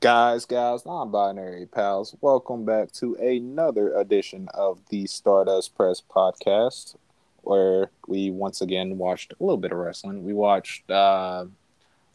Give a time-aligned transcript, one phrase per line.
[0.00, 6.96] Guys, gals, non binary pals, welcome back to another edition of the Stardust Press podcast,
[7.42, 10.24] where we once again watched a little bit of wrestling.
[10.24, 11.44] We watched uh,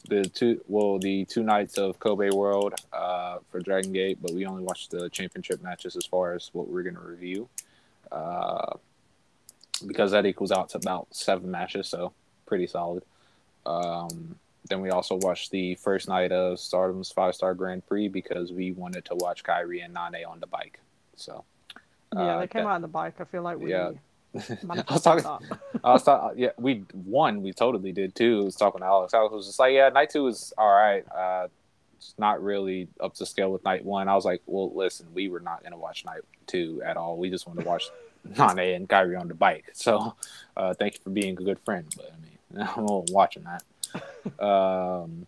[0.08, 4.46] the two, well, the two nights of Kobe World uh, for Dragon Gate, but we
[4.46, 7.48] only watched the championship matches as far as what we're going to review,
[8.10, 8.72] uh,
[9.86, 12.12] because that equals out to about seven matches, so
[12.46, 13.04] pretty solid.
[13.64, 18.52] Um, then we also watched the first night of Stardom's five star Grand Prix because
[18.52, 20.80] we wanted to watch Kairi and Nanae on the bike.
[21.16, 21.44] So
[22.14, 23.14] yeah, uh, they came that- out on the bike.
[23.20, 23.92] I feel like we Yeah.
[24.68, 25.24] I was talking.
[25.84, 26.38] I was talking.
[26.38, 27.42] Yeah, we won.
[27.42, 28.40] We totally did too.
[28.42, 29.14] I was talking to Alex.
[29.14, 31.04] Alex was just like, "Yeah, night two is all right.
[31.10, 31.48] Uh,
[31.96, 35.28] it's not really up to scale with night one." I was like, "Well, listen, we
[35.30, 37.16] were not going to watch night two at all.
[37.16, 37.88] We just wanted to watch
[38.28, 39.70] Nanae and Kairi on the bike.
[39.72, 40.14] So,
[40.54, 41.86] uh, thank you for being a good friend.
[41.96, 43.62] But I mean, I'm watching that.
[44.40, 45.26] Um,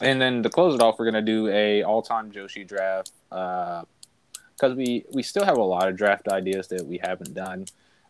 [0.00, 3.12] and then to close it off, we're gonna do a all-time Joshi draft.
[3.30, 3.84] Uh,
[4.56, 7.66] because we we still have a lot of draft ideas that we haven't done,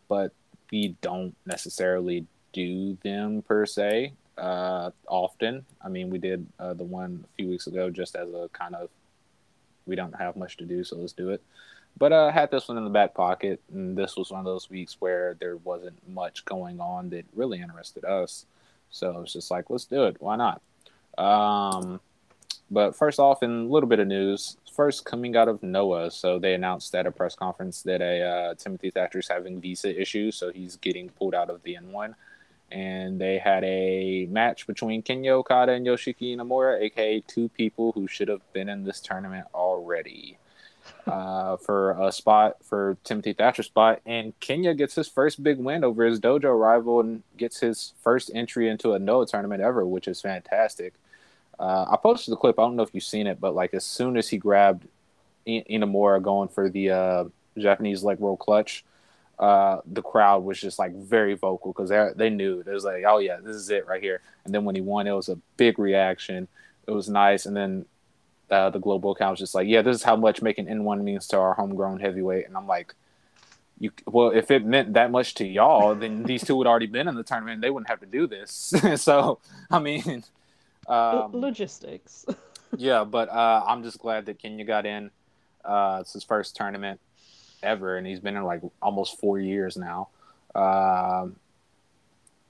[0.09, 0.33] but
[0.71, 5.65] we don't necessarily do them per se uh, often.
[5.83, 8.75] I mean, we did uh, the one a few weeks ago just as a kind
[8.75, 8.91] of
[9.87, 11.43] we don't have much to do, so let's do it.
[11.97, 14.47] But uh, I had this one in the back pocket, and this was one of
[14.47, 18.47] those weeks where there wasn't much going on that really interested us.
[18.95, 20.17] So it's just like, let's do it.
[20.21, 20.63] Why not?
[21.19, 22.01] Um,
[22.71, 26.39] but first off, in a little bit of news, first coming out of Noah, so
[26.39, 30.37] they announced at a press conference that a uh, Timothy Thatcher is having visa issues,
[30.37, 32.15] so he's getting pulled out of the N1.
[32.71, 38.07] And they had a match between Kinya Okada and Yoshiki Inamura, aka two people who
[38.07, 40.39] should have been in this tournament already.
[41.07, 45.85] Uh, for a spot for Timothy Thatcher spot, and Kinya gets his first big win
[45.85, 50.09] over his dojo rival and gets his first entry into a Noah tournament ever, which
[50.09, 50.95] is fantastic.
[51.59, 52.59] Uh, I posted the clip.
[52.59, 54.89] I don't know if you've seen it, but like as soon as he grabbed
[55.47, 57.25] I- Inamura going for the uh,
[57.59, 58.83] Japanese leg roll clutch,
[59.39, 63.05] uh, the crowd was just like very vocal because they they knew it was like,
[63.07, 64.23] oh yeah, this is it right here.
[64.45, 66.49] And then when he won, it was a big reaction.
[66.87, 67.45] It was nice.
[67.45, 67.85] And then
[68.55, 71.27] uh, the global account was just like, yeah, this is how much making N1 means
[71.29, 72.47] to our homegrown heavyweight.
[72.47, 72.95] And I'm like,
[73.81, 77.09] you well, if it meant that much to y'all, then these two would already been
[77.09, 77.61] in the tournament.
[77.61, 78.73] They wouldn't have to do this.
[78.97, 80.25] so, I mean,
[80.87, 82.25] um, Logistics.
[82.77, 85.11] yeah, but uh, I'm just glad that Kinya got in.
[85.65, 87.01] Uh, it's his first tournament
[87.63, 90.09] ever, and he's been in like almost four years now.
[90.55, 91.37] Um,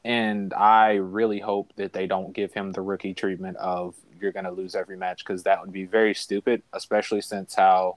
[0.05, 4.45] and I really hope that they don't give him the rookie treatment of you're going
[4.45, 7.97] to lose every match because that would be very stupid, especially since how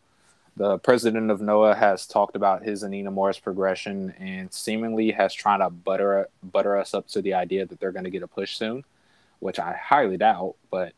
[0.56, 5.60] the president of Noah has talked about his and Inamura's progression and seemingly has trying
[5.60, 8.58] to butter butter us up to the idea that they're going to get a push
[8.58, 8.84] soon,
[9.40, 10.56] which I highly doubt.
[10.72, 10.94] But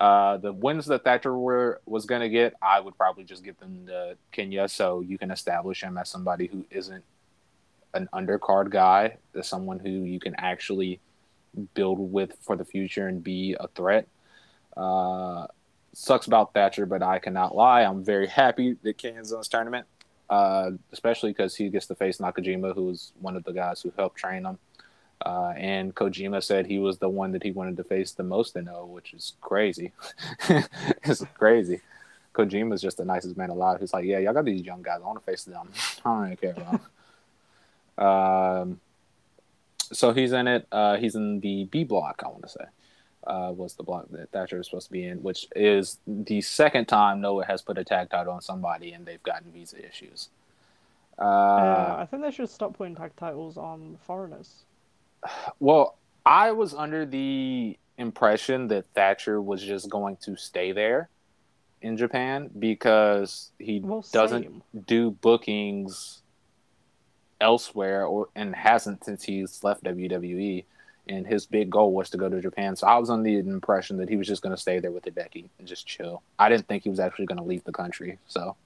[0.00, 3.58] uh, the wins that Thatcher were was going to get, I would probably just give
[3.58, 7.04] them to Kinya, so you can establish him as somebody who isn't
[7.92, 11.00] an undercard guy, as someone who you can actually
[11.74, 14.06] build with for the future and be a threat.
[14.76, 15.46] Uh,
[15.92, 17.82] sucks about Thatcher, but I cannot lie.
[17.82, 19.86] I'm very happy that Kinya's in this tournament,
[20.28, 23.92] uh, especially because he gets to face Nakajima, who was one of the guys who
[23.96, 24.58] helped train him.
[25.24, 28.52] Uh, and Kojima said he was the one that he wanted to face the most
[28.52, 29.92] to know, which is crazy.
[31.02, 31.80] it's crazy.
[32.34, 33.80] Kojima's just the nicest man alive.
[33.80, 35.00] He's like, yeah, y'all got these young guys.
[35.02, 35.70] I want to face them.
[36.04, 36.74] I don't really care about.
[36.74, 36.80] 'em."
[37.98, 38.80] Um,
[39.90, 40.66] so he's in it.
[40.70, 42.22] Uh, he's in the B block.
[42.22, 42.64] I want to say
[43.26, 46.86] uh, was the block that Thatcher is supposed to be in, which is the second
[46.86, 50.28] time Noah has put a tag title on somebody and they've gotten visa issues.
[51.18, 54.64] Uh, Uh, I think they should stop putting tag titles on foreigners.
[55.58, 61.08] Well, I was under the impression that Thatcher was just going to stay there
[61.80, 66.22] in Japan because he Well, doesn't do bookings
[67.40, 70.64] elsewhere or and hasn't since he's left WWE.
[71.08, 72.74] And his big goal was to go to Japan.
[72.74, 75.04] So I was under the impression that he was just going to stay there with
[75.04, 76.22] Hideki and just chill.
[76.38, 78.18] I didn't think he was actually going to leave the country.
[78.26, 78.56] So,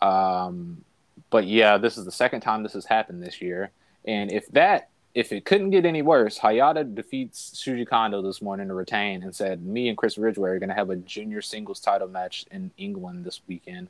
[0.00, 0.82] um,
[1.30, 3.70] but yeah, this is the second time this has happened this year.
[4.06, 8.68] And if that, if it couldn't get any worse, Hayata defeats Shuji Kondo this morning
[8.68, 11.80] to retain and said, "Me and Chris Ridgway are going to have a junior singles
[11.80, 13.88] title match in England this weekend."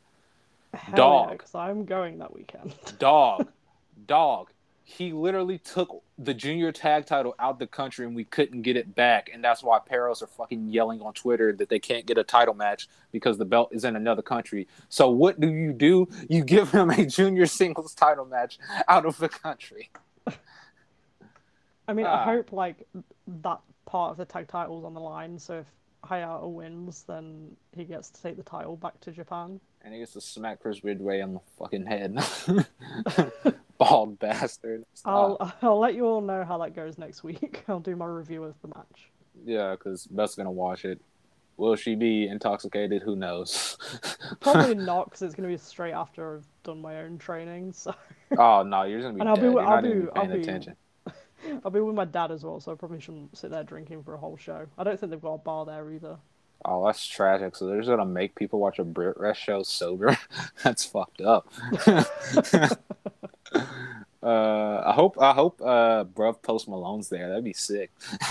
[0.74, 1.30] Hell Dog.
[1.32, 2.74] because I'm going that weekend.
[2.98, 3.48] Dog,
[4.06, 4.50] dog.
[4.86, 8.94] He literally took the junior tag title out the country and we couldn't get it
[8.94, 9.30] back.
[9.32, 12.52] And that's why Peros are fucking yelling on Twitter that they can't get a title
[12.52, 14.68] match because the belt is in another country.
[14.90, 16.06] So what do you do?
[16.28, 19.90] You give him a junior singles title match out of the country.
[21.88, 22.20] I mean, Ah.
[22.22, 22.86] I hope like
[23.26, 25.38] that part of the tag titles on the line.
[25.38, 25.66] So if
[26.04, 29.60] Hayata wins, then he gets to take the title back to Japan.
[29.82, 32.18] And he gets to smack Chris Ridgway on the fucking head.
[33.78, 34.84] Bald bastard.
[35.04, 37.64] I'll I'll let you all know how that goes next week.
[37.68, 39.10] I'll do my review of the match.
[39.44, 41.00] Yeah, because Beth's gonna watch it.
[41.56, 43.02] Will she be intoxicated?
[43.02, 43.76] Who knows?
[44.40, 47.72] Probably not, because it's gonna be straight after I've done my own training.
[47.72, 47.94] So.
[48.38, 49.42] oh no, you're gonna be And I'll dead.
[49.42, 50.76] be- you're I'll be- even I'll paying be- attention.
[51.64, 54.14] I'll be with my dad as well, so I probably shouldn't sit there drinking for
[54.14, 54.66] a whole show.
[54.78, 56.16] I don't think they've got a bar there either.
[56.64, 57.54] Oh, that's tragic.
[57.54, 60.16] So they're just gonna make people watch a Brit Rest show sober.
[60.64, 61.46] that's fucked up.
[64.22, 67.28] uh, I hope I hope uh, bruv Post Malone's there.
[67.28, 67.90] That'd be sick.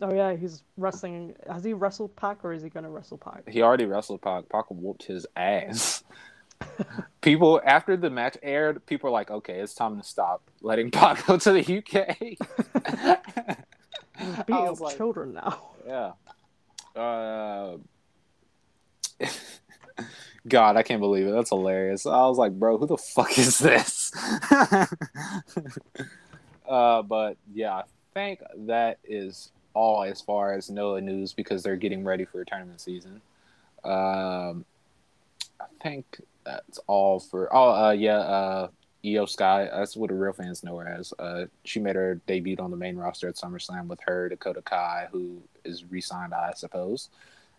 [0.00, 1.34] Oh yeah, he's wrestling.
[1.48, 3.48] Has he wrestled Pac or is he going to wrestle Pac?
[3.48, 4.48] he already wrestled Pac.
[4.48, 6.02] Pac whooped his ass.
[7.20, 11.24] people after the match aired, people are like, "Okay, it's time to stop letting Pac
[11.26, 12.18] go to the UK."
[14.46, 15.60] Beating up like- children now.
[15.86, 16.12] Yeah.
[17.00, 17.76] Uh,
[20.48, 21.30] God, I can't believe it.
[21.32, 22.06] That's hilarious.
[22.06, 24.12] I was like, bro, who the fuck is this?
[26.68, 31.76] uh, but yeah, I think that is all as far as Noah news because they're
[31.76, 33.20] getting ready for tournament season.
[33.84, 34.64] Um,
[35.60, 37.48] I think that's all for.
[37.54, 38.18] Oh, uh, yeah.
[38.18, 38.68] Uh,
[39.04, 39.68] Io Sky.
[39.70, 41.12] That's what the real fans know her as.
[41.18, 45.08] Uh, she made her debut on the main roster at SummerSlam with her Dakota Kai,
[45.12, 47.10] who is re-signed, I suppose,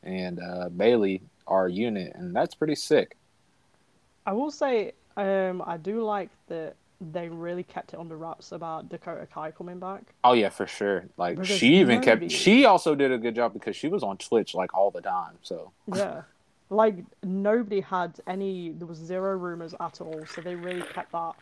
[0.04, 3.18] and uh, Bayley, our unit, and that's pretty sick.
[4.26, 8.90] I will say, um, I do like that they really kept it under wraps about
[8.90, 10.02] Dakota Kai coming back.
[10.24, 11.06] Oh yeah, for sure.
[11.18, 12.22] Like Because she even kept.
[12.22, 15.02] nobody- She also did a good job because she was on Twitch like all the
[15.02, 15.36] time.
[15.44, 16.24] So Yeah.
[16.70, 18.70] Like nobody had any.
[18.72, 21.34] There was zero rumors at all, so they really kept that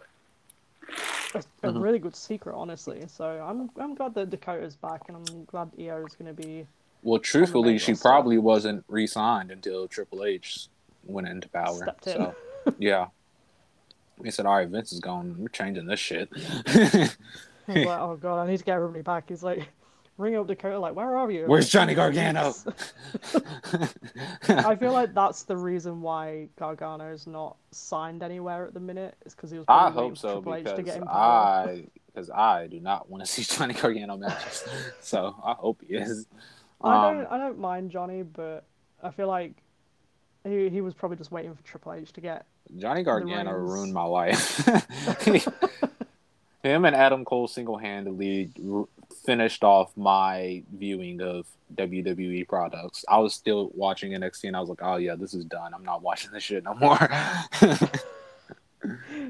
[1.36, 1.82] a, a Mhm.
[1.82, 3.06] really good secret, honestly.
[3.08, 6.68] So I'm I'm glad that Dakota's back, and I'm glad Io is going to be.
[7.04, 8.08] Well, truthfully, she roster.
[8.08, 10.68] probably wasn't re-signed until Triple H
[11.06, 11.76] went into power.
[11.76, 12.14] Stepped in.
[12.14, 12.36] So
[12.80, 13.08] yeah,
[14.24, 15.36] he said, "All right, Vince is gone.
[15.38, 17.10] We're changing this shit." I
[17.68, 19.30] was like, oh god, I need to get everybody back.
[19.30, 19.70] He's like,
[20.18, 21.46] ring up Dakota, like, where are you?
[21.46, 22.54] Where's Johnny Gargano?
[24.50, 29.16] I feel like that's the reason why Gargano's not signed anywhere at the minute.
[29.26, 29.66] Is because he was.
[29.68, 33.10] I probably waiting hope so Triple H to get him I because I do not
[33.10, 34.64] want to see Johnny Gargano matches.
[35.02, 36.28] so I hope he is.
[36.84, 37.28] I Um, don't.
[37.28, 38.64] I don't mind Johnny, but
[39.02, 39.54] I feel like
[40.44, 42.46] he he was probably just waiting for Triple H to get.
[42.78, 44.66] Johnny Gargano ruined my life.
[46.64, 48.88] Him and Adam Cole single handedly r-
[49.26, 51.46] finished off my viewing of
[51.76, 53.04] WWE products.
[53.10, 55.74] I was still watching NXT and I was like, oh yeah, this is done.
[55.74, 56.98] I'm not watching this shit no more.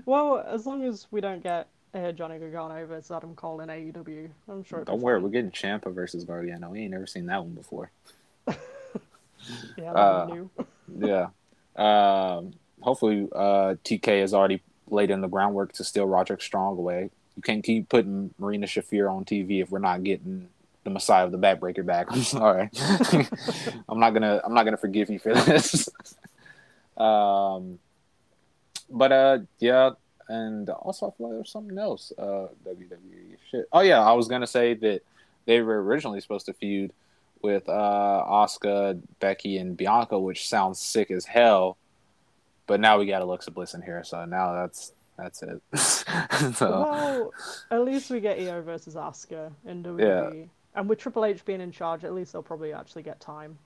[0.05, 4.29] Well, as long as we don't get uh, Johnny Gargano versus Adam Cole in AEW,
[4.49, 4.83] I'm sure.
[4.83, 5.23] Don't worry, fine.
[5.23, 6.69] we're getting Ciampa versus Gargano.
[6.69, 7.91] We ain't never seen that one before.
[9.77, 10.49] Yeah, uh, new.
[10.97, 11.27] Yeah.
[11.75, 17.09] Um, hopefully, uh, TK has already laid in the groundwork to steal Roderick Strong away.
[17.35, 20.49] You can't keep putting Marina Shafir on TV if we're not getting
[20.83, 22.07] the Messiah of the Backbreaker back.
[22.11, 22.69] I'm sorry.
[23.89, 24.41] I'm not gonna.
[24.43, 25.89] I'm not gonna forgive you for this.
[26.97, 27.79] um,
[28.89, 29.91] but uh, yeah,
[30.33, 32.12] and also I feel like there's something else.
[32.18, 33.65] Uh, WWE shit.
[33.71, 35.01] Oh yeah, I was gonna say that
[35.45, 36.91] they were originally supposed to feud
[37.41, 41.77] with uh Asuka, Becky, and Bianca, which sounds sick as hell.
[42.65, 45.62] But now we got Alexa Bliss in here, so now that's that's it.
[45.77, 47.34] so Well,
[47.69, 50.50] at least we get Io versus Asuka in WWE.
[50.75, 53.60] And with Triple H being in charge, at least they'll probably actually get time.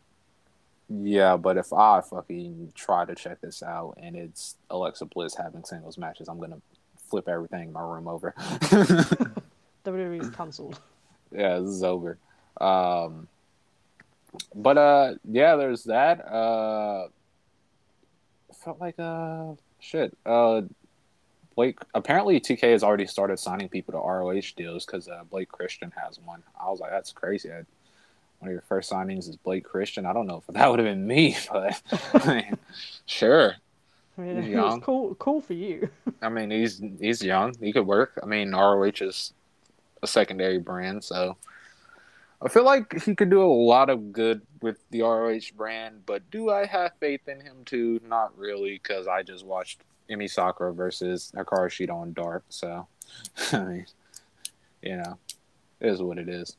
[0.89, 5.63] Yeah, but if I fucking try to check this out and it's Alexa Bliss having
[5.63, 6.61] singles matches, I'm gonna
[7.09, 8.33] flip everything in my room over.
[9.85, 10.79] WWE's cancelled.
[11.31, 12.17] yeah, this is over.
[12.59, 13.27] Um,
[14.55, 16.25] but uh, yeah, there's that.
[16.25, 17.07] Uh,
[18.63, 20.15] felt like uh, shit.
[20.25, 20.61] Uh,
[21.55, 21.79] Blake.
[21.93, 26.19] Apparently, TK has already started signing people to ROH deals because uh, Blake Christian has
[26.19, 26.43] one.
[26.59, 27.51] I was like, that's crazy.
[27.51, 27.63] I,
[28.39, 30.05] one of your first signings is Blake Christian.
[30.05, 31.81] I don't know if that would have been me, but
[32.13, 32.57] I mean,
[33.05, 33.55] sure.
[34.17, 34.81] I mean, He's young.
[34.81, 35.89] cool, cool for you.
[36.21, 37.53] I mean, he's he's young.
[37.59, 38.19] He could work.
[38.21, 39.33] I mean, ROH is
[40.01, 41.37] a secondary brand, so
[42.41, 46.03] I feel like he could do a lot of good with the ROH brand.
[46.05, 47.99] But do I have faith in him too?
[48.07, 52.43] Not really, because I just watched Emi Sakura versus Hikaru Shida on Dark.
[52.49, 52.87] So,
[53.51, 53.85] I mean,
[54.81, 55.17] you know,
[55.79, 56.55] it is what it is.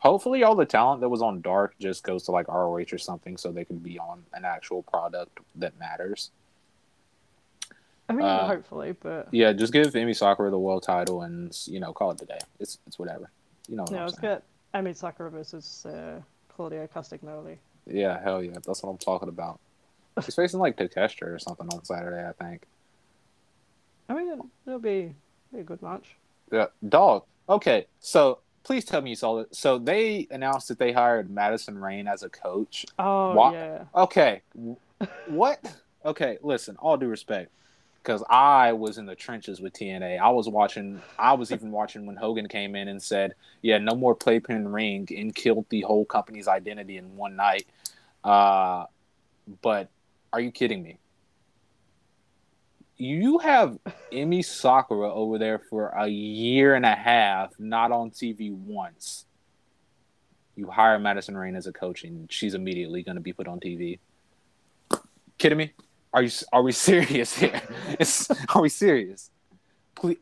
[0.00, 3.36] Hopefully, all the talent that was on Dark just goes to like ROH or something,
[3.36, 6.30] so they can be on an actual product that matters.
[8.08, 11.80] I mean, Uh, hopefully, but Yeah, just give Emi Sakura the world title and you
[11.80, 12.38] know call it the day.
[12.58, 13.30] It's it's whatever.
[13.68, 14.42] You know what I'm let's get
[14.74, 17.58] Emi Sakura versus uh, Claudio Castagnoli.
[17.86, 19.60] Yeah, hell yeah, that's what I'm talking about.
[20.24, 22.62] He's facing like Takeshita or something on Saturday, I think.
[24.08, 25.14] I mean, it'll be,
[25.52, 26.16] be a good match.
[26.50, 27.24] Yeah, dog.
[27.48, 29.54] Okay, so please tell me you saw it.
[29.54, 32.86] So they announced that they hired Madison Rayne as a coach.
[32.98, 33.84] Oh Wha- yeah.
[33.94, 34.42] Okay,
[35.26, 35.60] what?
[36.04, 36.76] Okay, listen.
[36.78, 37.50] All due respect,
[38.02, 40.18] because I was in the trenches with TNA.
[40.18, 41.00] I was watching.
[41.18, 45.08] I was even watching when Hogan came in and said, "Yeah, no more playpen ring,"
[45.16, 47.66] and killed the whole company's identity in one night.
[48.24, 48.86] Uh,
[49.62, 49.88] but
[50.32, 50.98] are you kidding me?
[53.00, 53.78] You have
[54.12, 59.24] Emi Sakura over there for a year and a half, not on TV once.
[60.54, 63.58] You hire Madison Rayne as a coach, and she's immediately going to be put on
[63.58, 64.00] TV.
[65.38, 65.72] Kidding me?
[66.12, 66.30] Are you?
[66.52, 67.62] Are we serious here?
[67.98, 69.30] It's, are we serious?
[69.94, 70.18] Please.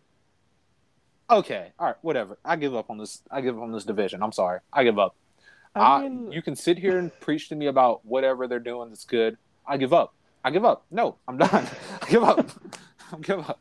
[1.28, 2.38] Okay, all right, whatever.
[2.44, 3.22] I give up on this.
[3.28, 4.22] I give up on this division.
[4.22, 4.60] I'm sorry.
[4.72, 5.16] I give up.
[5.74, 9.04] I I, you can sit here and preach to me about whatever they're doing that's
[9.04, 9.36] good.
[9.66, 10.14] I give up.
[10.44, 10.84] I give up.
[10.90, 11.66] No, I'm done.
[12.02, 12.48] I give up.
[13.12, 13.60] I give up.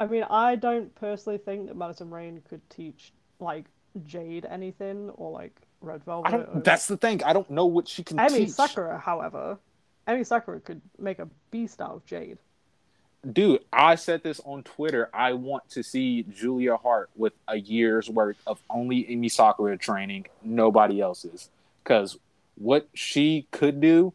[0.00, 3.64] I mean, I don't personally think that Madison Rayne could teach like
[4.06, 6.32] Jade anything or like Red Velvet.
[6.32, 6.60] I or-.
[6.62, 7.22] That's the thing.
[7.24, 8.50] I don't know what she can Emi teach.
[8.50, 9.58] Sakura, however,
[10.06, 12.38] Emi Sakura could make a beast out of Jade.
[13.32, 15.10] Dude, I said this on Twitter.
[15.12, 20.26] I want to see Julia Hart with a year's worth of only Emi Sakura training,
[20.42, 21.50] nobody else's.
[21.82, 22.16] Because
[22.54, 24.12] what she could do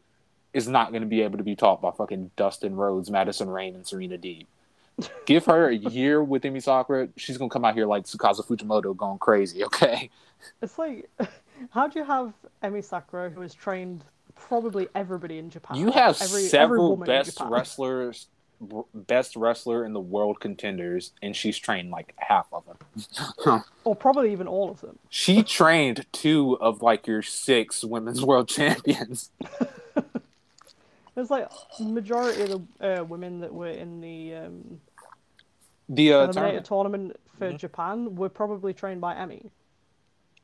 [0.54, 3.76] is not going to be able to be taught by fucking Dustin Rhodes, Madison Rayne,
[3.76, 4.46] and Serena Deeb.
[5.26, 8.46] Give her a year with Emi Sakura, she's going to come out here like Tsukasa
[8.46, 10.10] Fujimoto going crazy, okay?
[10.62, 11.10] It's like,
[11.72, 12.34] how do you have
[12.64, 14.04] Emi Sakura, who has trained
[14.36, 15.78] probably everybody in Japan?
[15.78, 18.28] You have every, every several woman in best wrestlers,
[18.94, 23.64] best wrestler in the world contenders, and she's trained like half of them.
[23.84, 25.00] or probably even all of them.
[25.10, 29.32] She trained two of like your six women's world champions.
[31.16, 31.48] It's like
[31.80, 34.82] majority of the uh, women that were in the um,
[35.90, 36.66] The uh, tournament.
[36.66, 37.58] tournament for Mhm.
[37.60, 39.50] Japan were probably trained by Emi.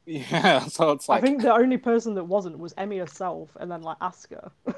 [0.05, 3.69] Yeah, so it's like I think the only person that wasn't was Emi herself, and
[3.71, 4.51] then like Asuka.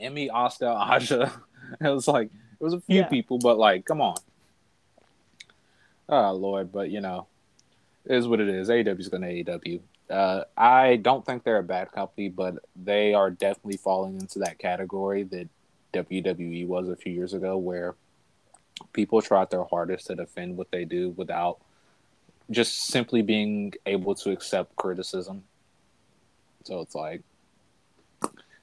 [0.00, 1.32] Emi, Oscar, Aja.
[1.80, 3.08] It was like it was a few Yeah.
[3.08, 4.16] people, but like, come on.
[6.10, 7.26] Oh Lord, but you know,
[8.04, 8.68] it is what it is.
[8.68, 9.80] AEW's gonna AEW.
[10.10, 14.58] Uh, I don't think they're a bad company, but they are definitely falling into that
[14.58, 15.48] category that
[15.92, 17.94] WWE was a few years ago, where
[18.92, 21.58] people tried their hardest to defend what they do without
[22.50, 25.44] just simply being able to accept criticism.
[26.64, 27.22] So it's like,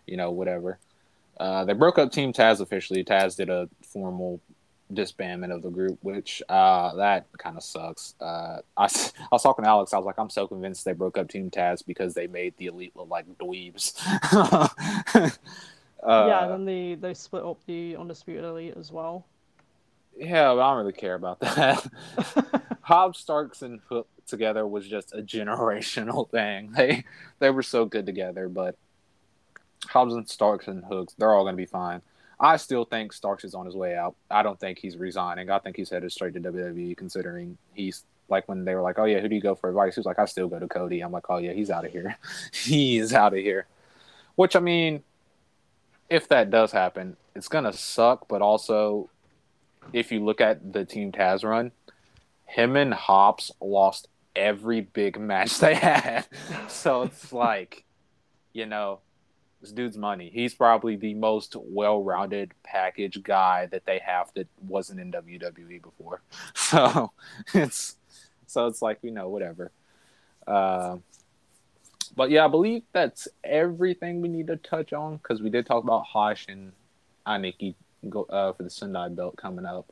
[0.05, 0.77] you know, whatever.
[1.39, 3.03] Uh, they broke up Team Taz officially.
[3.03, 4.39] Taz did a formal
[4.93, 8.15] disbandment of the group, which uh, that kind of sucks.
[8.19, 9.93] Uh, I, I was talking to Alex.
[9.93, 12.67] I was like, I'm so convinced they broke up Team Taz because they made the
[12.67, 13.93] elite look like dweebs.
[14.33, 15.29] uh,
[16.03, 19.25] yeah, and then they they split up the Undisputed Elite as well.
[20.17, 21.85] yeah, but I don't really care about that.
[22.81, 26.71] Hobbs, Starks, and Hook together was just a generational thing.
[26.71, 27.05] They
[27.39, 28.75] they were so good together, but
[29.87, 32.01] Hobbs and Starks and Hooks, they're all going to be fine.
[32.41, 34.15] I still think Starks is on his way out.
[34.31, 35.51] I don't think he's resigning.
[35.51, 39.05] I think he's headed straight to WWE, considering he's like when they were like, "Oh
[39.05, 41.01] yeah, who do you go for advice?" He was like, "I still go to Cody."
[41.01, 42.17] I'm like, "Oh yeah, he's out of here.
[42.51, 43.67] he is out of here."
[44.35, 45.03] Which I mean,
[46.09, 48.27] if that does happen, it's gonna suck.
[48.27, 49.11] But also,
[49.93, 51.71] if you look at the Team Taz run,
[52.47, 56.25] him and Hobbs lost every big match they had.
[56.67, 57.83] so it's like,
[58.51, 58.99] you know,
[59.61, 60.29] this dude's money.
[60.33, 66.21] He's probably the most well-rounded package guy that they have that wasn't in WWE before.
[66.55, 67.11] So
[67.53, 67.97] it's
[68.47, 69.71] so it's like you know whatever.
[70.47, 70.97] Uh,
[72.15, 75.83] but yeah, I believe that's everything we need to touch on because we did talk
[75.83, 76.71] about Hosh and
[77.27, 77.75] Aniki
[78.09, 79.91] go uh, for the Sendai belt coming up.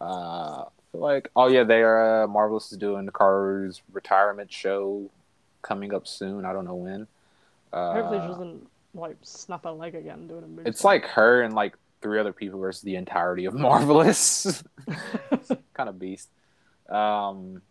[0.00, 5.10] Uh, like oh yeah, they are uh, Marvelous is doing the Carter's retirement show
[5.62, 6.44] coming up soon.
[6.44, 7.06] I don't know when.
[7.72, 10.66] Uh, Hopefully, she doesn't like snap her leg again doing a move.
[10.66, 14.62] it's like her and like three other people versus the entirety of Marvelous.
[15.74, 16.28] kind of beast.
[16.88, 17.62] Um,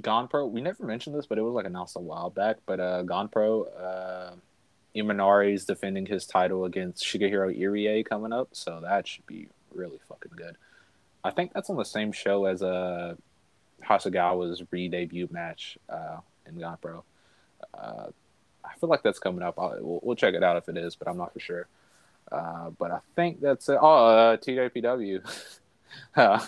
[0.00, 0.46] Gone Pro.
[0.46, 2.58] We never mentioned this, but it was like announced a while back.
[2.66, 3.64] But uh, Gone Pro.
[3.64, 4.34] Uh,
[4.96, 9.98] Imanari is defending his title against Shigehiro Irie coming up, so that should be really
[10.08, 10.56] fucking good.
[11.24, 13.14] I think that's on the same show as uh,
[13.82, 17.04] Hasagawa's re-debut match uh, in Gone Pro.
[17.72, 18.08] Uh,
[18.64, 19.58] I feel like that's coming up.
[19.58, 21.66] I'll, we'll, we'll check it out if it is, but I'm not for sure.
[22.30, 23.78] Uh, but I think that's it.
[23.80, 25.22] Oh, uh, TJPW.
[26.16, 26.46] uh,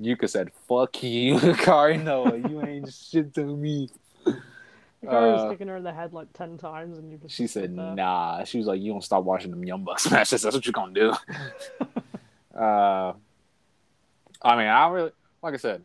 [0.00, 2.36] Yuka said, "Fuck you, Kari Noah.
[2.36, 3.90] You ain't shit to me."
[4.26, 7.46] Hikaru was Uh, sticking her in the head like ten times, and you just She
[7.46, 10.42] said, "Nah." She was like, "You don't stop watching them Young Bucks matches.
[10.42, 11.12] That's what you're gonna do."
[12.58, 13.12] uh,
[14.42, 15.84] I mean, I really like I said.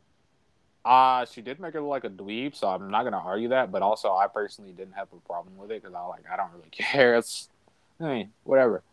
[0.86, 3.72] Uh, she did make her look like a dweeb, so I'm not gonna argue that.
[3.72, 6.52] But also, I personally didn't have a problem with it because I like I don't
[6.54, 7.16] really care.
[7.16, 7.50] It's,
[8.00, 8.84] I mean, whatever.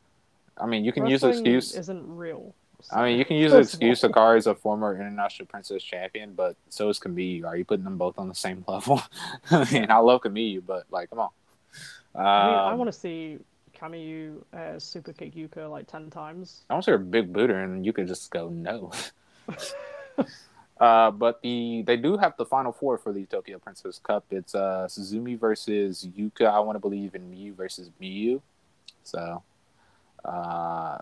[0.57, 1.75] I mean, you can use the excuse.
[1.75, 2.55] Isn't real.
[2.93, 6.57] I mean, you can use the excuse Sakari is a former international princess champion, but
[6.69, 7.45] so is Kamiyu.
[7.45, 9.03] Are you putting them both on the same level?
[9.51, 11.31] I mean, I love Kamiyu, but like, come on.
[12.15, 13.39] Um, I mean, I want to see
[13.77, 16.63] Kamiyu uh, super kick Yuka like ten times.
[16.71, 18.93] I want to see her big booter, and you could just go no.
[20.81, 24.25] Uh, but the they do have the final four for the Tokyo Princess Cup.
[24.31, 26.47] It's uh, Suzume versus Yuka.
[26.47, 28.41] I want to believe in Miyu versus Miyu.
[29.05, 29.43] So,
[30.25, 30.99] uh,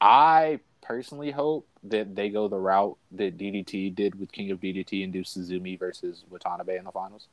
[0.00, 5.02] I personally hope that they go the route that DDT did with King of DDT
[5.02, 7.26] and do Suzume versus Watanabe in the finals.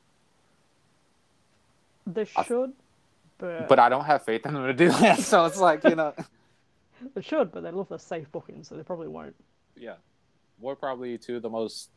[2.08, 2.74] They I- should,
[3.38, 5.20] but, But I don't have faith in them to do that.
[5.20, 6.13] So it's like you know.
[7.15, 9.36] they should, but they love their safe booking, so they probably won't.
[9.75, 9.96] yeah,
[10.59, 11.89] we're probably two of the most,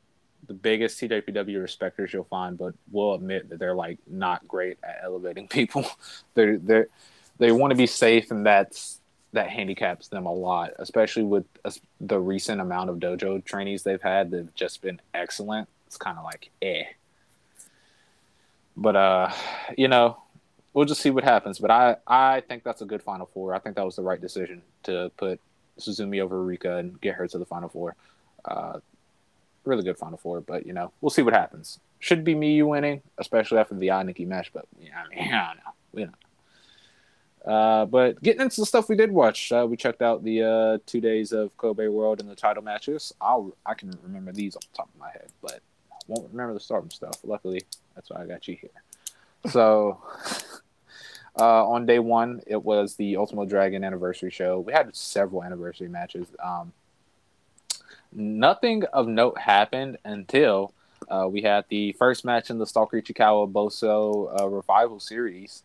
[0.47, 5.01] the biggest TJPW respecters you'll find, but we'll admit that they're like not great at
[5.03, 5.87] elevating people.
[6.35, 6.85] they're they
[7.39, 9.01] they want to be safe, and that's
[9.33, 11.45] that handicaps them a lot, especially with
[12.01, 14.31] the recent amount of dojo trainees they've had.
[14.31, 15.69] They've just been excellent.
[15.87, 16.85] It's kind of like eh.
[18.77, 19.33] But uh,
[19.77, 20.19] you know,
[20.73, 21.59] we'll just see what happens.
[21.59, 23.55] But I I think that's a good final four.
[23.55, 25.41] I think that was the right decision to put
[25.79, 27.97] Suzume over Rika and get her to the final four.
[28.45, 28.81] Uh,
[29.65, 31.79] really good final four, but you know, we'll see what happens.
[32.01, 35.57] Should be Miyu winning, especially after the Nikki match, but yeah, I mean, I don't
[35.57, 35.73] know.
[35.93, 36.29] We don't know.
[37.49, 40.79] Uh, but getting into the stuff we did watch, uh, we checked out the uh,
[40.87, 43.15] two days of Kobe World and the title matches.
[43.21, 45.61] I'll I can remember these off the top of my head, but
[45.93, 47.15] I won't remember the starting stuff.
[47.25, 47.63] Luckily,
[47.95, 48.71] that's why I got you here.
[49.51, 50.03] So,
[51.39, 54.61] uh, on day one, it was the Ultimate Dragon anniversary show.
[54.61, 56.27] We had several anniversary matches.
[56.43, 56.73] Um,
[58.13, 60.73] nothing of note happened until
[61.09, 65.63] uh, we had the first match in the Stalker Ichikawa Boso uh, Revival series.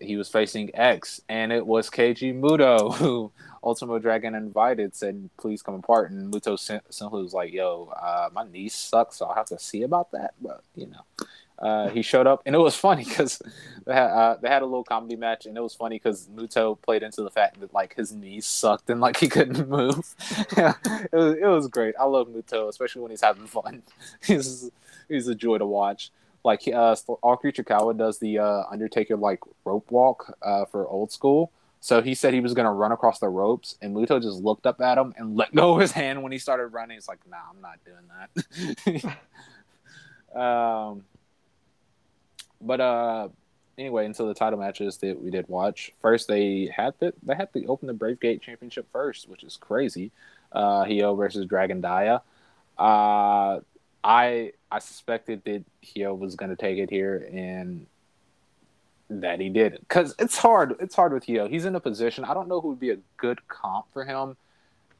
[0.00, 5.62] He was facing X, and it was Keiji Muto, who Ultimo Dragon invited, said, please
[5.62, 6.10] come apart.
[6.10, 9.58] And Muto sim- simply was like, yo, uh, my knees suck, so I'll have to
[9.58, 10.34] see about that.
[10.40, 11.26] But, you know,
[11.58, 13.40] uh, he showed up, and it was funny because
[13.86, 16.80] they, had, uh, they had a little comedy match, and it was funny because Muto
[16.80, 20.14] played into the fact that, like, his knees sucked and, like, he couldn't move.
[20.56, 21.94] it, was, it was great.
[21.98, 23.82] I love Muto, especially when he's having fun.
[24.24, 24.70] he's,
[25.08, 26.10] he's a joy to watch
[26.44, 31.50] like uh Stalker Ichikawa does the uh Undertaker like rope walk uh for old school.
[31.80, 34.80] So he said he was gonna run across the ropes, and Muto just looked up
[34.80, 36.96] at him and let go of his hand when he started running.
[36.96, 39.14] He's like, "Nah, I'm not doing
[40.34, 41.04] that." um,
[42.64, 43.28] but uh,
[43.78, 45.92] anyway, until the title matches that we did watch.
[46.00, 49.56] First, they had the they had to open the Brave Gate Championship first, which is
[49.56, 50.10] crazy.
[50.52, 52.22] Uh, versus Dragon Dia.
[52.78, 53.60] Uh,
[54.02, 57.86] I I suspected that Hyo was going to take it here, and
[59.10, 59.78] that he did.
[59.80, 60.76] Because it's hard.
[60.80, 61.48] It's hard with Hyo.
[61.48, 62.24] He's in a position.
[62.24, 64.36] I don't know who would be a good comp for him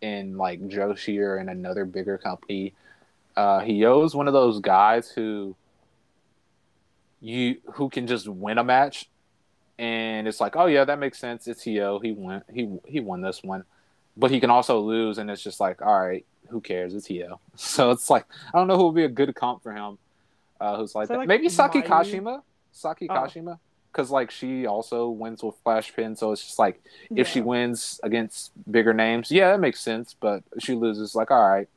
[0.01, 2.75] in like Joshi or in another bigger company.
[3.37, 5.57] Uh, is one of those guys who
[7.25, 9.09] you who can just win a match,
[9.79, 11.49] and it's like, oh yeah, that makes sense.
[11.49, 11.99] It's Hyo.
[12.05, 12.43] He won.
[12.53, 13.65] He he won this one,
[14.17, 16.95] but he can also lose, and it's just like, all right, who cares?
[16.95, 17.39] It's Hyo.
[17.57, 19.99] So it's like I don't know who would be a good comp for him.
[20.61, 21.19] Uh, who's like So, that.
[21.21, 21.87] like, maybe Saki Mayu?
[21.87, 22.43] Kashima.
[22.73, 23.15] Saki Oh.
[23.15, 23.59] Kashima,
[23.91, 26.81] because like she also wins with flash pin, so it's just like
[27.17, 30.15] if she wins against bigger names, yeah, that makes sense.
[30.21, 31.69] But she loses, like all right,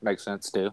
[0.00, 0.70] makes sense too.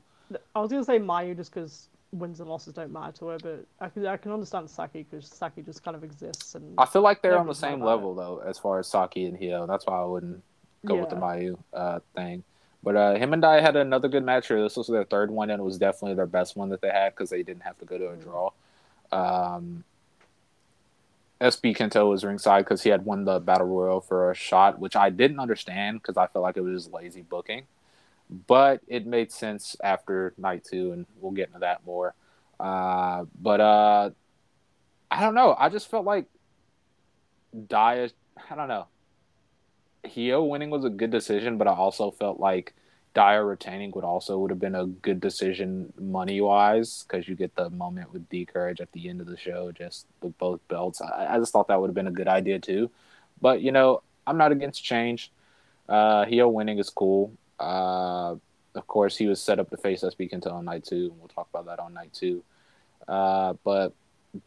[0.55, 3.65] I was gonna say Mayu just because wins and losses don't matter to her, but
[3.79, 7.01] I can I can understand Saki because Saki just kind of exists and I feel
[7.01, 9.67] like they're on the same level though, as far as Saki and Hyo.
[9.67, 10.43] That's why I wouldn't
[10.85, 12.43] go with the Mayu uh, thing.
[12.83, 14.61] But uh, him and I had another good match here.
[14.61, 17.13] This was their third one, and it was definitely their best one that they had
[17.13, 18.23] because they didn't have to go to a Mm.
[18.23, 18.51] draw.
[19.11, 19.83] Um,
[21.39, 24.95] SB Kento was ringside because he had won the battle royal for a shot, which
[24.95, 27.67] I didn't understand because I felt like it was just lazy booking.
[28.47, 32.15] But it made sense after night two, and we'll get into that more.
[32.59, 34.09] Uh, but uh,
[35.09, 35.55] I don't know.
[35.57, 36.27] I just felt like
[37.67, 38.09] Dai.
[38.49, 38.87] I don't know.
[40.05, 42.73] Hyo winning was a good decision, but I also felt like
[43.13, 47.55] Dia retaining would also would have been a good decision money wise because you get
[47.55, 51.01] the moment with D'Courage at the end of the show, just with both belts.
[51.01, 52.89] I, I just thought that would have been a good idea too.
[53.41, 55.31] But you know, I'm not against change.
[55.89, 57.33] Uh, Hyo winning is cool.
[57.61, 58.35] Uh,
[58.75, 61.27] of course, he was set up to face SB Kento on night two, and we'll
[61.27, 62.43] talk about that on night two.
[63.07, 63.93] Uh, but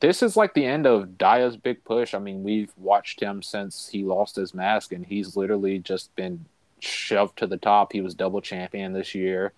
[0.00, 2.14] this is like the end of Dia's big push.
[2.14, 6.46] I mean, we've watched him since he lost his mask, and he's literally just been
[6.80, 7.92] shoved to the top.
[7.92, 9.52] He was double champion this year.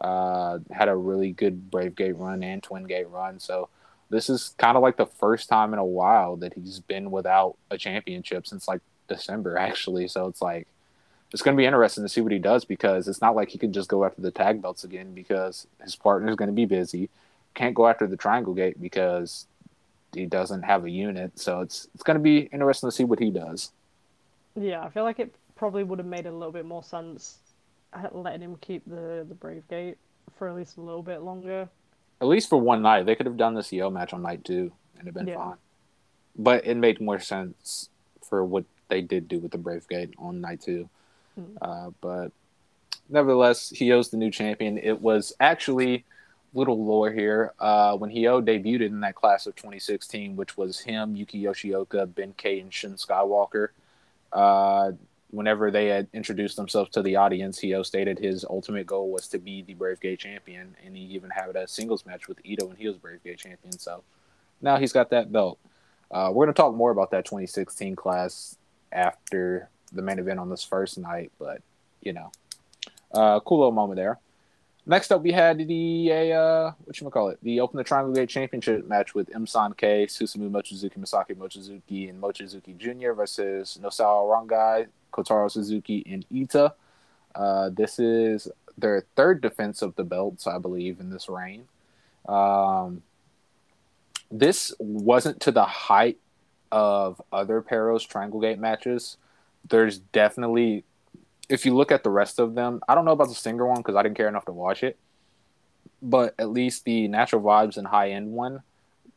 [0.00, 3.38] Uh, had a really good Brave Gate run and Twin Gate run.
[3.38, 3.68] So
[4.10, 7.56] this is kind of like the first time in a while that he's been without
[7.70, 10.08] a championship since like December, actually.
[10.08, 10.66] So it's like
[11.32, 13.58] it's going to be interesting to see what he does because it's not like he
[13.58, 16.66] can just go after the tag belts again because his partner is going to be
[16.66, 17.08] busy.
[17.54, 19.46] Can't go after the Triangle Gate because
[20.14, 21.38] he doesn't have a unit.
[21.38, 23.72] So it's it's going to be interesting to see what he does.
[24.54, 27.38] Yeah, I feel like it probably would have made a little bit more sense
[28.12, 29.98] letting him keep the the Brave Gate
[30.36, 31.68] for at least a little bit longer.
[32.20, 34.72] At least for one night, they could have done the CO match on night two
[34.98, 35.36] and it'd been yeah.
[35.36, 35.56] fine.
[36.36, 37.88] But it made more sense
[38.28, 40.88] for what they did do with the Brave Gate on night two.
[41.60, 42.32] Uh, but
[43.08, 44.78] nevertheless, Hyo's the new champion.
[44.78, 46.04] It was actually
[46.54, 47.52] little lore here.
[47.58, 52.34] Uh, when Hyo debuted in that class of 2016, which was him, Yuki Yoshioka, Ben
[52.36, 53.68] K, and Shun Skywalker,
[54.32, 54.92] uh,
[55.30, 59.38] whenever they had introduced themselves to the audience, Hyo stated his ultimate goal was to
[59.38, 62.78] be the Brave Gate champion, and he even had a singles match with Ito, and
[62.78, 63.78] he was Brave Gate champion.
[63.78, 64.02] So
[64.60, 65.58] now he's got that belt.
[66.10, 68.58] Uh, we're going to talk more about that 2016 class
[68.92, 71.62] after the main event on this first night, but
[72.00, 72.30] you know,
[73.12, 74.18] uh, cool little moment there.
[74.84, 78.28] Next up, we had the uh, what you call it, the Open the Triangle Gate
[78.28, 83.12] Championship match with M3K, Susumu Mochizuki, Masaki Mochizuki, and Mochizuki Jr.
[83.12, 86.72] versus Nosawa Rongai, Kotaro Suzuki, and Eita.
[87.34, 91.68] Uh, this is their third defense of the belts, I believe, in this reign.
[92.28, 93.02] Um,
[94.32, 96.18] this wasn't to the height
[96.72, 99.16] of other Peros Triangle Gate matches.
[99.68, 100.84] There's definitely,
[101.48, 103.78] if you look at the rest of them, I don't know about the Stinger one
[103.78, 104.98] because I didn't care enough to watch it,
[106.00, 108.62] but at least the Natural Vibes and High End one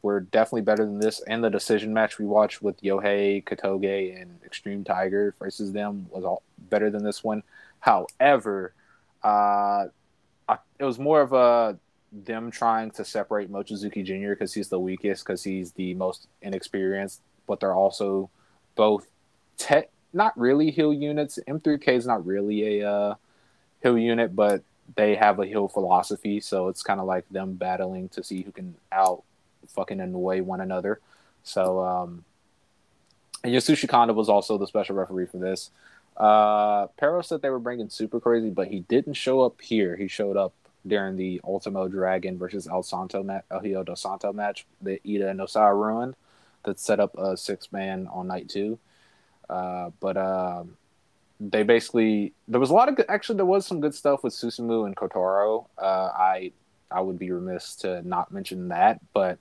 [0.01, 1.21] were definitely better than this.
[1.27, 6.23] And the decision match we watched with Yohei, Kotoge, and Extreme Tiger versus them was
[6.23, 7.41] all better than this one.
[7.79, 8.73] However,
[9.23, 9.85] uh,
[10.47, 11.79] I, it was more of a
[12.11, 14.29] them trying to separate Mochizuki Jr.
[14.29, 18.29] because he's the weakest, because he's the most inexperienced, but they're also
[18.75, 19.07] both
[19.57, 21.39] te- not really heel units.
[21.47, 23.15] M3K is not really a uh,
[23.81, 24.63] heel unit, but
[24.95, 28.51] they have a heel philosophy, so it's kind of like them battling to see who
[28.51, 29.23] can out
[29.67, 30.99] fucking annoy one another.
[31.43, 32.23] So, um,
[33.43, 35.71] and Yasushi Kanda was also the special referee for this.
[36.17, 39.95] Uh, Pero said they were bringing super crazy, but he didn't show up here.
[39.95, 40.53] He showed up
[40.87, 45.29] during the Ultimo Dragon versus El Santo match, El Hijo del Santo match that Eita
[45.29, 46.15] and Nosawa ruined.
[46.63, 48.79] That set up a six man on night two.
[49.49, 50.77] Uh, but um,
[51.39, 54.33] they basically there was a lot of good, actually there was some good stuff with
[54.33, 55.65] Susumu and Kotaro.
[55.77, 56.51] Uh, I
[56.91, 59.37] I would be remiss to not mention that, but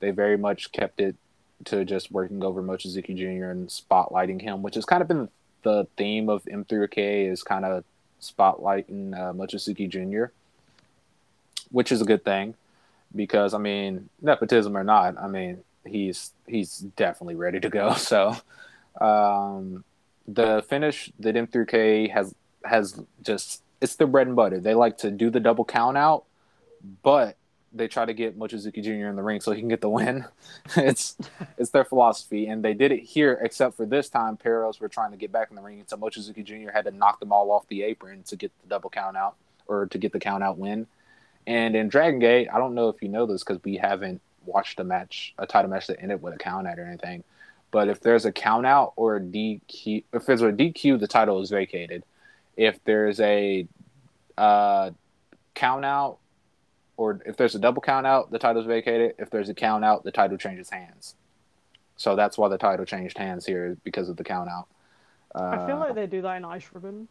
[0.00, 1.16] they very much kept it
[1.64, 3.50] to just working over Mochizuki Jr.
[3.50, 5.28] and spotlighting him, which has kind of been
[5.62, 7.84] the theme of M3K is kind of
[8.20, 10.32] spotlighting uh, Mochizuki Jr.,
[11.70, 12.54] which is a good thing
[13.14, 17.94] because I mean nepotism or not, I mean he's he's definitely ready to go.
[17.98, 18.36] So
[19.00, 19.84] um,
[20.26, 22.34] the finish that M3K has
[22.64, 24.60] has just it's the bread and butter.
[24.60, 26.24] They like to do the double count out,
[27.02, 27.36] but
[27.72, 29.08] they try to get Mochizuki Jr.
[29.08, 30.24] in the ring so he can get the win.
[30.76, 31.16] it's
[31.56, 33.38] it's their philosophy, and they did it here.
[33.42, 36.44] Except for this time, Peros were trying to get back in the ring, so Mochizuki
[36.44, 36.70] Jr.
[36.72, 39.86] had to knock them all off the apron to get the double count out or
[39.86, 40.86] to get the count out win.
[41.46, 44.80] And in Dragon Gate, I don't know if you know this because we haven't watched
[44.80, 47.24] a match, a title match that ended with a count out or anything.
[47.70, 51.40] But if there's a count out or a DQ, if there's a DQ, the title
[51.42, 52.04] is vacated.
[52.56, 53.66] If there's a
[54.36, 54.90] uh,
[55.54, 56.18] count out
[56.96, 59.14] or if there's a double count out, the title's vacated.
[59.18, 61.14] If there's a count out, the title changes hands.
[61.96, 64.66] So that's why the title changed hands here because of the count out.
[65.34, 67.08] Uh, I feel like they do that in Ice Ribbon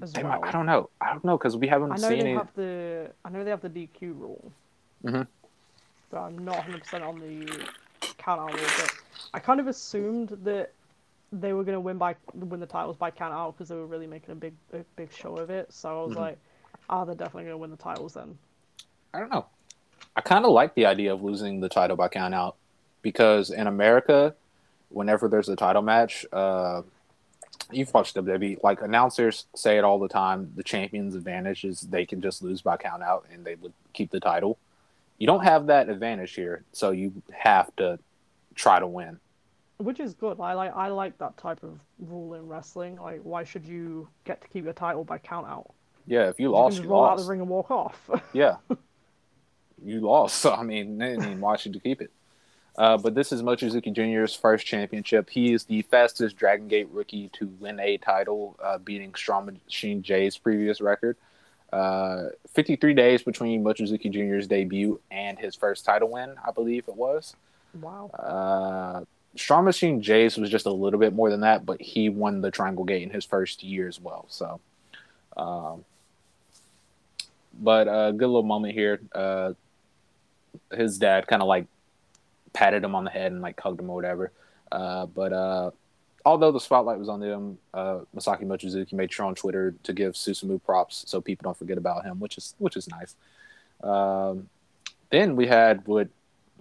[0.00, 0.24] as well.
[0.24, 0.88] Might, I don't know.
[1.00, 2.36] I don't know because we haven't I know seen they it.
[2.36, 4.52] Have the, I know they have the DQ rule.
[5.04, 5.22] Mm-hmm.
[6.10, 7.68] But I'm not 100% on the
[8.24, 8.52] count out.
[8.52, 8.94] But
[9.32, 10.72] I kind of assumed that
[11.32, 13.86] they were going to win by win the titles by count out because they were
[13.86, 15.72] really making a big a big show of it.
[15.72, 16.20] So I was mm-hmm.
[16.20, 16.38] like,
[16.88, 18.38] "Ah, oh, they're definitely going to win the titles then."
[19.12, 19.46] I don't know.
[20.16, 22.56] I kind of like the idea of losing the title by count out
[23.02, 24.34] because in America,
[24.88, 26.82] whenever there's a title match, uh,
[27.70, 30.52] you've watched WWE, like announcers say it all the time.
[30.56, 34.10] The champion's advantage is they can just lose by count out and they would keep
[34.10, 34.58] the title.
[35.18, 37.98] You don't have that advantage here, so you have to
[38.54, 39.18] try to win.
[39.78, 40.40] Which is good.
[40.40, 42.96] I like I like that type of rule in wrestling.
[42.96, 45.72] Like, why should you get to keep your title by count out?
[46.06, 47.20] Yeah, if you lost, you, you roll lost.
[47.20, 48.10] out the ring and walk off.
[48.32, 48.56] yeah,
[49.82, 50.38] you lost.
[50.40, 52.10] So I mean, they didn't even want you to keep it.
[52.76, 55.30] Uh, but this is Mochizuki Jr.'s first championship.
[55.30, 60.02] He is the fastest Dragon Gate rookie to win a title, uh, beating Strong Machine
[60.02, 61.16] J's previous record.
[61.72, 66.96] Uh, 53 days between Mochizuki Jr.'s debut and his first title win, I believe it
[66.96, 67.34] was.
[67.80, 68.10] Wow.
[68.10, 69.04] Uh,
[69.36, 72.50] Strong Machine J's was just a little bit more than that, but he won the
[72.50, 74.26] Triangle Gate in his first year as well.
[74.28, 74.60] So,
[75.36, 75.84] um,
[77.60, 79.00] but a uh, good little moment here.
[79.12, 79.54] Uh,
[80.72, 81.66] his dad kind of like
[82.52, 84.30] patted him on the head and like hugged him or whatever.
[84.70, 85.70] Uh, but uh,
[86.24, 90.14] although the spotlight was on them, uh, Masaki Mochizuki made sure on Twitter to give
[90.14, 93.16] Susumu props so people don't forget about him, which is which is nice.
[93.82, 94.48] Um,
[95.10, 96.08] then we had what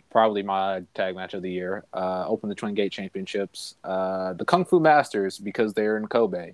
[0.09, 4.45] probably my tag match of the year, uh, open the Twin Gate Championships, uh, the
[4.45, 6.53] Kung Fu Masters because they're in Kobe.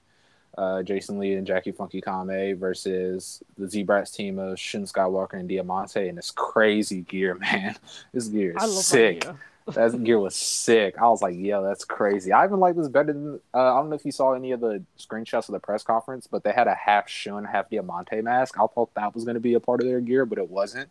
[0.57, 5.47] Uh, Jason Lee and Jackie Funky Kamei versus the Z-Brats team of Shun Skywalker and
[5.47, 7.75] Diamante, and this crazy gear, man.
[8.13, 9.21] This gear is sick.
[9.21, 9.35] That
[9.75, 9.89] gear.
[9.89, 10.97] that gear was sick.
[10.97, 13.39] I was like, yeah, that's crazy." I even like this better than.
[13.53, 16.27] Uh, I don't know if you saw any of the screenshots of the press conference,
[16.27, 18.59] but they had a half Shun, half Diamante mask.
[18.59, 20.89] I thought that was going to be a part of their gear, but it wasn't.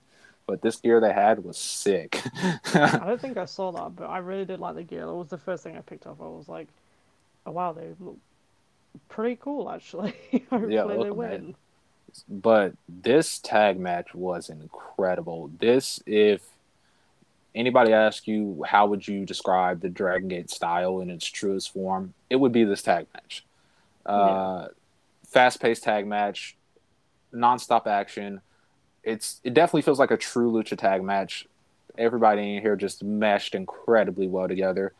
[0.49, 2.23] But this gear they had was sick.
[2.75, 5.05] I don't think I saw that, but I really did like the gear.
[5.05, 6.23] That was the first thing I picked up.
[6.23, 6.69] I was like,
[7.45, 8.17] "Oh wow, they look
[9.11, 10.15] pretty cool actually.
[10.51, 11.55] Hopefully yeah, they win.
[12.29, 15.51] But this tag match was incredible.
[15.59, 16.41] This, if
[17.55, 22.15] anybody asks you how would you describe the Dragon Gate style in its truest form,
[22.31, 23.45] it would be this tag match.
[24.07, 24.69] Uh, yeah.
[25.27, 26.57] Fast paced tag match,
[27.35, 28.41] nonstop action.
[29.09, 31.47] It's it definitely feels like a true lucha tag match.
[31.97, 34.92] Everybody in here just meshed incredibly well together.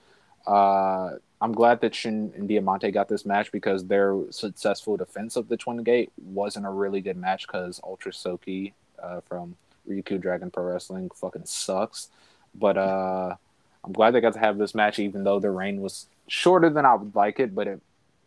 [0.47, 1.11] Uh,
[1.43, 5.59] I'm glad that Shun and Diamante got this match because their successful defense of the
[5.59, 9.57] Twin Gate wasn't a really good match because Ultra Soki uh, from
[9.89, 12.09] Ryukyu Dragon Pro Wrestling fucking sucks.
[12.55, 13.37] But uh,
[13.85, 16.87] I'm glad they got to have this match, even though the reign was shorter than
[16.87, 17.55] I would like it.
[17.55, 17.81] But it,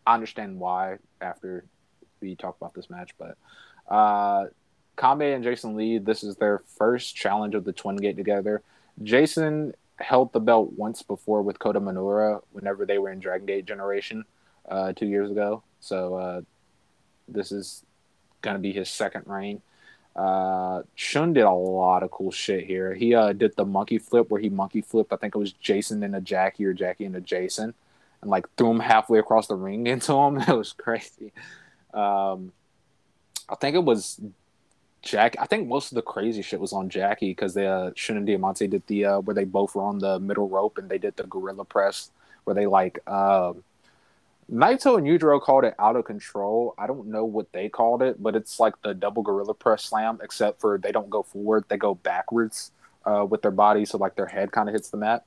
[0.06, 1.65] I understand why after
[2.22, 3.12] we talk about this match.
[3.17, 3.36] But
[3.89, 4.46] uh,
[5.02, 8.62] Kamei and Jason Lee, this is their first challenge of the Twin Gate together.
[9.02, 13.66] Jason held the belt once before with Kota Minoura whenever they were in Dragon Gate
[13.66, 14.24] Generation
[14.70, 15.64] uh, two years ago.
[15.80, 16.42] So uh,
[17.28, 17.84] this is
[18.42, 19.62] going to be his second reign.
[20.16, 22.94] Uh, Shun did a lot of cool shit here.
[22.94, 25.14] He uh, did the monkey flip where he monkey flipped.
[25.14, 27.74] I think it was Jason into Jackie or Jackie into Jason,
[28.22, 30.38] and like threw him halfway across the ring into him.
[30.38, 31.32] It was crazy.
[31.92, 32.52] Um,
[33.50, 34.20] I think it was
[35.02, 35.36] Jack.
[35.40, 38.26] I think most of the crazy shit was on Jackie because they uh, Shun and
[38.26, 41.16] Diamante did the uh, where they both were on the middle rope and they did
[41.16, 42.12] the gorilla press
[42.44, 43.54] where they like uh,
[44.52, 46.76] Naito and Yujiro called it out of control.
[46.78, 50.20] I don't know what they called it, but it's like the double gorilla press slam,
[50.22, 52.72] except for they don't go forward; they go backwards
[53.06, 55.26] uh, with their body, so like their head kind of hits the mat.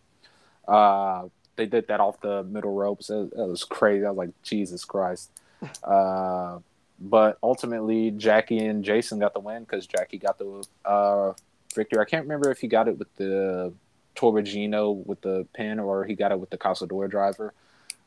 [0.69, 3.11] Uh, they did that off the middle ropes.
[3.11, 4.05] It, it was crazy.
[4.05, 5.31] I was like, Jesus Christ.
[5.83, 6.59] Uh,
[7.01, 11.33] but ultimately, Jackie and Jason got the win because Jackie got the uh,
[11.75, 12.01] victory.
[12.01, 13.73] I can't remember if he got it with the
[14.17, 17.53] Torbellino with the pin or he got it with the Cazadora driver.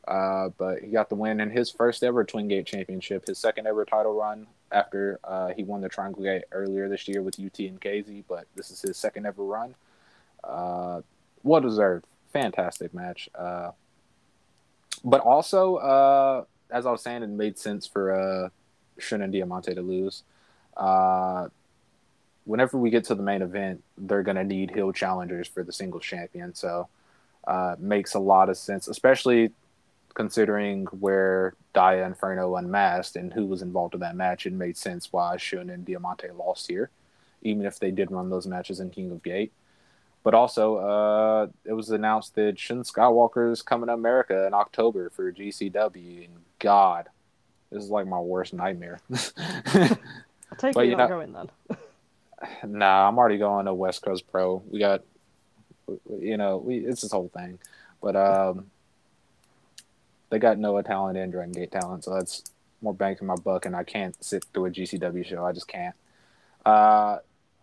[0.06, 3.66] Uh, but he got the win in his first ever Twin Gate Championship, his second
[3.66, 7.58] ever title run after uh, he won the Triangle Gate earlier this year with UT
[7.58, 8.24] and KZ.
[8.26, 9.74] But this is his second ever run.
[10.42, 11.02] Uh,
[11.42, 12.06] well deserved.
[12.32, 13.28] Fantastic match.
[13.34, 13.72] Uh,
[15.04, 18.50] but also, uh, as I was saying, it made sense for
[18.98, 20.22] Shun and Diamante to lose.
[20.76, 21.48] Uh,
[22.44, 25.72] whenever we get to the main event, they're going to need heel challengers for the
[25.72, 26.54] singles champion.
[26.54, 26.88] So
[27.46, 29.50] uh, makes a lot of sense, especially
[30.14, 34.46] considering where Dia Inferno unmasked and who was involved in that match.
[34.46, 36.90] It made sense why Shun and Diamante lost here,
[37.42, 39.52] even if they did run those matches in King of Gate.
[40.24, 45.10] But also, uh, it was announced that Shun Skywalker is coming to America in October
[45.10, 46.24] for GCW.
[46.24, 47.08] And God,
[47.70, 49.00] this is like my worst nightmare.
[49.74, 51.48] I'll take but, you not know, going then.
[52.78, 54.62] nah, I'm already going to West Coast Pro.
[54.70, 55.02] We got,
[56.20, 57.58] you know, we it's this whole thing,
[58.00, 58.70] but um,
[60.30, 62.42] they got Noah talent and Dragon Gate talent, so that's
[62.80, 63.66] more bang for my buck.
[63.66, 65.44] And I can't sit through a GCW show.
[65.44, 65.94] I just can't.
[66.64, 67.18] Uh,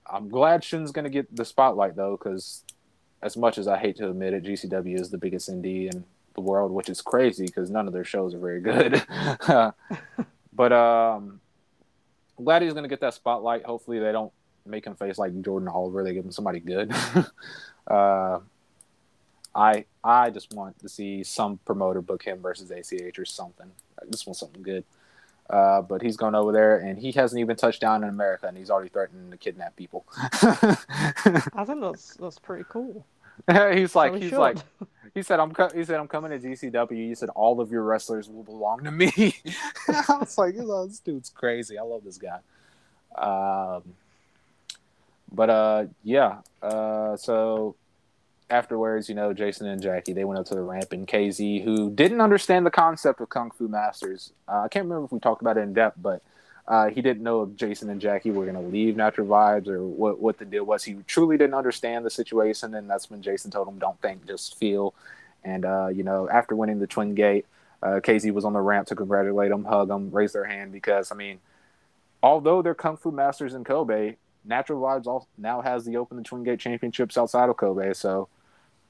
[0.06, 2.64] I'm glad Shun's gonna get the spotlight though, because
[3.22, 6.04] as much as I hate to admit it, GCW is the biggest indie and
[6.36, 9.02] the world, which is crazy because none of their shows are very good.
[10.54, 11.40] but um,
[12.38, 13.66] I'm glad he's going to get that spotlight.
[13.66, 14.32] Hopefully, they don't
[14.66, 16.04] make him face like Jordan Oliver.
[16.04, 16.94] They give him somebody good.
[17.88, 18.40] uh,
[19.56, 23.72] I I just want to see some promoter book him versus ACH or something.
[24.02, 24.84] I just want something good.
[25.50, 28.58] Uh, but he's going over there, and he hasn't even touched down in America, and
[28.58, 30.04] he's already threatening to kidnap people.
[30.18, 33.06] I think that's that's pretty cool.
[33.74, 34.40] he's like he's should.
[34.40, 34.58] like
[35.14, 36.92] he said I'm co- he said I'm coming to GCW.
[36.92, 39.12] He said all of your wrestlers will belong to me.
[39.88, 41.78] I was like, "Oh, this dude's crazy.
[41.78, 42.40] I love this guy.
[43.18, 43.84] Um,
[45.32, 46.38] but uh, yeah.
[46.62, 47.76] Uh, so
[48.50, 51.90] afterwards, you know, Jason and Jackie they went up to the ramp, and KZ, who
[51.92, 55.42] didn't understand the concept of Kung Fu Masters, uh, I can't remember if we talked
[55.42, 56.22] about it in depth, but
[56.68, 59.84] uh, he didn't know if Jason and Jackie were going to leave Natural Vibes or
[59.84, 60.84] what what the deal was.
[60.84, 64.58] He truly didn't understand the situation, and that's when Jason told him, "Don't think, just
[64.58, 64.94] feel."
[65.44, 67.46] And uh, you know, after winning the Twin Gate,
[67.84, 71.12] uh, KZ was on the ramp to congratulate him, hug him, raise their hand because
[71.12, 71.40] I mean,
[72.24, 76.44] although they're Kung Fu Masters in Kobe, Natural Vibes now has the Open the Twin
[76.44, 78.28] Gate Championships outside of Kobe, so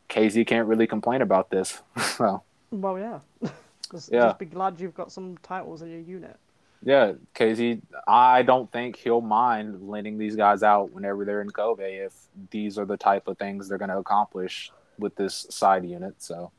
[0.09, 1.81] KZ can't really complain about this.
[2.01, 3.19] so Well, yeah.
[3.91, 4.27] just, Yeah.
[4.27, 6.38] just be glad you've got some titles in your unit.
[6.83, 11.95] Yeah, KZ, I don't think he'll mind lending these guys out whenever they're in Kobe
[11.95, 12.13] if
[12.51, 16.15] these are the type of things they're going to accomplish with this side unit.
[16.19, 16.51] So,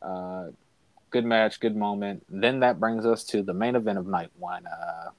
[0.00, 0.48] uh,
[1.10, 2.24] good match, good moment.
[2.28, 4.66] Then that brings us to the main event of night one.
[4.66, 5.10] Uh,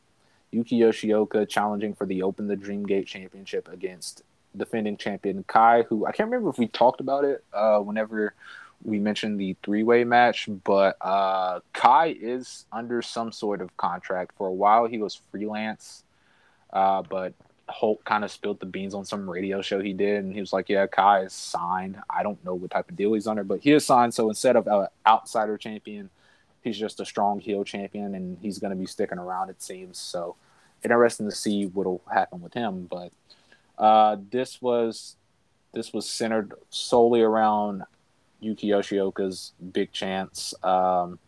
[0.51, 4.23] Yuki Yoshioka challenging for the Open the Dream Gate Championship against
[4.55, 8.35] defending champion Kai, who I can't remember if we talked about it uh, whenever
[8.83, 14.31] we mentioned the three way match, but uh, Kai is under some sort of contract.
[14.37, 16.03] For a while, he was freelance,
[16.71, 17.33] uh, but
[17.69, 20.53] Holt kind of spilled the beans on some radio show he did, and he was
[20.53, 21.97] like, "Yeah, Kai is signed.
[22.09, 24.13] I don't know what type of deal he's under, but he is signed.
[24.13, 26.09] So instead of an outsider champion,
[26.61, 29.49] he's just a strong heel champion, and he's going to be sticking around.
[29.49, 30.35] It seems so.
[30.83, 33.13] Interesting to see what'll happen with him, but
[33.77, 35.15] uh, this was
[35.73, 37.83] this was centered solely around
[38.43, 40.53] Yuki Yoshioka's big chance.
[40.63, 41.19] Um,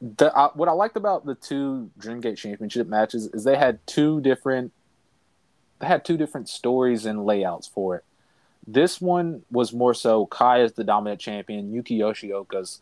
[0.00, 4.20] the, uh, what I liked about the two Dreamgate Championship matches is they had two
[4.20, 4.72] different
[5.78, 8.04] they had two different stories and layouts for it.
[8.66, 11.72] This one was more so Kai is the dominant champion.
[11.72, 12.80] Yuki Yoshioka's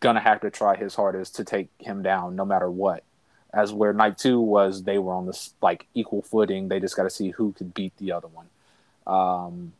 [0.00, 3.04] gonna have to try his hardest to take him down no matter what.
[3.52, 6.68] As where night two was, they were on this like equal footing.
[6.68, 8.46] They just got to see who could beat the other one.
[9.06, 9.74] Um,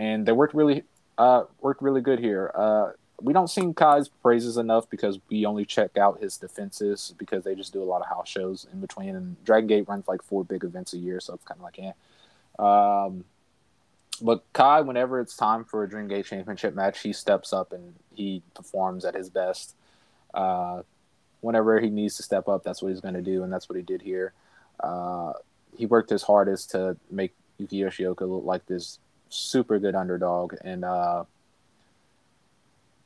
[0.00, 0.82] and they worked really
[1.18, 2.50] uh, worked really good here.
[2.54, 7.44] Uh, we don't sing Kai's praises enough because we only check out his defenses because
[7.44, 9.14] they just do a lot of house shows in between.
[9.14, 11.78] And Dragon Gate runs like four big events a year, so it's kind of like,
[11.78, 11.92] eh.
[12.58, 13.24] Um,
[14.22, 17.94] but Kai, whenever it's time for a Dream Gate Championship match, he steps up and
[18.14, 19.74] he performs at his best.
[20.32, 20.82] Uh,
[21.42, 23.76] whenever he needs to step up, that's what he's going to do, and that's what
[23.76, 24.32] he did here.
[24.82, 25.34] Uh,
[25.76, 28.98] he worked his hardest to make Yuki Yoshioka look like this
[29.30, 31.24] super good underdog, and uh,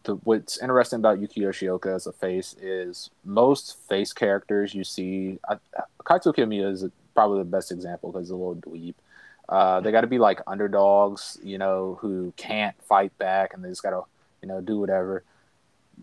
[0.05, 5.39] the, what's interesting about Yuki Yoshioka as a face is most face characters you see.
[5.49, 5.57] I,
[6.05, 6.85] Kaito Kiyomiya is
[7.15, 8.95] probably the best example because he's a little dweeb.
[9.49, 13.69] Uh, they got to be like underdogs, you know, who can't fight back and they
[13.69, 14.03] just got to,
[14.43, 15.23] you know, do whatever.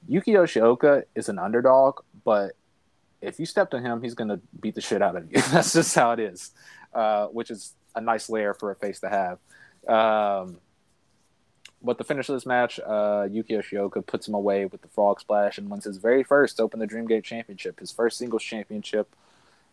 [0.08, 2.54] Yuki Yoshioka is an underdog, but
[3.22, 5.42] if you step to him, he's going to beat the shit out of you.
[5.52, 6.52] That's just how it is,
[6.94, 9.40] uh, which is a nice layer for a face to have.
[9.88, 10.58] Um,
[11.84, 15.20] but the finish of this match, uh, Yuki Yoshioka puts him away with the frog
[15.20, 19.16] splash and wins his very first Open the Dream Gate Championship, his first singles championship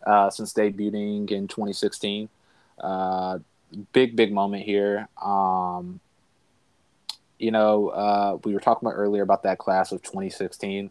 [0.05, 2.29] uh, since debuting in 2016.
[2.79, 3.39] Uh,
[3.93, 5.07] big, big moment here.
[5.23, 5.99] Um,
[7.37, 10.89] you know, uh, we were talking about earlier about that class of 2016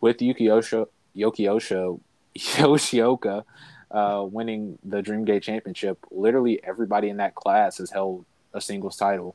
[0.00, 2.00] with Yuki Osho, Yoki Osho,
[2.36, 3.44] Yoshioka
[3.90, 5.98] uh, winning the Dream Gate Championship.
[6.10, 9.34] Literally, everybody in that class has held a singles title,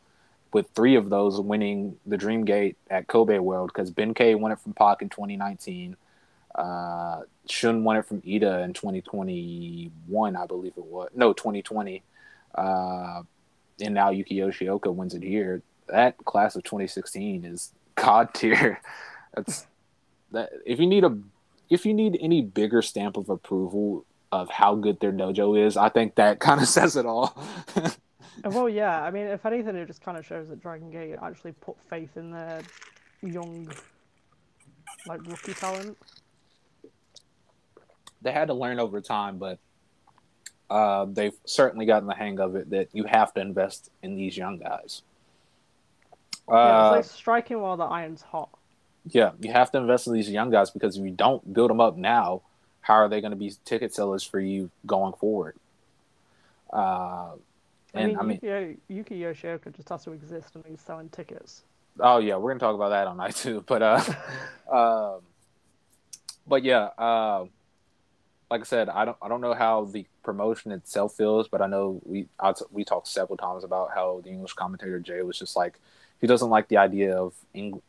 [0.53, 4.51] with three of those winning the Dream Gate at Kobe World because Ben K won
[4.51, 5.95] it from Pac in 2019.
[6.55, 11.09] Uh, Shun won it from Eita in 2021, I believe it was.
[11.13, 12.01] No, 2020.
[12.55, 13.21] Uh,
[13.79, 15.61] and now Yuki Yoshioka wins it here.
[15.87, 18.81] That class of 2016 is god tier.
[19.35, 19.67] That's
[20.31, 20.49] that.
[20.65, 21.17] If you need a,
[21.69, 25.89] if you need any bigger stamp of approval of how good their dojo is, I
[25.89, 27.37] think that kind of says it all.
[28.43, 29.01] Uh, Well, yeah.
[29.01, 32.15] I mean, if anything, it just kind of shows that Dragon Gate actually put faith
[32.17, 32.61] in their
[33.21, 33.69] young,
[35.07, 35.97] like rookie talent.
[38.21, 39.59] they had to learn over time, but
[40.69, 44.35] uh, they've certainly gotten the hang of it that you have to invest in these
[44.35, 45.01] young guys.
[46.49, 48.49] yeah, Uh, it's like striking while the iron's hot.
[49.09, 51.79] yeah, you have to invest in these young guys because if you don't build them
[51.79, 52.41] up now,
[52.81, 55.55] how are they going to be ticket sellers for you going forward?
[56.73, 57.31] Uh,
[57.93, 61.63] I mean, I mean, Yuki, Yuki Yoshioka just has to exist and he's selling tickets.
[61.99, 64.01] oh yeah, we're gonna talk about that on night two, but uh,
[64.71, 65.21] um,
[66.47, 67.45] but yeah, uh,
[68.49, 71.67] like I said, I don't I don't know how the promotion itself feels, but I
[71.67, 75.55] know we I, we talked several times about how the English commentator Jay was just
[75.55, 75.79] like
[76.19, 77.33] he doesn't like the idea of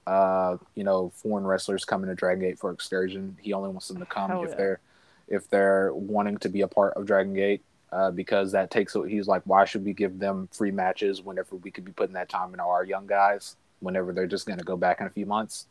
[0.07, 3.37] uh you know foreign wrestlers coming to Dragon Gate for excursion.
[3.41, 4.57] He only wants them to come Hell if yeah.
[4.57, 4.81] they're
[5.29, 7.63] if they're wanting to be a part of Dragon Gate.
[7.91, 11.71] Uh, because that takes he's like, why should we give them free matches whenever we
[11.71, 14.77] could be putting that time into our young guys whenever they're just going to go
[14.77, 15.67] back in a few months.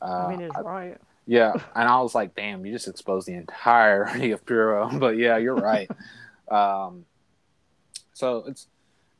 [0.00, 0.96] Uh, I mean, it's I- right.
[1.26, 5.36] yeah, and I was like, "Damn, you just exposed the entirety of Puro." But yeah,
[5.36, 5.90] you're right.
[6.50, 7.04] um,
[8.14, 8.66] so it's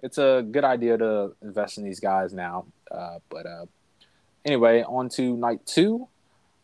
[0.02, 2.66] it's a good idea to invest in these guys now.
[2.90, 3.66] Uh, but uh,
[4.44, 6.08] anyway, on to night two.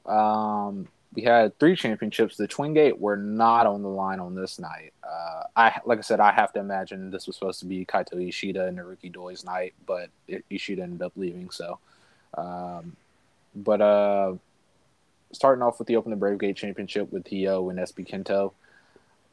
[0.06, 2.36] Um, we had three championships.
[2.36, 4.92] The Twin Gate were not on the line on this night.
[5.02, 8.28] Uh, I like I said, I have to imagine this was supposed to be Kaito
[8.28, 11.48] Ishida and Naruki Doi's night, but I- Ishida ended up leaving.
[11.50, 11.78] So,
[12.36, 12.96] um,
[13.54, 14.34] but uh,
[15.32, 18.52] starting off with the Open the Brave Gate Championship with Hyo and SB Kento.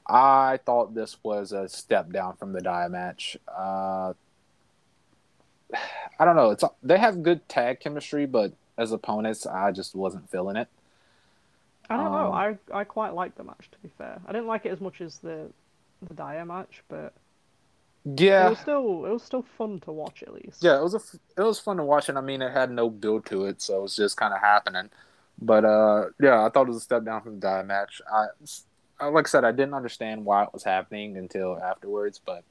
[0.07, 3.37] I thought this was a step down from the Dia match.
[3.47, 4.13] Uh,
[6.19, 6.51] I don't know.
[6.51, 10.69] It's they have good tag chemistry, but as opponents, I just wasn't feeling it.
[11.89, 12.27] I don't know.
[12.27, 13.69] Um, I I quite liked the match.
[13.71, 15.51] To be fair, I didn't like it as much as the
[16.07, 17.13] the Dia match, but
[18.05, 20.61] yeah, it was still it was still fun to watch at least.
[20.61, 22.71] yeah, it was a f- it was fun to watch, and I mean, it had
[22.71, 24.89] no build to it, so it was just kind of happening.
[25.41, 28.01] But uh, yeah, I thought it was a step down from the Dia match.
[28.11, 28.25] I,
[28.99, 32.43] I- like I said, I didn't understand why it was happening until afterwards, but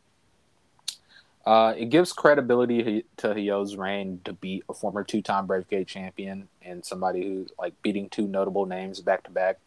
[1.44, 6.48] uh, it gives credibility to Hyo's reign to beat a former two-time Brave Gate champion
[6.62, 9.58] and somebody who like beating two notable names back to back.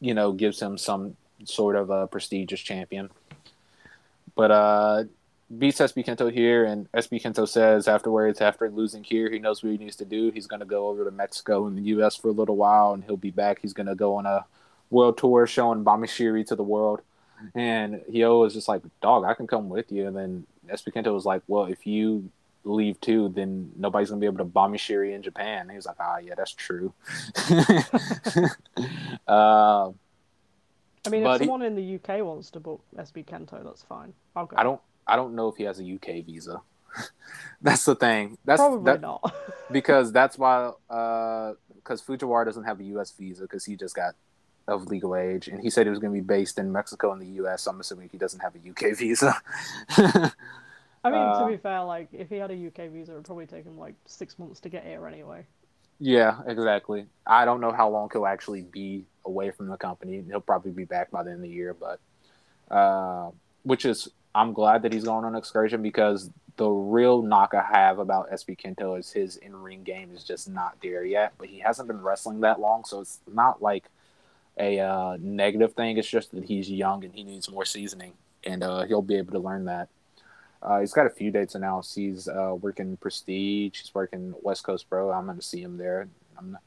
[0.00, 3.10] You know, gives him some sort of a prestigious champion.
[4.34, 5.04] But uh,
[5.58, 9.72] beats SB Kento here, and SB Kento says afterwards, after losing here, he knows what
[9.72, 10.30] he needs to do.
[10.30, 12.16] He's going to go over to Mexico and the U.S.
[12.16, 13.58] for a little while, and he'll be back.
[13.60, 14.46] He's going to go on a
[14.88, 17.02] world tour showing Bamishiri to the world.
[17.54, 20.06] And Hio was just like, dog, I can come with you.
[20.06, 22.30] And then SB was like, well, if you
[22.64, 25.62] leave too, then nobody's to be able to Bamishiri in Japan.
[25.62, 26.92] And he was like, ah, yeah, that's true.
[29.28, 29.90] uh,
[31.06, 34.12] I mean, if he- someone in the UK wants to book SB Kento, that's fine.
[34.36, 34.56] I'll go.
[34.56, 34.80] I don't.
[35.06, 36.60] I don't know if he has a UK visa.
[37.62, 38.38] that's the thing.
[38.44, 39.34] That's Probably that, not.
[39.72, 43.12] because that's why because Fujiwara doesn't have a U.S.
[43.12, 44.14] visa because he just got
[44.68, 47.20] of legal age, and he said he was going to be based in Mexico and
[47.20, 47.62] the U.S.
[47.62, 49.34] So I'm assuming he doesn't have a UK visa.
[51.04, 53.24] I mean, Uh, to be fair, like if he had a UK visa, it would
[53.24, 55.46] probably take him like six months to get here anyway.
[55.98, 57.06] yeah, exactly.
[57.26, 60.24] I don't know how long he'll actually be away from the company.
[60.28, 62.00] He'll probably be back by the end of the year, but
[62.74, 63.30] uh,
[63.64, 67.62] which is I'm glad that he's going on an excursion because the real knock I
[67.62, 71.34] have about SB Kento is his in ring game is just not there yet.
[71.38, 73.84] But he hasn't been wrestling that long, so it's not like
[74.60, 75.96] a uh, negative thing.
[75.96, 78.12] It's just that he's young and he needs more seasoning,
[78.44, 79.88] and uh, he'll be able to learn that.
[80.62, 81.94] Uh, he's got a few dates announced.
[81.94, 83.80] He's uh, working Prestige.
[83.80, 85.10] He's working West Coast Pro.
[85.10, 86.06] I'm going to see him there.
[86.38, 86.58] I'm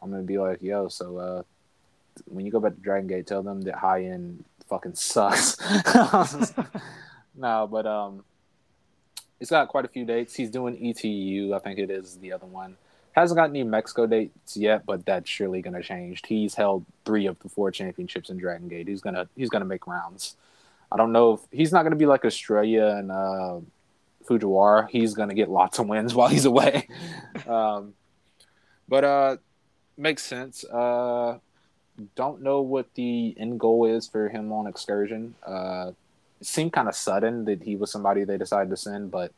[0.00, 1.42] I'm going to be like, yo, so uh,
[2.26, 5.56] when you go back to Dragon Gate, tell them that high end fucking sucks.
[7.36, 8.24] no, but um,
[9.38, 10.34] he's got quite a few dates.
[10.34, 12.76] He's doing ETU, I think it is the other one.
[13.12, 16.22] Hasn't got any Mexico dates yet, but that's surely going to change.
[16.26, 18.88] He's held three of the four championships in Dragon Gate.
[18.88, 20.36] He's gonna he's gonna make rounds.
[20.90, 23.60] I don't know if he's not to be like Australia and uh,
[24.24, 24.88] Fujiwara.
[24.88, 26.88] He's to get lots of wins while he's away.
[27.46, 27.94] um,
[28.88, 29.36] but uh,
[29.96, 30.64] makes sense.
[30.64, 31.38] Uh,
[32.14, 35.34] don't know what the end goal is for him on excursion.
[35.46, 35.92] Uh,
[36.40, 39.32] it seemed kind of sudden that he was somebody they decided to send, but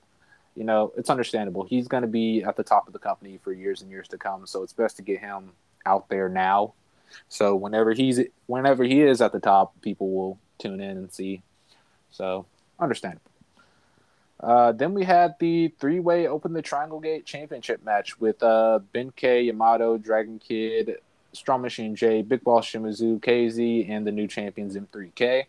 [0.55, 1.65] you know it's understandable.
[1.65, 4.19] He's going to be at the top of the company for years and years to
[4.19, 5.53] come, so it's best to get him
[5.87, 6.75] out there now.
[7.29, 11.43] So whenever he's whenever he is at the top, people will tune in and see.
[12.11, 12.47] So
[12.79, 13.31] understandable.
[14.41, 19.11] Uh, then we had the three-way Open the Triangle Gate Championship match with uh, Ben
[19.15, 20.97] K, Yamato, Dragon Kid,
[21.33, 25.45] Strong Machine J, Big Boss Shimizu, KZ, and the new champions M3K.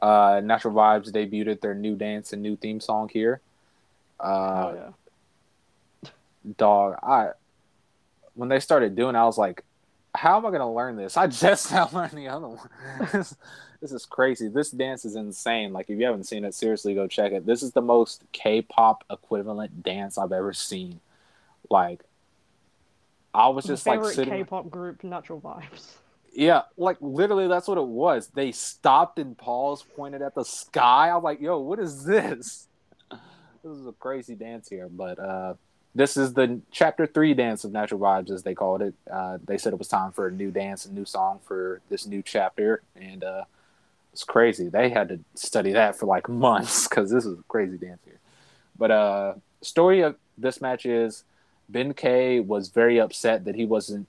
[0.00, 3.40] Uh, Natural Vibes debuted their new dance and new theme song here.
[4.18, 4.92] Uh, oh
[6.02, 6.10] yeah.
[6.56, 7.30] dog, I
[8.34, 9.64] when they started doing, I was like,
[10.14, 12.68] "How am I going to learn this?" I just now learned the other one.
[13.12, 13.36] this,
[13.80, 14.48] this is crazy.
[14.48, 15.72] This dance is insane.
[15.72, 17.46] Like, if you haven't seen it, seriously, go check it.
[17.46, 21.00] This is the most K-pop equivalent dance I've ever seen.
[21.70, 22.02] Like,
[23.32, 24.34] I was My just like favorite sitting.
[24.34, 25.94] K-pop group, Natural Vibes.
[26.32, 28.28] Yeah, like literally, that's what it was.
[28.28, 31.08] They stopped and paused, pointed at the sky.
[31.08, 32.68] I was like, "Yo, what is this?"
[33.62, 35.52] This is a crazy dance here, but uh,
[35.94, 38.94] this is the chapter three dance of natural vibes, as they called it.
[39.10, 42.06] Uh, they said it was time for a new dance, a new song for this
[42.06, 43.44] new chapter, and uh,
[44.14, 44.68] it's crazy.
[44.68, 48.18] They had to study that for like months because this is a crazy dance here.
[48.78, 51.24] But uh, story of this match is
[51.68, 54.08] Ben K was very upset that he wasn't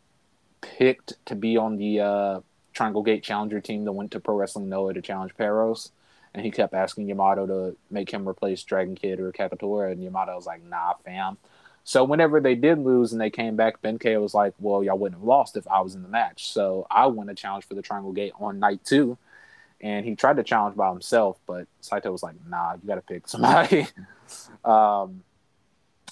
[0.62, 2.40] picked to be on the uh,
[2.74, 5.92] Triangle Gate Challenger team that went to Pro Wrestling Noah to challenge Perros.
[6.34, 9.92] And he kept asking Yamato to make him replace Dragon Kid or Kagetora.
[9.92, 11.38] And Yamato was like, nah, fam.
[11.84, 14.98] So whenever they did lose and they came back, Ben K was like, well, y'all
[14.98, 16.52] wouldn't have lost if I was in the match.
[16.52, 19.18] So I won a challenge for the Triangle Gate on night two.
[19.82, 23.02] And he tried to challenge by himself, but Saito was like, nah, you got to
[23.02, 23.88] pick somebody.
[24.64, 25.24] um,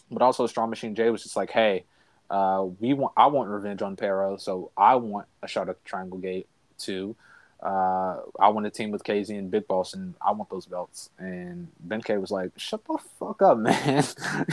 [0.09, 1.85] but also Strong Machine J was just like, hey,
[2.29, 6.19] uh, we want I want revenge on Pero, so I want a shot at Triangle
[6.19, 7.15] Gate too.
[7.61, 11.09] Uh, I want a team with KZ and Big Boss, and I want those belts.
[11.17, 14.03] And Ben K was like, "Shut the fuck up, man!"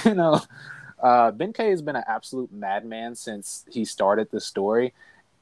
[0.04, 0.40] you know,
[1.02, 4.92] uh, Ben K has been an absolute madman since he started the story.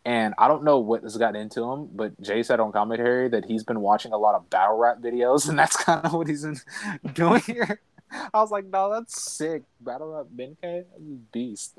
[0.07, 3.47] And I don't know what has got into him, but Jay said on commentary that
[3.47, 6.45] he's been watching a lot of battle rap videos, and that's kind of what he's
[7.15, 7.81] doing here.
[8.11, 9.63] I was like, no, that's sick.
[9.81, 10.85] Battle rap Ben K,
[11.33, 11.79] beast.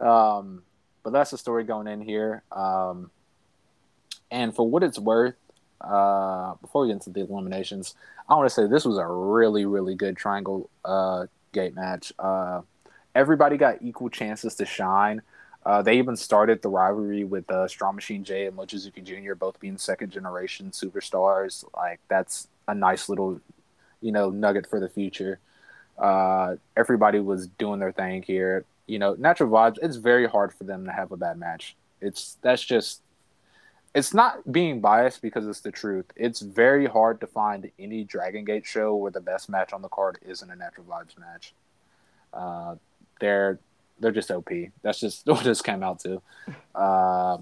[0.00, 0.62] Um,
[1.02, 2.42] but that's the story going in here.
[2.50, 3.10] Um,
[4.30, 5.36] and for what it's worth,
[5.80, 7.94] uh, before we get into the eliminations,
[8.28, 12.12] I want to say this was a really, really good triangle uh, gate match.
[12.18, 12.62] Uh,
[13.14, 15.22] everybody got equal chances to shine.
[15.64, 19.34] Uh, they even started the rivalry with uh, Strong Machine J and Mochizuki Jr.
[19.34, 21.64] both being second generation superstars.
[21.76, 23.40] Like that's a nice little,
[24.00, 25.40] you know, nugget for the future.
[25.98, 30.64] Uh, everybody was doing their thing here you know, natural vibes, it's very hard for
[30.64, 31.76] them to have a bad match.
[32.00, 33.02] It's that's just
[33.94, 36.04] it's not being biased because it's the truth.
[36.16, 39.88] It's very hard to find any Dragon Gate show where the best match on the
[39.88, 41.54] card isn't a natural vibes match.
[42.32, 42.76] Uh,
[43.20, 43.58] they're
[43.98, 44.50] they're just OP.
[44.82, 46.20] That's just what this came out to.
[46.74, 47.38] Uh,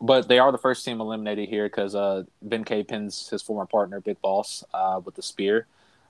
[0.00, 3.66] but they are the first team eliminated here because uh, Ben K pins his former
[3.66, 5.66] partner Big Boss uh, with the spear.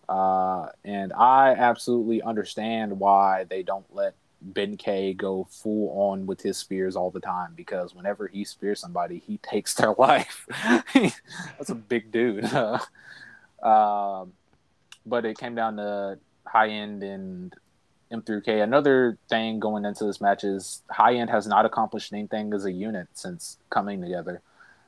[0.09, 6.40] Uh, and I absolutely understand why they don't let Ben K go full on with
[6.42, 10.46] his spears all the time because whenever he spears somebody, he takes their life.
[10.94, 12.44] That's a big dude.
[13.62, 14.32] um,
[15.04, 17.54] but it came down to high end and
[18.12, 18.62] M3K.
[18.62, 22.72] Another thing going into this match is high end has not accomplished anything as a
[22.72, 24.42] unit since coming together.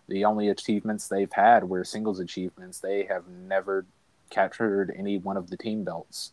[0.09, 2.79] The only achievements they've had were singles achievements.
[2.79, 3.85] They have never
[4.31, 6.33] captured any one of the team belts.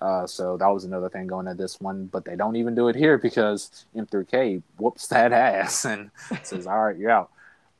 [0.00, 2.88] Uh, so that was another thing going at this one, but they don't even do
[2.88, 6.10] it here because M3K whoops that ass and
[6.42, 7.30] says, "All right, you're out."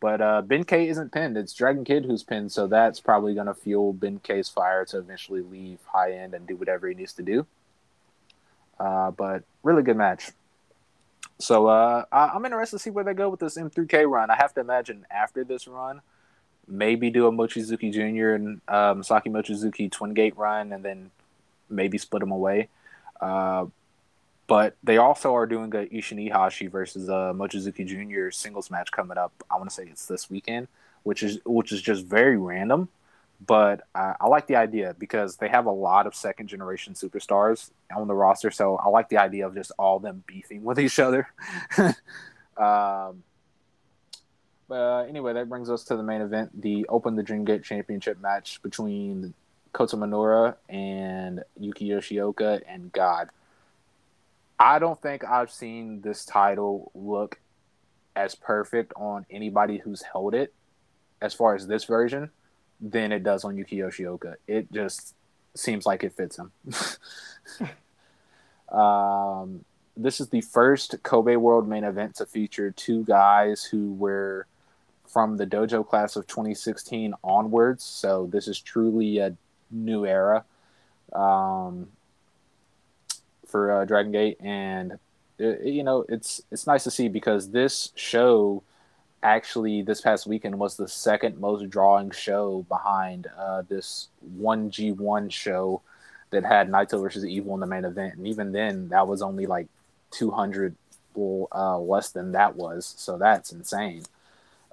[0.00, 3.46] But uh, Ben K isn't pinned; it's Dragon Kid who's pinned, so that's probably going
[3.46, 7.12] to fuel Ben K's fire to eventually leave high end and do whatever he needs
[7.14, 7.46] to do.
[8.78, 10.30] Uh, but really good match.
[11.38, 14.30] So uh, I- am interested to see where they go with this M3K run.
[14.30, 16.00] I have to imagine after this run,
[16.68, 18.34] maybe do a Mochizuki Jr.
[18.34, 21.10] and um, Saki Mochizuki Twin Gate run, and then
[21.68, 22.68] maybe split them away.
[23.20, 23.66] Uh,
[24.46, 28.30] but they also are doing a Ishin Iihashi versus uh, Mochizuki Jr.
[28.30, 29.32] singles match coming up.
[29.50, 30.68] I want to say it's this weekend,
[31.02, 32.88] which is which is just very random.
[33.44, 37.70] But I, I like the idea because they have a lot of second generation superstars
[37.94, 40.98] on the roster, so I like the idea of just all them beefing with each
[40.98, 41.28] other.
[42.56, 43.22] um,
[44.74, 48.20] uh, anyway, that brings us to the main event, the Open the Dream Gate Championship
[48.20, 49.32] match between
[49.72, 52.60] Kota Minoura and Yuki Yoshioka.
[52.66, 53.30] And God,
[54.58, 57.38] I don't think I've seen this title look
[58.16, 60.52] as perfect on anybody who's held it,
[61.20, 62.30] as far as this version,
[62.80, 64.34] than it does on Yuki Yoshioka.
[64.46, 65.14] It just
[65.54, 66.52] seems like it fits him.
[68.76, 69.64] um,
[69.96, 74.46] this is the first Kobe World main event to feature two guys who were
[75.14, 77.84] from the dojo class of 2016 onwards.
[77.84, 79.36] So this is truly a
[79.70, 80.44] new era
[81.12, 81.86] um,
[83.46, 84.98] for uh, Dragon Gate, and
[85.38, 88.64] it, uh, you know it's it's nice to see because this show
[89.22, 94.90] actually this past weekend was the second most drawing show behind uh, this one G
[94.90, 95.80] one show
[96.30, 99.46] that had Naito versus Evil in the main event, and even then that was only
[99.46, 99.68] like
[100.10, 100.74] 200
[101.16, 102.94] uh, less than that was.
[102.98, 104.02] So that's insane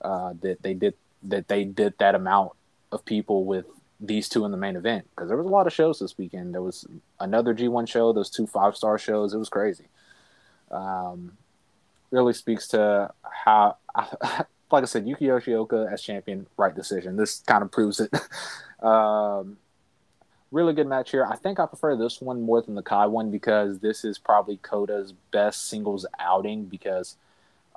[0.02, 0.93] uh, that they did
[1.24, 2.52] that they did that amount
[2.91, 3.66] of people with
[3.99, 6.54] these two in the main event because there was a lot of shows this weekend.
[6.54, 6.86] There was
[7.20, 9.34] another G1 show, those two five star shows.
[9.34, 9.86] It was crazy.
[10.72, 11.34] Um,
[12.10, 17.16] really speaks to how, like I said, Yuki Yoshioka as champion, right decision.
[17.16, 18.12] This kind of proves it.
[18.84, 19.58] um,
[20.52, 21.26] really good match here.
[21.26, 24.58] I think I prefer this one more than the Kai one because this is probably
[24.58, 27.18] Kota's best singles outing because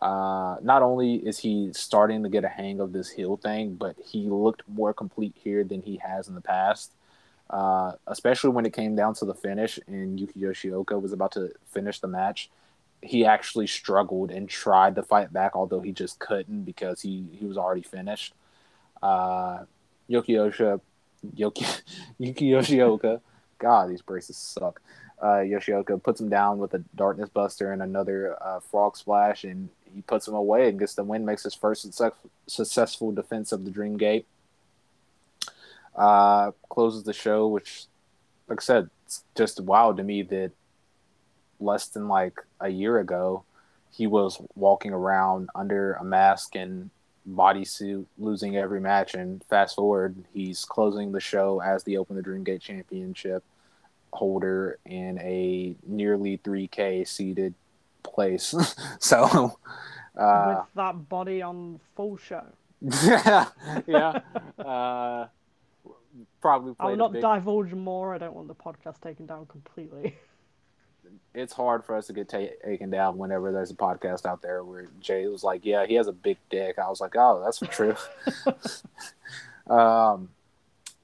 [0.02, 3.96] uh, not only is he starting to get a hang of this heel thing, but
[4.04, 6.92] he looked more complete here than he has in the past.
[7.50, 11.52] Uh, especially when it came down to the finish and Yuki Yoshioka was about to
[11.66, 12.50] finish the match.
[13.02, 17.44] He actually struggled and tried to fight back, although he just couldn't because he, he
[17.44, 18.34] was already finished.
[19.02, 19.64] Uh,
[20.08, 20.80] Yuki Yosha,
[21.34, 21.66] Yuki,
[22.18, 23.20] Yuki Yoshioka,
[23.58, 24.80] God, these braces suck.
[25.20, 29.68] Uh, Yoshioka puts him down with a Darkness Buster and another uh, Frog Splash, and
[29.94, 31.86] he puts him away and gets the win, makes his first
[32.46, 34.26] successful defense of the Dream Gate.
[35.94, 37.86] Uh, closes the show, which,
[38.48, 40.50] like I said, it's just wild to me that
[41.60, 43.44] less than like a year ago,
[43.92, 46.90] he was walking around under a mask and
[47.30, 49.14] bodysuit, losing every match.
[49.14, 53.44] And fast forward, he's closing the show as the Open the Dream Gate Championship
[54.14, 57.54] holder in a nearly 3K seated
[58.02, 58.54] place.
[59.00, 59.58] so,
[60.16, 62.44] uh, with that body on full show.
[62.80, 63.46] yeah,
[63.86, 64.20] yeah.
[64.58, 65.26] Uh,
[66.40, 66.74] probably.
[66.78, 67.22] I'll not big...
[67.22, 68.14] divulge more.
[68.14, 70.16] I don't want the podcast taken down completely.
[71.34, 74.86] It's hard for us to get taken down whenever there's a podcast out there where
[75.00, 77.96] Jay was like, "Yeah, he has a big dick." I was like, "Oh, that's true."
[79.74, 80.28] um,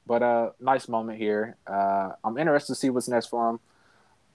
[0.07, 1.57] but uh, nice moment here.
[1.67, 3.61] Uh, I'm interested to see what's next for him.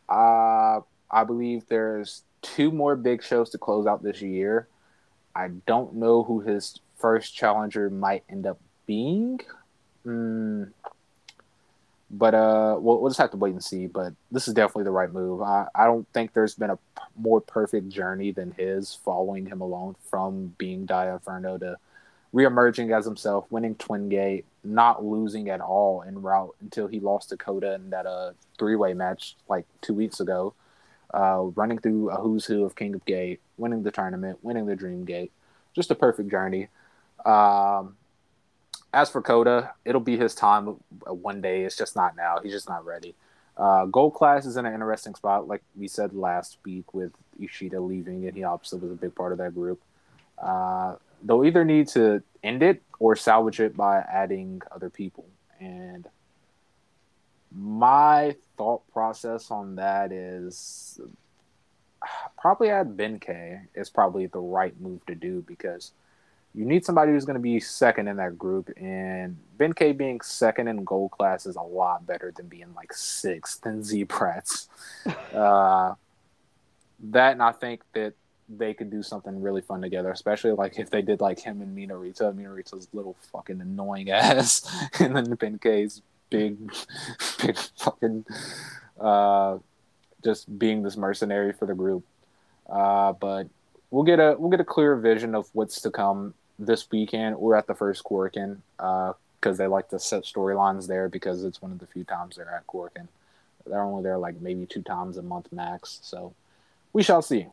[0.08, 4.68] Uh, I believe there's two more big shows to close out this year.
[5.36, 9.42] I don't know who his first challenger might end up being.
[10.06, 10.72] Mm,
[12.12, 13.88] but uh, we'll, we'll just have to wait and see.
[13.88, 15.42] But this is definitely the right move.
[15.42, 16.82] I, I don't think there's been a p-
[17.18, 21.78] more perfect journey than his following him alone from being Dia Inferno to
[22.36, 27.30] reemerging as himself, winning Twin Gate, not losing at all en route until he lost
[27.30, 30.54] to Kota in that uh, three way match like two weeks ago
[31.16, 34.76] uh, running through a who's who of King of Gate, winning the tournament, winning the
[34.76, 35.32] Dream Gate.
[35.74, 36.68] Just a perfect journey.
[37.26, 37.96] Um,
[38.94, 41.64] as for Kota, it'll be his time one day.
[41.64, 42.40] It's just not now.
[42.44, 43.16] He's just not ready.
[43.58, 47.80] Uh, Gold Class is in an interesting spot, like we said last week, with Ishida
[47.80, 49.82] leaving, and he obviously was a big part of that group.
[50.38, 55.26] Uh, they'll either need to end it or salvage it by adding other people.
[55.60, 56.08] And
[57.52, 61.00] my thought process on that is
[62.38, 65.92] probably add Ben-K is probably the right move to do because
[66.54, 70.70] you need somebody who's going to be second in that group, and Ben-K being second
[70.70, 74.70] in gold class is a lot better than being like sixth in Z-Brats.
[75.34, 75.96] uh,
[77.12, 78.14] that, and I think that
[78.48, 81.76] they could do something really fun together, especially like if they did like him and
[81.76, 84.70] Minorita, Minorita's little fucking annoying ass,
[85.00, 86.58] and then Ben-K's big,
[87.42, 88.26] big fucking,
[89.00, 89.58] uh,
[90.24, 92.04] just being this mercenary for the group.
[92.70, 93.48] Uh, but
[93.92, 97.56] we'll get a we'll get a clear vision of what's to come this weekend or
[97.56, 99.14] at the first Korakuen, because
[99.46, 102.50] uh, they like to set storylines there because it's one of the few times they're
[102.50, 103.08] at Korakuen.
[103.66, 106.34] They're only there like maybe two times a month max, so
[106.94, 107.48] we shall see.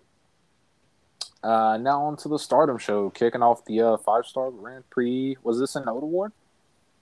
[1.42, 5.36] Uh, now on to the Stardom show, kicking off the uh, five star Grand Prix.
[5.42, 6.32] Was this an Ota Ward?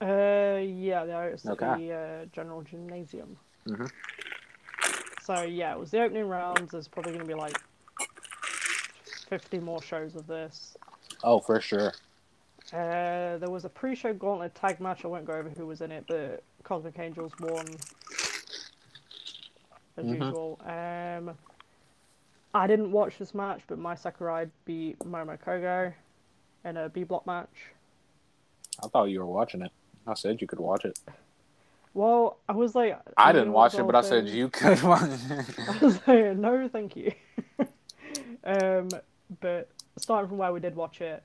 [0.01, 1.87] Uh, yeah, it's okay.
[1.87, 3.37] the uh, General Gymnasium.
[3.67, 3.85] Mm-hmm.
[5.23, 6.71] So yeah, it was the opening rounds.
[6.71, 7.55] There's probably going to be like
[9.29, 10.75] 50 more shows of this.
[11.23, 11.93] Oh, for sure.
[12.73, 15.05] Uh, there was a pre-show gauntlet tag match.
[15.05, 17.65] I won't go over who was in it, but Cosmic Angels won
[19.97, 20.23] as mm-hmm.
[20.23, 20.59] usual.
[20.65, 21.37] Um,
[22.53, 25.93] I didn't watch this match, but Mai Sakurai beat Momo Kohgo
[26.65, 27.71] in a B block match.
[28.83, 29.71] I thought you were watching it.
[30.05, 30.99] I said you could watch it.
[31.93, 35.45] Well, I was like, I didn't watch it, but I said you could watch it.
[35.59, 37.11] I was like, no, thank you.
[38.43, 38.89] um,
[39.39, 41.23] but starting from where we did watch it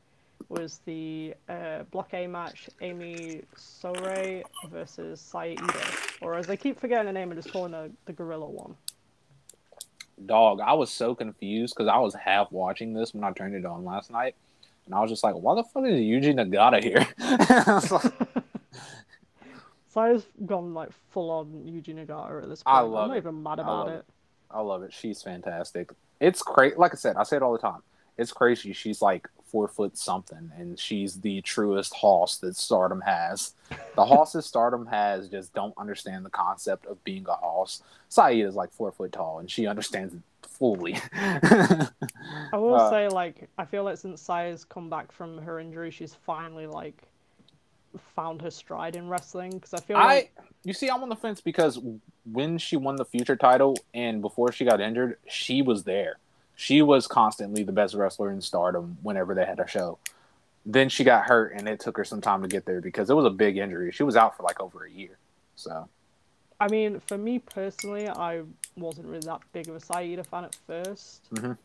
[0.49, 6.79] was the uh, Block A match, Ami Sourei versus Saya Iida, or as they keep
[6.79, 8.77] forgetting the name just calling the the gorilla one.
[10.25, 13.67] Dog, I was so confused because I was half watching this when I turned it
[13.67, 14.35] on last night,
[14.87, 17.07] and I was just like, "Why the fuck is Yuji Nagata here?"
[19.89, 22.77] Saya's gone like full on Yuji Nagata at this point.
[22.77, 23.21] I love I'm not it.
[23.21, 23.97] even mad about I it.
[23.97, 24.05] it.
[24.51, 24.93] I love it.
[24.93, 25.91] She's fantastic.
[26.21, 26.77] It's crazy.
[26.77, 27.83] Like I said, I say it all the time.
[28.17, 28.73] It's crazy.
[28.73, 33.55] She's like four foot something, and she's the truest hoss that Stardom has.
[33.95, 37.83] The hosses Stardom has just don't understand the concept of being a hoss.
[38.09, 40.97] Saeed is like four foot tall, and she understands it fully.
[41.15, 41.89] I
[42.53, 46.15] will uh, say, like, I feel like since Saya's come back from her injury, she's
[46.15, 47.03] finally like
[48.15, 51.17] found her stride in wrestling because I feel I like you see, I'm on the
[51.17, 51.79] fence because
[52.25, 56.19] when she won the future title and before she got injured, she was there.
[56.57, 59.99] She was constantly the best wrestler in Stardom whenever they had a show.
[60.65, 63.15] Then she got hurt, and it took her some time to get there because it
[63.15, 63.93] was a big injury.
[63.93, 65.19] She was out for like over a year.
[65.55, 65.89] So
[66.59, 68.43] I mean, for me personally, I
[68.77, 71.59] wasn't really that big of a Saida fan at 1st Mhm.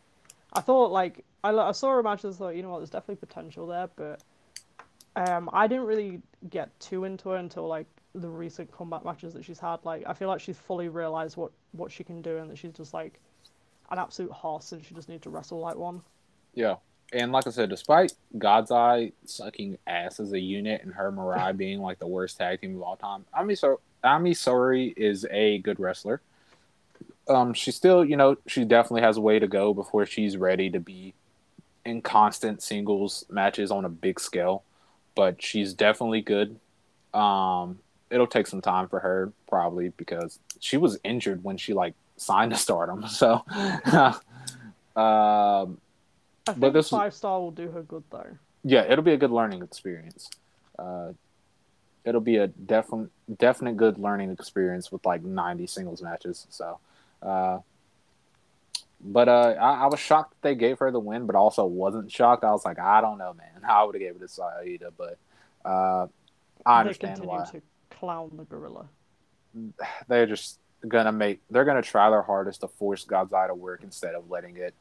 [0.52, 3.66] I thought like I, I saw her matches, thought you know what, there's definitely potential
[3.66, 4.20] there, but
[5.16, 6.20] um, I didn't really
[6.50, 9.78] get too into her until like the recent combat matches that she's had.
[9.84, 12.72] Like I feel like she's fully realized what what she can do, and that she's
[12.72, 13.18] just like
[13.90, 16.02] an absolute horse, and she just needs to wrestle like one.
[16.54, 16.76] yeah,
[17.12, 21.56] and like I said, despite God's Eye sucking ass as a unit and her Mirai
[21.56, 25.58] being like the worst tag team of all time, Ami so Ami Sourei is a
[25.58, 26.20] good wrestler.
[27.28, 30.70] Um, she still, you know, she definitely has a way to go before she's ready
[30.70, 31.14] to be
[31.84, 34.64] in constant singles matches on a big scale.
[35.14, 36.58] But she's definitely good.
[37.12, 37.78] Um,
[38.10, 42.52] it'll take some time for her probably because she was injured when she like signed
[42.52, 43.06] to Stardom.
[43.08, 43.42] So,
[44.96, 45.78] um,
[46.46, 48.36] I But this- five star will do her good though.
[48.64, 50.28] yeah, it'll be a good learning experience.
[50.78, 51.12] Uh,
[52.04, 56.46] it'll be a definite, definite good learning experience with like 90 singles matches.
[56.50, 56.78] So,
[57.22, 57.58] uh,
[59.04, 62.10] but uh, I, I was shocked that they gave her the win, but also wasn't
[62.10, 62.44] shocked.
[62.44, 63.62] I was like, I don't know, man.
[63.68, 65.18] I would have gave it to Saida, but
[65.64, 66.06] uh,
[66.66, 67.44] I they understand continue why.
[67.52, 68.86] to clown the gorilla.
[70.08, 70.58] They're just
[70.88, 71.40] gonna make.
[71.50, 74.74] They're gonna try their hardest to force God's Eye to work instead of letting it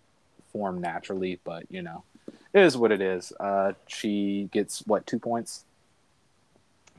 [0.51, 1.39] form naturally.
[1.43, 2.03] But you know,
[2.53, 3.31] it is what it is.
[3.39, 5.65] Uh, she gets what two points?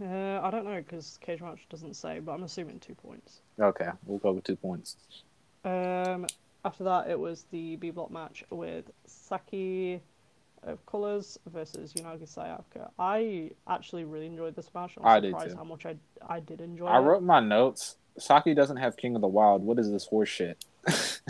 [0.00, 3.40] Uh, I don't know because Cage Match doesn't say, but I'm assuming two points.
[3.60, 4.96] Okay, we'll go with two points.
[5.64, 6.26] Um,
[6.64, 10.00] after that, it was the B block match with Saki
[10.64, 12.88] of Colors versus Unagi Sayaka.
[12.98, 14.92] I actually really enjoyed this match.
[14.96, 15.56] I'm I did surprised too.
[15.56, 15.96] how much I
[16.26, 17.02] I did enjoy I it.
[17.02, 17.96] wrote my notes.
[18.18, 19.62] Saki doesn't have King of the Wild.
[19.62, 20.64] What is this horse shit?
[20.84, 21.20] the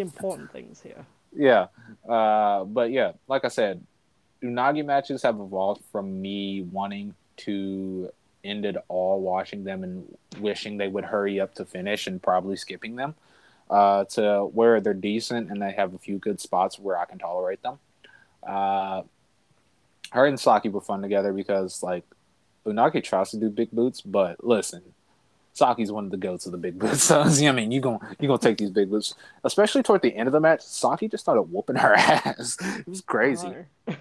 [0.00, 1.06] important things here.
[1.34, 1.66] yeah,
[2.08, 3.82] uh, but yeah, like I said,
[4.42, 8.10] Unagi matches have evolved from me wanting to
[8.44, 12.56] end it all, watching them and wishing they would hurry up to finish and probably
[12.56, 13.14] skipping them,
[13.70, 17.18] uh, to where they're decent and they have a few good spots where I can
[17.18, 17.78] tolerate them.
[18.46, 19.02] Uh,
[20.10, 22.04] her and Saki were fun together because like
[22.66, 24.82] Unagi tries to do big boots, but listen,
[25.52, 27.04] Saki's one of the goats of the big boots.
[27.04, 30.26] So I mean, you're gonna you gonna take these big boots, especially toward the end
[30.26, 30.62] of the match.
[30.62, 32.56] Saki just started whooping her ass.
[32.60, 33.48] It was crazy.
[33.88, 33.96] I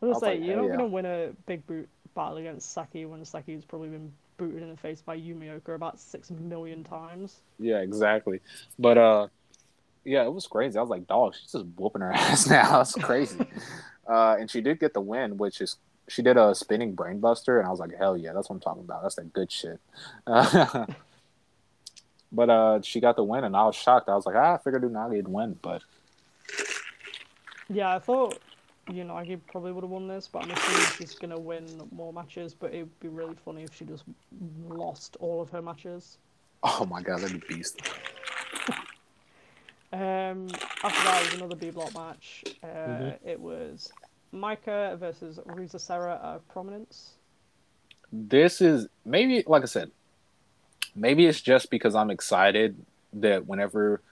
[0.00, 0.76] was was gonna say like, you're not yeah.
[0.76, 4.76] gonna win a big boot battle against Saki when Saki's probably been booted in the
[4.76, 7.40] face by Yumioka about six million times.
[7.58, 8.40] Yeah, exactly.
[8.78, 9.28] But uh,
[10.04, 10.78] yeah, it was crazy.
[10.78, 12.80] I was like, dog, she's just whooping her ass now.
[12.80, 13.46] It's crazy.
[14.08, 15.76] uh, and she did get the win, which is
[16.08, 18.82] she did a spinning brainbuster, and I was like, hell yeah, that's what I'm talking
[18.84, 19.02] about.
[19.02, 19.80] That's that good shit.
[20.26, 20.86] Uh,
[22.32, 24.08] but uh, she got the win, and I was shocked.
[24.08, 25.82] I was like, ah, I figured Unagi'd win, but
[27.68, 28.38] Yeah, I thought
[28.92, 32.12] you know Unagi probably would have won this, but I'm assuming she's gonna win more
[32.12, 32.52] matches.
[32.54, 34.04] But it'd be really funny if she just
[34.68, 36.18] lost all of her matches.
[36.62, 37.80] oh my god, that'd be beast.
[39.92, 40.48] Um,
[40.82, 42.42] after that was another B block match.
[42.64, 43.18] Uh, Mhm.
[43.24, 43.92] It was
[44.34, 45.38] Mika versus
[45.82, 47.14] Sera of Prominence.
[48.12, 49.90] this is maybe like I said,
[50.94, 52.76] maybe it's just because I'm excited
[53.14, 54.02] that whenever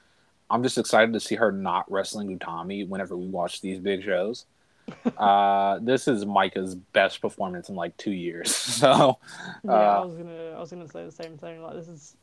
[0.50, 4.46] I'm just excited to see her not wrestling Utami whenever we watch these big shows.
[5.16, 8.54] uh, this is Mika's best performance in like two years.
[8.82, 9.18] So
[9.64, 11.62] Yeah, I Uh, was gonna, I was gonna say the same thing.
[11.62, 12.16] Like this is,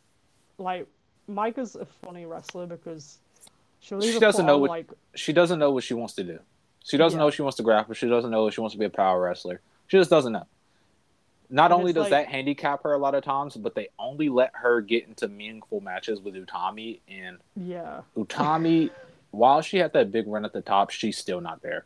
[0.58, 0.86] like,
[1.28, 3.20] Mika's a funny wrestler because
[3.80, 6.40] she'll She doesn't know on, what- like she doesn't know what she wants to do.
[6.84, 7.26] She doesn't Yeah.
[7.26, 7.94] know she wants to grapple.
[7.94, 9.62] She doesn't know she wants to be a power wrestler.
[9.88, 10.46] She just doesn't know.
[11.50, 14.30] Not And only does like- that handicap her a lot of times, but they only
[14.30, 18.92] let her get into meaningful matches with Utami and yeah, Utami,
[19.32, 21.86] while she had that big run at the top, she's still not there.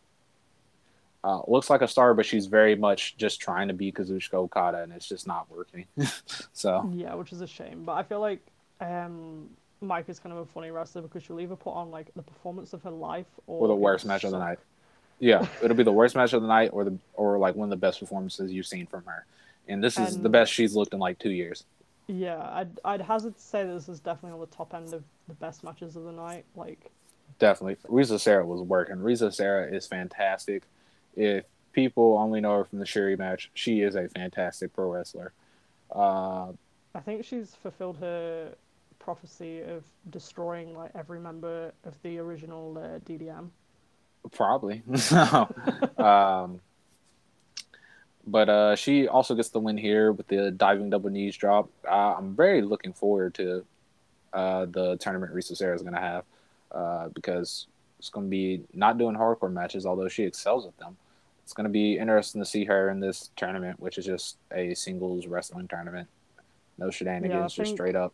[1.24, 4.84] Uh, looks like a star, but she's very much just trying to be Kazuchika Okada,
[4.84, 5.86] and it's just not working.
[6.54, 7.84] so yeah, which is a shame.
[7.86, 8.42] But I feel like
[8.82, 9.50] um,
[10.08, 12.84] is kind of a funny wrestler because she'll either put on like the performance of
[12.84, 14.60] her life or, or the worst match of the night.
[15.24, 17.70] Yeah, it'll be the worst match of the night, or the or like one of
[17.70, 19.26] the best performances you've seen from her.
[19.70, 21.64] And this is the best she's looked in like two years.
[22.08, 25.34] Yeah, I'd I'd hazard to say this is definitely on the top end of the
[25.36, 26.44] best matches of the night.
[26.58, 26.92] Like,
[27.40, 28.98] Definitely, Risa Sera was working.
[28.98, 30.64] Risa Sera is fantastic.
[31.16, 35.32] If people only know her from the Sherry match, she is a fantastic pro wrestler.
[35.90, 36.52] Uh,
[36.94, 38.54] I think she's fulfilled her
[39.00, 43.50] prophecy of destroying like every member of the original uh, DDM.
[44.32, 44.84] Probably.
[45.98, 46.62] um,
[48.26, 51.70] but uh, she also gets the win here with the diving double knees drop.
[51.88, 53.66] Uh, I'm very looking forward to
[54.32, 56.24] uh, the tournament Risa Sera is going to have
[56.72, 57.68] uh, because
[58.00, 60.98] it's going to be not doing hardcore matches, although she excels at them.
[61.44, 64.74] It's going to be interesting to see her in this tournament, which is just a
[64.74, 66.08] singles wrestling tournament.
[66.78, 68.14] No shenanigans, yeah, just straight up.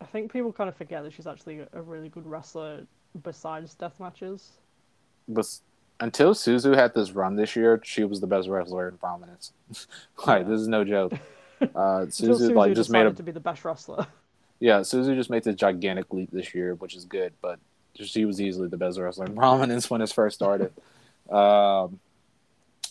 [0.00, 2.86] I think people kind of forget that she's actually a really good wrestler
[3.20, 4.52] besides death matches.
[5.28, 5.46] But
[6.00, 9.52] until Suzu had this run this year, she was the best wrestler in prominence.
[10.26, 10.48] like yeah.
[10.48, 11.14] this is no joke.
[11.62, 14.04] Uh, Suzu, Suzu like just made a, to be the best wrestler.
[14.58, 17.32] Yeah, Suzu just made this gigantic leap this year, which is good.
[17.40, 17.60] But
[17.94, 20.72] she was easily the best wrestler in prominence when it first started.
[21.30, 22.00] um,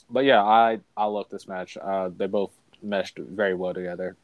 [0.10, 1.76] but yeah, I I love this match.
[1.76, 2.52] Uh, they both
[2.82, 4.16] meshed very well together.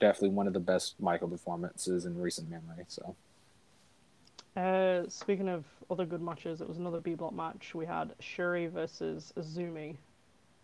[0.00, 2.84] Definitely one of the best Michael performances in recent memory.
[2.86, 3.16] So.
[4.56, 7.74] Uh, speaking of other good matches, it was another B block match.
[7.74, 9.96] We had Syuri versus Azumi.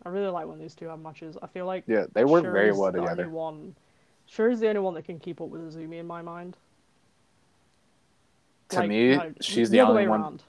[0.05, 1.37] I really like when these two have matches.
[1.41, 3.29] I feel like yeah, they work very well the together.
[3.29, 3.75] One,
[4.29, 6.57] Syuri's the only one that can keep up with Azumi in my mind.
[8.69, 10.21] To like, me, like, she's the, the only one.
[10.21, 10.43] Around.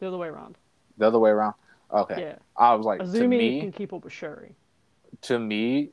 [0.00, 0.56] The other way around.
[0.98, 1.54] The other way around.
[1.92, 2.20] Okay.
[2.20, 2.36] Yeah.
[2.56, 4.52] I was like, Azumi me, can keep up with Syuri.
[5.22, 5.90] To me,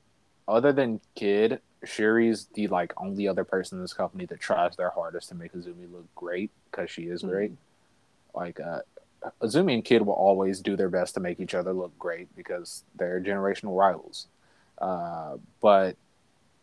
[0.47, 4.89] other than Kid, Syuri's the like only other person in this company that tries their
[4.89, 7.51] hardest to make Azumi look great because she is great.
[7.51, 7.57] Mm.
[8.33, 8.79] Like uh,
[9.41, 12.83] Azumi and Kid will always do their best to make each other look great because
[12.95, 14.27] they're generational rivals.
[14.77, 15.95] Uh, but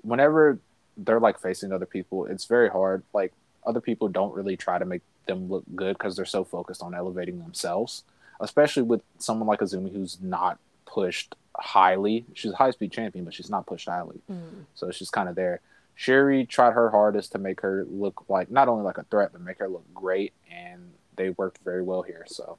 [0.03, 0.59] whenever
[0.97, 3.03] they're like facing other people, it's very hard.
[3.13, 3.33] Like
[3.65, 6.95] other people don't really try to make them look good because they're so focused on
[6.95, 8.05] elevating themselves.
[8.41, 12.25] Especially with someone like Azumi who's not pushed highly.
[12.35, 14.21] She's a high speed champion, but she's not pushed highly.
[14.31, 14.65] Mm.
[14.75, 15.61] So she's kind of there.
[15.99, 19.41] Syuri tried her hardest to make her look like not only like a threat, but
[19.41, 22.25] make her look great, and they worked very well here.
[22.27, 22.59] So,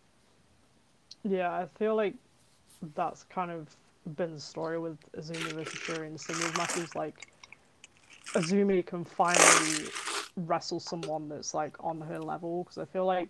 [1.24, 2.14] yeah, I feel like
[2.96, 3.76] that's kind of
[4.16, 6.96] been the story with Azumi versus Syuri in singles matches.
[6.96, 7.28] Like,
[8.34, 9.90] Azumi can finally
[10.36, 13.30] wrestle someone that's like on her level because I feel like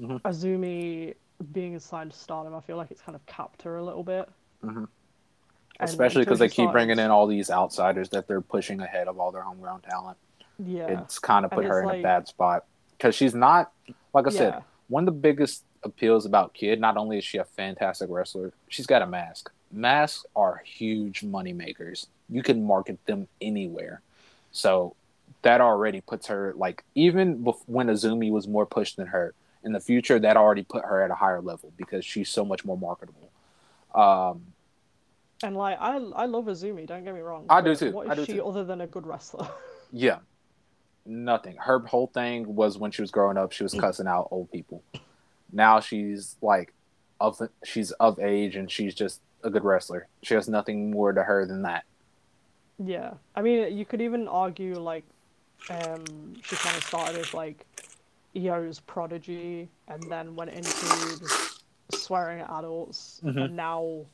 [0.00, 0.16] mm-hmm.
[0.26, 1.14] Azumi
[1.52, 4.28] being assigned to Stardom, I feel like it's kind of capped her a little bit.
[4.64, 4.84] Mm-hmm.
[5.80, 9.32] Especially because they keep bringing in all these outsiders that they're pushing ahead of all
[9.32, 10.16] their homegrown talent.
[10.58, 11.98] Yeah, it's kind of put her in like...
[11.98, 12.64] a bad spot
[12.96, 13.72] because she's not,
[14.12, 14.38] like I yeah.
[14.38, 16.80] said, one of the biggest appeals about Kid.
[16.80, 19.50] Not only is she a fantastic wrestler, she's got a mask.
[19.72, 22.06] Masks are huge money makers.
[22.28, 24.00] You can market them anywhere.
[24.52, 24.94] So
[25.42, 29.34] that already puts her like even when Azumi was more pushed than her
[29.64, 32.64] in the future, that already put her at a higher level because she's so much
[32.64, 33.30] more marketable.
[33.94, 34.53] Um,
[35.44, 36.86] and like I, I love Azumi.
[36.86, 37.46] Don't get me wrong.
[37.48, 37.92] I do too.
[37.92, 38.46] What is she too.
[38.46, 39.48] other than a good wrestler?
[39.92, 40.18] yeah,
[41.06, 41.56] nothing.
[41.56, 44.82] Her whole thing was when she was growing up, she was cussing out old people.
[45.52, 46.72] Now she's like,
[47.20, 50.08] of she's of age and she's just a good wrestler.
[50.22, 51.84] She has nothing more to her than that.
[52.82, 55.04] Yeah, I mean, you could even argue like,
[55.70, 57.64] um, she kind of started as like
[58.32, 61.20] Yo's prodigy, and then went into
[61.92, 63.38] swearing at adults, mm-hmm.
[63.38, 64.04] and now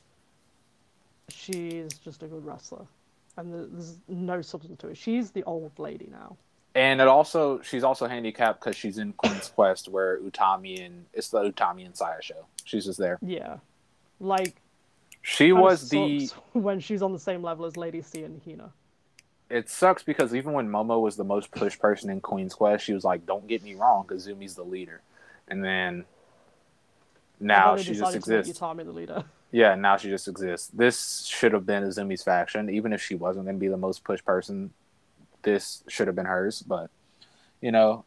[1.33, 2.87] she's just a good wrestler,
[3.37, 4.97] and there's no substance to it.
[4.97, 6.37] She's the old lady now.
[6.75, 11.29] And it also, she's also handicapped because she's in Queen's Quest, where Utami and it's
[11.29, 12.47] the Utami and Saya show.
[12.65, 13.19] She's just there.
[13.23, 13.59] Yeah,
[14.21, 14.57] like
[15.23, 18.73] she was the when she's on the same level as Lady C and Hina.
[19.49, 22.95] It sucks because even when Momo was the most pushed person in Queen's Quest, she
[22.95, 25.03] was like, "Don't get me wrong, Kazumi's the leader,"
[25.49, 26.05] and then
[27.41, 28.59] now she just exists.
[28.59, 29.25] Utami the leader.
[29.53, 30.69] Yeah, now she just exists.
[30.69, 34.05] This should have been Azumi's faction, even if she wasn't going to be the most
[34.05, 34.73] pushed person.
[35.43, 36.91] This should have been hers, but
[37.61, 38.05] you know,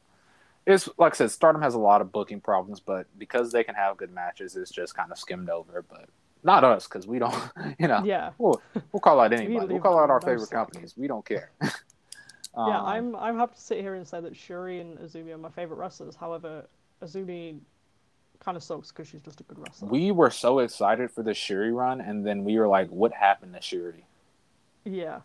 [0.66, 3.76] it's like I said, Stardom has a lot of booking problems, but because they can
[3.76, 5.84] have good matches, it's just kind of skimmed over.
[5.90, 6.08] But
[6.44, 7.36] not us, because we don't,
[7.80, 8.04] you know.
[8.06, 8.32] Yeah.
[8.38, 9.74] We'll, we'll call out anybody.
[9.74, 10.94] we'll call out our favorite companies.
[10.96, 11.52] We don't care.
[11.62, 11.72] um,
[12.70, 15.50] yeah, I'm I'm happy to sit here and say that Syuri and Azumi are my
[15.50, 16.16] favorite wrestlers.
[16.16, 16.66] However,
[17.02, 17.60] Azumi
[18.44, 19.90] kind of sucks because she's just a good wrestler.
[19.90, 23.54] We were so excited for the Syuri run, and then we were like, "What happened
[23.54, 24.04] to Syuri?"
[24.84, 25.22] Yeah.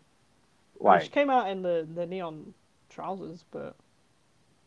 [0.81, 2.55] Like she came out in the the neon
[2.89, 3.75] trousers, but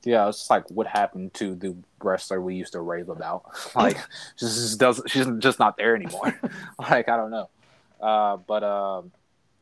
[0.03, 3.43] yeah, it's like what happened to the wrestler we used to rave about.
[3.75, 3.97] like,
[4.35, 5.09] she just doesn't.
[5.09, 6.39] she's just not there anymore.
[6.79, 7.49] like, I don't know.
[7.99, 9.11] Uh, but um,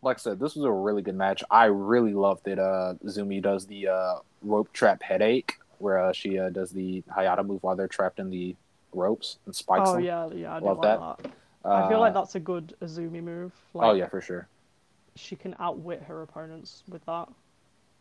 [0.01, 1.43] like I said, this was a really good match.
[1.51, 6.39] I really loved that uh, Zumi does the uh, rope trap headache, where uh, she
[6.39, 8.55] uh, does the Hayata move while they're trapped in the
[8.93, 9.89] ropes and spikes.
[9.89, 10.03] Oh them.
[10.03, 11.23] yeah, yeah, I love like that.
[11.23, 11.31] that.
[11.65, 13.51] I feel like that's a good Azumi move.
[13.73, 14.47] Like, oh yeah, for sure.
[15.15, 17.27] She can outwit her opponents with that.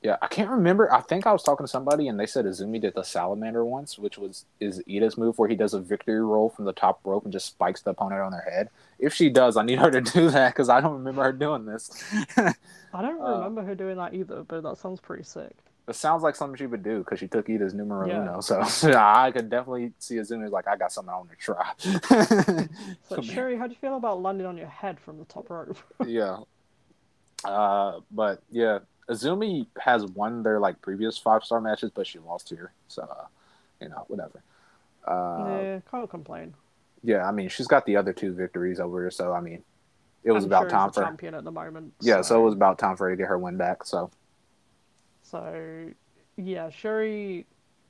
[0.00, 0.92] Yeah, I can't remember.
[0.94, 3.98] I think I was talking to somebody and they said Azumi did the salamander once,
[3.98, 7.24] which was is Eita's move where he does a victory roll from the top rope
[7.24, 8.70] and just spikes the opponent on their head.
[9.00, 11.66] If she does, I need her to do that because I don't remember her doing
[11.66, 11.90] this.
[12.36, 15.56] I don't Uh, remember her doing that either, but that sounds pretty sick.
[15.88, 18.20] It sounds like something she would do because she took Eita's numero Yeah.
[18.22, 18.40] uno.
[18.42, 18.60] So
[18.94, 21.72] I could definitely see Azumi like, I got something I want to try.
[23.08, 25.78] So, Syuri, how do you feel about landing on your head from the top rope?
[26.06, 26.38] yeah.
[27.44, 32.48] Uh, but yeah, Azumi has won their like previous five star matches, but she lost
[32.50, 32.72] here.
[32.88, 33.24] So, uh,
[33.80, 34.42] you know, whatever.
[35.06, 36.52] Uh, yeah, can't complain.
[37.02, 39.62] yeah, I mean, she's got the other two victories over her, so I mean,
[40.24, 41.94] it was And about Syuri's time for champion at the moment.
[42.02, 43.84] yeah, so it was about time for her to get her win back.
[43.84, 44.10] So
[45.30, 45.90] So,
[46.36, 47.44] yeah, Syuri,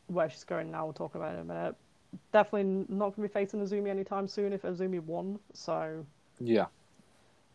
[0.07, 1.75] where she's going now, we'll talk about it in a minute.
[2.33, 5.39] Definitely not going to be facing Azumi anytime soon if Azumi won.
[5.53, 6.05] So,
[6.41, 6.67] yeah,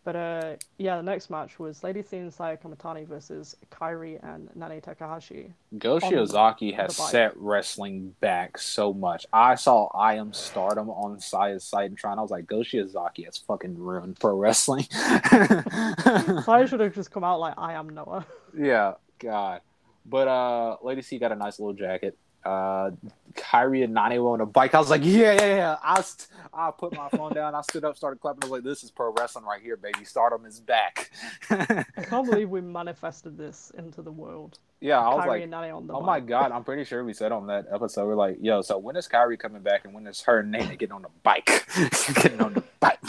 [0.04, 4.84] but uh, yeah, the next match was Lady C Saya Kamitani versus Kairi and Nanae
[4.84, 5.54] Takahashi.
[5.78, 9.26] Go Shiozaki has set wrestling back so much.
[9.32, 12.20] I saw I Am Stardom on Saya's site and trying.
[12.20, 14.84] I was like, Go Shiozaki has fucking ruined pro wrestling.
[14.92, 18.26] Saya should have just come out like I am Noah.
[18.58, 19.62] Yeah, God.
[20.06, 22.18] But uh Lady C got a nice little jacket.
[22.44, 22.92] Uh
[23.36, 24.76] Kairi and Nanae were on a bike.
[24.76, 25.78] I was like, yeah, yeah, yeah.
[25.84, 27.56] I, st- I put my phone down.
[27.56, 28.44] I stood up, started clapping.
[28.44, 30.06] I was like, this is pro wrestling right here, baby.
[30.06, 31.10] Stardom is back.
[31.50, 34.60] I can't believe we manifested this into the world.
[34.82, 36.20] yeah, I was Kairi like, and Nanae on the oh my.
[36.20, 36.52] God.
[36.52, 39.40] I'm pretty sure we said on that episode, we're like, yo, so when is Kairi
[39.40, 41.66] coming back and when is her and Nanae getting on the bike?
[42.16, 43.00] getting on the bike.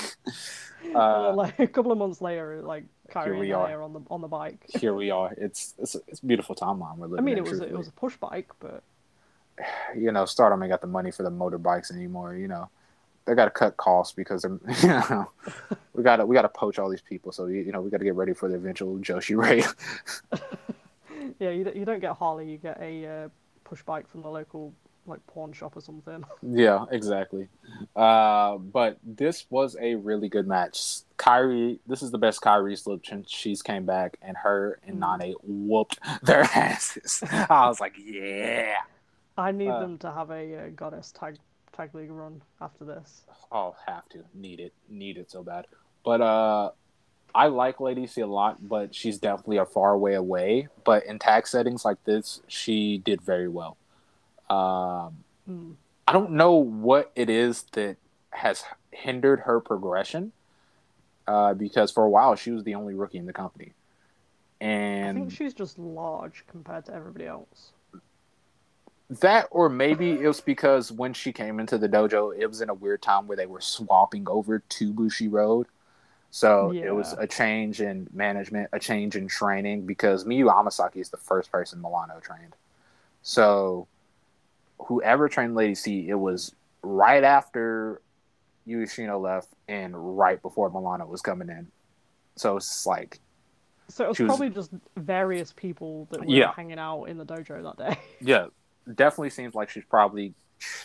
[0.95, 2.85] Uh, like a couple of months later, like
[3.23, 3.83] Here we are.
[3.83, 4.65] On the on the bike.
[4.69, 5.33] here we are.
[5.37, 7.19] It's it's, it's a beautiful timeline we're living.
[7.19, 7.47] I mean, in.
[7.47, 8.83] it was it was a push bike, but
[9.97, 12.35] you know, Stardom ain't got the money for the motorbikes anymore.
[12.35, 12.69] You know,
[13.25, 15.31] they got to cut costs because they're, you know,
[15.95, 17.33] we got to we got to poach all these people.
[17.33, 19.65] So you, you know, we got to get ready for the eventual Joshi Ray.
[21.39, 23.29] yeah, you don't, you don't get Harley, you get a uh,
[23.65, 24.73] push bike from the local
[25.07, 26.25] like pawn shop or something.
[26.43, 27.49] yeah, exactly.
[27.95, 31.01] Uh, but this was a really good match.
[31.19, 35.19] Kairi, this is the best Kairi's looked since she's came back, and her and Mm.
[35.21, 37.23] Nanae whooped their asses.
[37.31, 38.77] I was like, yeah.
[39.37, 41.37] I need Uh, them to have a uh, goddess tag
[41.77, 43.23] tag league run after this.
[43.51, 45.67] I'll have to need it, need it so bad.
[46.05, 46.71] But uh,
[47.35, 50.69] I like Lady C a lot, but she's definitely a far way away.
[50.85, 53.77] But in tag settings like this, she did very well.
[54.51, 55.19] Um,
[55.49, 55.75] Mm.
[56.09, 57.97] I don't know what it is that
[58.31, 60.33] has hindered her progression.
[61.27, 63.73] Uh, because for a while she was the only rookie in the company,
[64.61, 67.73] And I think she's just large compared to everybody else.
[69.09, 72.69] that or maybe it was because when she came into the dojo it was in
[72.71, 75.67] a weird time where they were swapping over to Bushiroad
[76.31, 81.11] so it was a change in management a change in training because miyu amasaki is
[81.11, 82.55] the first person milano trained
[83.23, 83.87] so
[84.79, 88.01] whoever trained lady c it was right after
[88.67, 91.67] Yushino left and right before milano was coming in
[92.37, 93.21] so it's like
[93.89, 96.53] So it was, was- probably just various people that were Yeah.
[96.53, 97.99] hanging out in the dojo that day.
[98.21, 98.47] yeah,
[98.95, 100.35] definitely seems like she's probably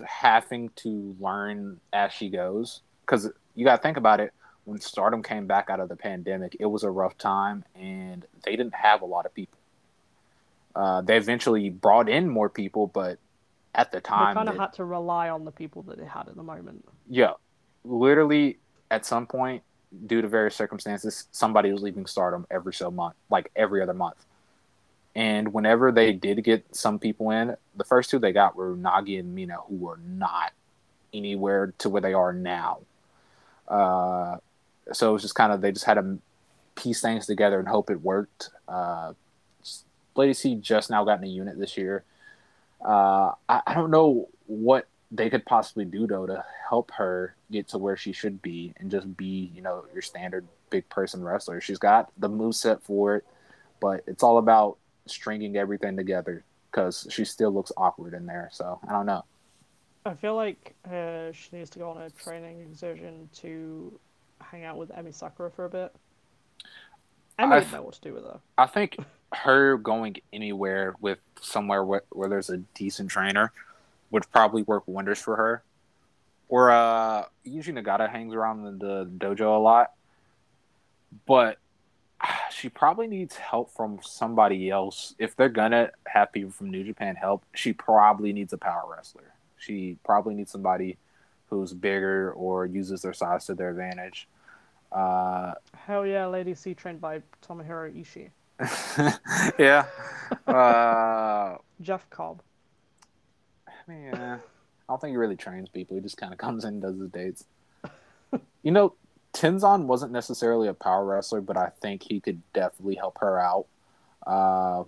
[0.05, 2.81] having to learn as she goes.
[3.01, 4.31] Because you got to think about it.
[4.65, 8.55] When Stardom came back out of the pandemic, it was a rough time, and they
[8.55, 9.57] didn't have a lot of people.
[10.75, 13.17] Uh, they eventually brought in more people, but
[13.75, 14.33] at the time.
[14.33, 16.85] they kind of had to rely on the people that they had at the moment.
[17.09, 17.33] yeah,
[17.83, 18.57] literally
[18.91, 19.63] at some point,
[20.05, 24.25] due to various circumstances, somebody was leaving Stardom every so month, like every other month.
[25.15, 29.19] And whenever they did get some people in, the first two they got were Nagi
[29.19, 30.53] and Mina, who were not
[31.13, 32.79] anywhere to where they are now.
[33.67, 34.37] Uh,
[34.93, 36.19] so it was just kind of they just had to
[36.75, 38.49] piece things together and hope it worked.
[38.67, 39.13] Uh,
[40.15, 42.03] Lady C just now got in a unit this year.
[42.83, 47.67] Uh, I, I don't know what they could possibly do though to help her get
[47.69, 51.59] to where she should be and just be, you know, your standard big person wrestler.
[51.61, 53.25] She's got the move set for it,
[53.79, 54.77] but it's all about
[55.07, 58.49] stringing everything together because she still looks awkward in there.
[58.51, 59.25] So I don't know.
[60.05, 63.99] I feel like uh, she needs to go on a training exertion to
[64.41, 65.93] hang out with Emi Sakura for a bit.
[67.39, 68.39] Emi I- didn't know what to do with her.
[68.57, 68.97] I think
[69.33, 73.51] her going anywhere with somewhere where, where there's a decent trainer
[74.11, 75.63] would probably work wonders for her.
[76.47, 79.91] Or uh, Yuji Nagata hangs around the, the dojo a lot,
[81.27, 81.59] but
[82.51, 85.13] she probably needs help from somebody else.
[85.19, 89.33] If they're gonna have people from New Japan help, she probably needs a power wrestler.
[89.57, 90.97] She probably needs somebody
[91.49, 94.27] who's bigger or uses their size to their advantage.
[94.91, 98.29] Uh, Hell yeah, Lady C trained by Tomohiro Ishii.
[99.59, 99.85] yeah.
[100.47, 102.41] uh, Jeff Cobb.
[103.87, 105.95] yeah, I don't think he really trains people.
[105.95, 107.45] He just kind of comes in and does his dates.
[108.63, 108.93] you know,
[109.33, 113.65] Tenzan wasn't necessarily a power wrestler, but I think he could definitely help her out.
[114.25, 114.83] Uh,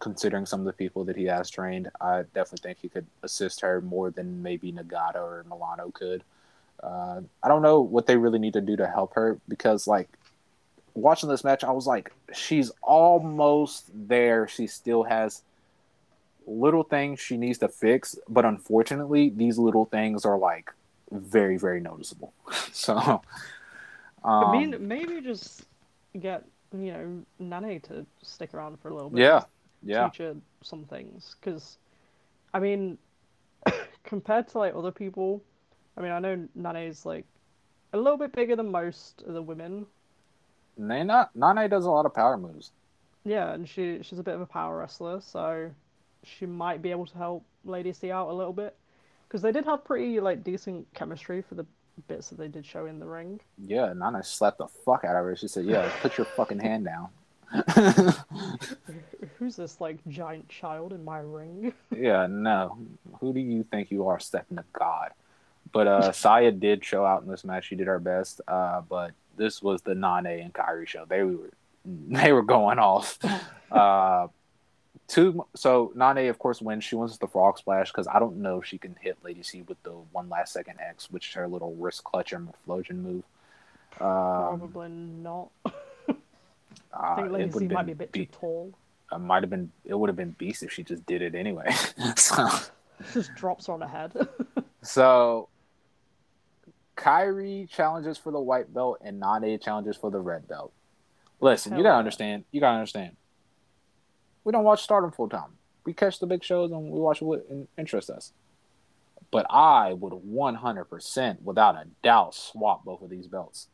[0.00, 3.60] considering some of the people that he has trained, I definitely think he could assist
[3.60, 6.22] her more than maybe Nagata or Milano could.
[6.82, 10.08] Uh, I don't know what they really need to do to help her because, like,
[10.96, 14.48] watching this match, I was like, she's almost there.
[14.48, 15.42] She still has
[16.46, 20.70] little things she needs to fix, but unfortunately, these little things are like
[21.10, 22.32] very, very noticeable.
[22.72, 23.20] so, um,
[24.24, 25.66] I mean, maybe just
[26.18, 29.20] get you know Nanae to stick around for a little bit.
[29.20, 29.42] yeah,
[29.82, 31.78] yeah, teach her some things because
[32.52, 32.98] i mean
[34.04, 35.42] compared to like other people
[35.96, 37.24] i mean i know nanae's like
[37.92, 39.86] a little bit bigger than most of the women
[40.76, 42.70] Nana Nana does a lot of power moves.
[43.24, 45.70] yeah and she she's a bit of a power wrestler so
[46.24, 48.76] she might be able to help lady c out a little bit
[49.26, 51.66] because they did have pretty like decent chemistry for the
[52.08, 55.24] bits that they did show in the ring Yeah, Nana slapped the fuck out of
[55.24, 55.34] her.
[55.34, 57.08] She said, "Yeah, put your fucking hand down."
[59.38, 62.76] who's this like giant child in my ring yeah, no.
[63.20, 65.12] Who do you think you are, stepping to God?
[65.72, 67.68] But uh Saya did show out in this match.
[67.68, 68.40] She did her best.
[68.46, 71.04] Uh, but this was the Nanae and Kairi show.
[71.06, 71.50] They were
[71.84, 73.18] they were going off.
[73.68, 74.28] Uh,
[75.08, 75.44] two.
[75.56, 76.84] So Nanae, of course, wins.
[76.84, 79.62] She wins the frog splash because I don't know if she can hit Lady C
[79.62, 83.24] with the one last second X, which is her little wrist clutcher Maflosion move.
[84.00, 86.12] Um, probably not uh,
[86.94, 88.72] i think lady c might be a bit be- too tall
[89.12, 89.70] it might have been.
[89.84, 91.72] It would have been beast if she just did it anyway.
[92.16, 92.48] so.
[93.12, 94.28] just drops her on her head
[94.82, 95.48] So,
[96.96, 100.72] Kairi challenges for the white belt and Nanae challenges for the red belt.
[101.40, 102.44] Listen, you gotta understand.
[102.50, 103.16] You gotta understand.
[104.44, 105.58] We don't watch Stardom full time.
[105.84, 108.32] We catch the big shows and we watch what interests us.
[109.30, 113.68] But I would 100%, without a doubt, swap both of these belts.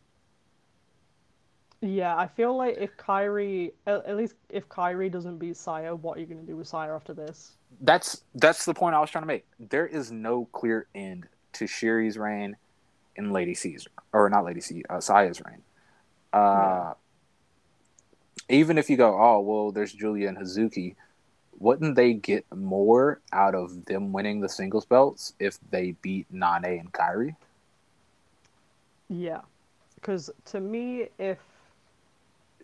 [1.81, 6.21] Yeah, I feel like if Kairi, at, least if Kairi doesn't beat Saya, what are
[6.21, 7.57] you gonna do with Saya after this?
[7.81, 9.45] That's that's the point I was trying to make.
[9.59, 12.57] There is no clear end to Syuri's reign
[13.17, 15.63] and Lady C's, or not Lady C, uh, Saya's reign.
[16.33, 16.95] Uh,
[18.49, 20.95] Even if you go, oh well, there's Julia and Hazuki,
[21.59, 26.81] wouldn't they get more out of them winning the singles belts if they beat Nanae
[26.81, 27.37] and Kairi?
[29.09, 29.43] Yeah,
[29.97, 31.39] because to me, if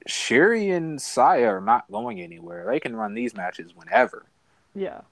[0.08, 2.64] Syuri and Saya are not going anywhere.
[2.66, 4.24] They can run these matches whenever.
[4.74, 5.02] yeah,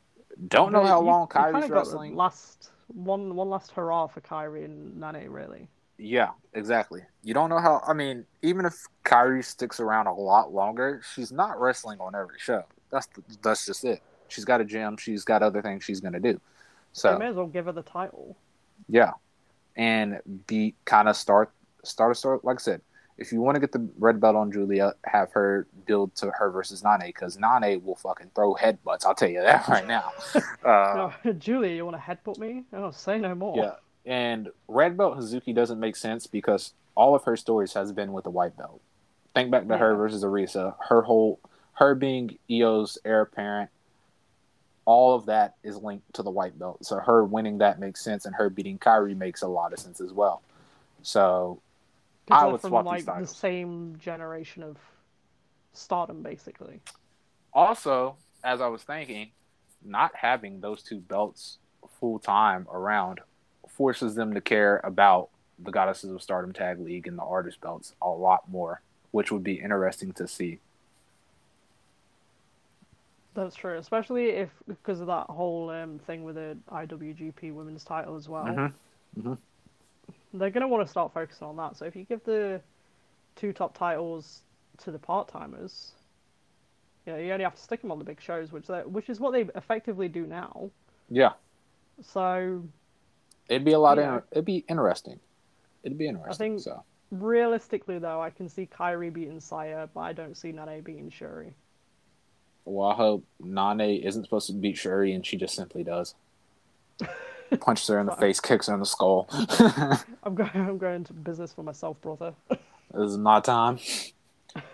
[0.49, 2.16] Don't know how long Kairi's wrestling.
[2.16, 5.68] Last one, one last hurrah for Kairi and Nanae, really.
[5.99, 7.03] Yeah, exactly.
[7.22, 7.82] You don't know how.
[7.87, 8.74] I mean, even if
[9.05, 12.64] Kairi sticks around a lot longer, she's not wrestling on every show.
[12.91, 14.03] That's the, that's just it.
[14.28, 14.97] She's got a gym.
[14.99, 16.41] She's got other things she's gonna do.
[17.07, 18.37] They So may as well give her the title.
[18.89, 19.12] yeah,
[19.76, 21.53] and be kind of start
[21.84, 22.45] start a start.
[22.45, 22.82] Like I said,
[23.19, 26.51] if you want to get the red belt on Julia, have her build to her
[26.51, 29.07] versus Nanae because Nanae will fucking throw headbutts.
[29.07, 30.12] I'll tell you that right now.
[30.64, 32.64] Uh, no, Julia, you want to headbutt me?
[32.73, 33.57] Oh, say no more.
[33.57, 38.12] Yeah, and red belt Hazuki doesn't make sense because all of her stories has been
[38.12, 38.81] with the white belt.
[39.33, 40.75] Think back to her versus Arisa.
[40.89, 41.39] Her whole,
[41.75, 43.71] her being Io's heir apparent,
[44.87, 46.85] all of that is linked to the white belt.
[46.85, 50.01] So her winning that makes sense, and her beating Kairi makes a lot of sense
[50.01, 50.43] as well.
[51.03, 51.61] So
[52.27, 54.79] 'Cause I would from swap these like the same generation of
[55.72, 56.81] stardom, basically.
[57.53, 59.30] also, as I was thinking,
[59.83, 61.59] not having those two belts
[62.01, 63.21] full time around
[63.68, 65.29] forces them to care about
[65.59, 68.80] the Goddesses of Stardom Tag League and the artist belts a lot more,
[69.11, 70.61] which would be interesting to see.
[73.34, 78.17] That's true, especially if because of that whole um, thing with the IWGP Women's Title
[78.17, 78.45] as well.
[78.46, 78.72] Mhm.
[79.18, 79.38] Mhm.
[80.38, 81.76] They're gonna want to start focusing on that.
[81.76, 82.61] So if you give the
[83.37, 84.42] two top titles
[84.79, 85.92] to the part timers,
[87.07, 89.21] you know, you only have to stick them on the big shows, which which is
[89.21, 90.71] what they effectively do now.
[91.08, 91.33] Yeah,
[92.03, 92.63] So
[93.49, 93.99] it'd be a lot.
[93.99, 94.21] Yeah.
[94.33, 95.21] It'd be interesting.
[95.84, 96.33] It'd be interesting.
[96.33, 96.83] I think- so
[97.13, 101.53] realistically, though, I can see Kairi beating Saya, but I don't see Nanae beating Syuri.
[102.64, 106.17] well, I hope Nanae isn't supposed to beat Syuri and she just simply does.
[107.61, 109.29] Punches her in the face, kicks her in the skull.
[110.23, 110.51] I'm going.
[110.55, 112.35] I'm going to business for myself, brother.
[112.51, 112.59] This
[113.11, 113.79] is my time.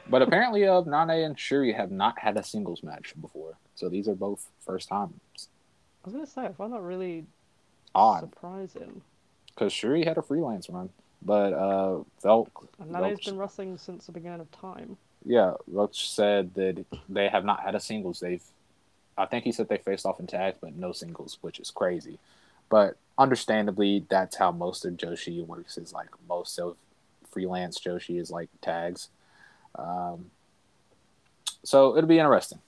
[0.08, 4.06] But apparently, uh, Nanae and Syuri have not had a singles match before, so these
[4.06, 5.12] are both first times.
[5.38, 5.40] I
[6.04, 7.26] was gonna say I find that really
[7.92, 9.02] Odd, surprising.
[9.48, 10.90] because Syuri had a freelance run,
[11.20, 12.46] but uh, Velk,
[12.78, 14.96] And Nanae's Velk- been wrestling since the beginning of time.
[15.24, 18.20] Yeah, Roach said that they have not had a singles.
[18.20, 18.44] They've,
[19.18, 22.20] I think he said they faced off in tags, but no singles, which is crazy.
[22.72, 25.76] But understandably, that's how most of Joshi works.
[25.76, 26.74] Is like most of
[27.30, 29.10] freelance Joshi is like tags.
[29.74, 30.30] Um,
[31.62, 32.60] so it'll be interesting.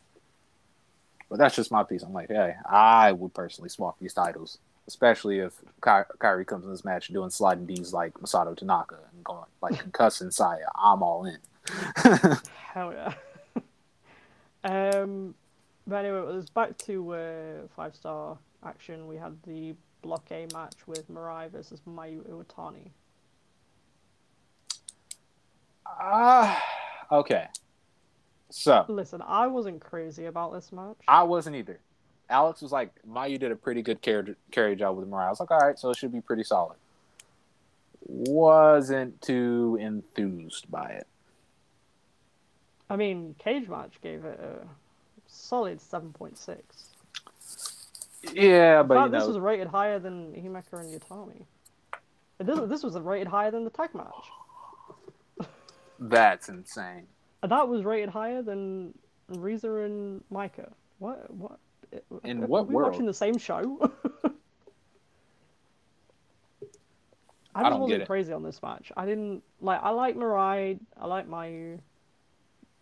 [1.31, 2.02] But that's just my piece.
[2.02, 6.70] I'm like, hey, I would personally swap these titles, especially if Ky- Kairi comes in
[6.70, 10.66] this match doing sliding D's like Masato Tanaka and going like concussing Saya.
[10.74, 11.39] I'm all in.
[12.74, 13.14] Hell yeah.
[15.01, 15.35] um,
[15.86, 19.06] but anyway, it was back to uh, five star action.
[19.06, 19.74] We had the
[20.05, 22.90] Block A match with Mirai versus Mayu Iwatani.
[25.86, 26.62] Ah,
[27.10, 27.47] okay.
[28.51, 30.98] So Listen, I wasn't crazy about this match.
[31.09, 31.81] I wasn't either.
[32.28, 35.28] Alex was like, Mayu did a pretty good carry, carry job with Mariah.
[35.28, 36.76] I was like, all right, so it should be pretty solid.
[38.06, 41.06] Wasn't too enthused by it.
[42.90, 44.66] I mean, Cage Match gave it a
[45.26, 46.59] solid 7.6.
[48.32, 51.44] Yeah, but this know, was rated higher than Himeka and Utami.
[52.38, 55.48] This, this was rated higher than the tag match.
[55.98, 57.06] that's insane.
[57.42, 58.94] And that was rated higher than
[59.30, 60.72] Risa and Mika.
[60.98, 61.32] What?
[61.32, 61.59] What?
[62.24, 62.92] In are what we world?
[62.92, 63.78] watching the same show?
[67.55, 68.90] I I just don't wasn't crazy on this match.
[68.96, 69.80] I didn't like.
[69.82, 70.78] I like Mirai.
[71.01, 71.78] I like Mayu.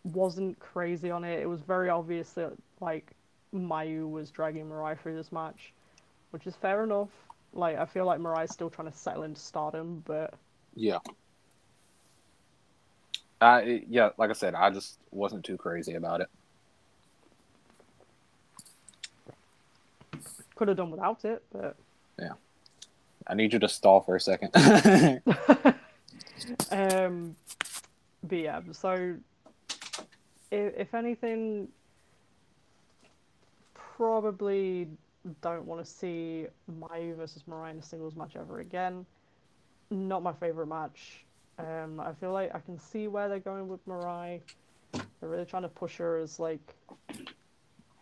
[0.05, 1.41] Wasn't crazy on it.
[1.41, 3.13] It was very obvious that like
[3.55, 5.73] Mayu was dragging Mirai through this match,
[6.31, 7.09] which is fair enough.
[7.53, 10.35] Like I feel like Mirai's still trying to settle into stardom, but
[10.75, 10.99] Yeah.
[13.41, 16.29] Uh, it- yeah, like I said, I just wasn't too crazy about it.
[20.55, 21.43] could have done without it.
[21.53, 21.75] But
[22.19, 22.35] yeah.
[23.27, 24.51] I need you to stall for a second.
[26.71, 27.35] um,
[28.23, 29.17] but yeah, so
[30.53, 31.67] if, if anything,
[33.97, 34.89] probably
[35.41, 36.47] don't want to see
[36.81, 39.07] Mayu versus Mariah in a singles match ever again.
[39.91, 41.25] Not my favorite match.
[41.59, 44.41] Um, I feel like I can see where they're going with Mariah.
[44.93, 46.75] They're really trying to push her as like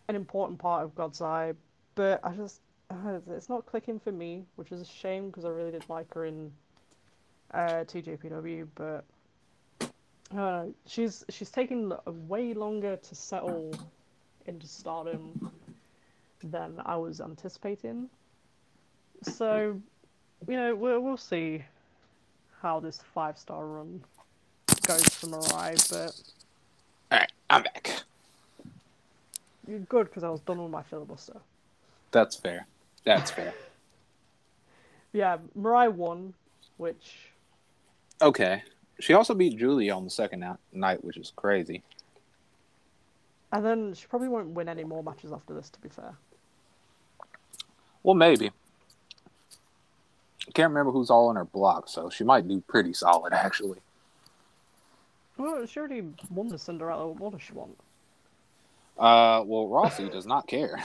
[0.08, 1.52] an important part of God's Eye,
[1.94, 2.60] but I just
[2.90, 6.12] uh, it's not clicking for me, which is a shame because I really did like
[6.14, 6.50] her in
[7.52, 9.04] uh, TJPW, but
[10.36, 13.74] uh, she's she's taken a way longer to settle
[14.46, 15.52] into stardom
[16.42, 18.08] than I was anticipating.
[19.22, 19.80] So,
[20.44, 20.50] hmm.
[20.50, 21.64] you know, we'll we'll see
[22.62, 24.02] how this five star run
[24.86, 26.20] goes for Mariah, but
[27.12, 28.02] All right, I'm back.
[29.66, 31.36] you're good because I was done with my filibuster.
[32.12, 32.66] That's fair.
[33.04, 33.54] That's fair.
[35.12, 36.34] Yeah, Mariah won,
[36.76, 37.16] which
[38.22, 38.62] Okay.
[39.00, 41.82] She also beat Julia on the second night, which is crazy.
[43.50, 45.68] and then she probably won't win any more matches after this.
[45.70, 46.14] To be fair.
[48.02, 48.50] Well, maybe.
[50.54, 53.78] Can't remember who's all in her block, so she might do pretty solid, actually.
[55.36, 57.08] Well, she already won the Cinderella.
[57.08, 57.78] What does she want?
[58.98, 60.82] Uh, well, Rossi does not care.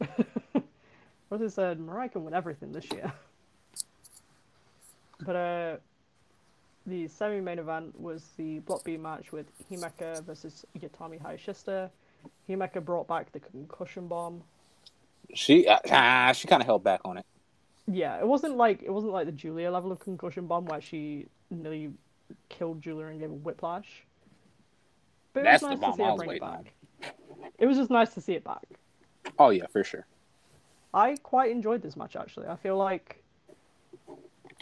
[1.30, 3.12] Rossi said Mariah can win everything this year.
[5.20, 5.76] But uh,
[6.86, 11.90] the semi-main event was the Block B match with Himeka versus Utami Hayashishita.
[12.48, 14.42] Himeka brought back the concussion bomb.
[15.32, 17.26] She uh, ah, she kind of held back on it.
[17.86, 21.26] Yeah, it wasn't like it wasn't like the Julia level of concussion bomb where she
[21.50, 21.92] nearly
[22.48, 24.04] killed Julia and gave her whiplash.
[25.32, 26.64] But it That's was the nice bomb to see I her was bring it on.
[26.64, 26.74] back.
[27.58, 28.64] It was just nice to see it back.
[29.38, 30.06] Oh yeah, for sure.
[30.92, 32.46] I quite enjoyed this match actually.
[32.46, 33.22] I feel like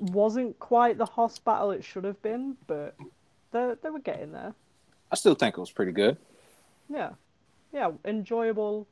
[0.00, 2.96] wasn't quite the Hoss battle it should have been, but
[3.52, 4.54] they they were getting there.
[5.10, 6.16] I still think it was pretty good.
[6.88, 7.10] Yeah,
[7.72, 8.86] yeah, enjoyable,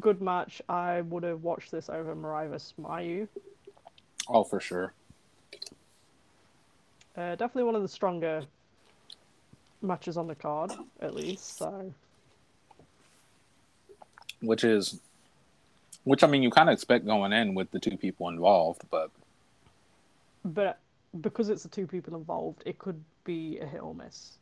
[0.00, 0.60] good match.
[0.68, 3.28] I would have watched this over Mariah Mayu.
[4.28, 4.92] Oh, for sure.
[7.16, 8.42] Uh, definitely one of the stronger
[9.82, 11.58] matches on the card, at least.
[11.58, 11.92] So
[14.42, 15.00] Which is,
[16.04, 19.10] which I mean, you kind of expect going in with the two people involved, but
[20.44, 20.78] but
[21.20, 24.38] because it's the two people involved, it could be a hit or miss.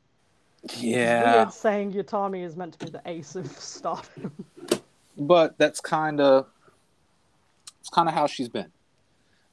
[0.76, 1.36] yeah.
[1.36, 4.32] Weird saying Utami is meant to be the ace of Stardom.
[5.16, 6.46] But that's kind of,
[7.80, 8.70] it's kind of how she's been.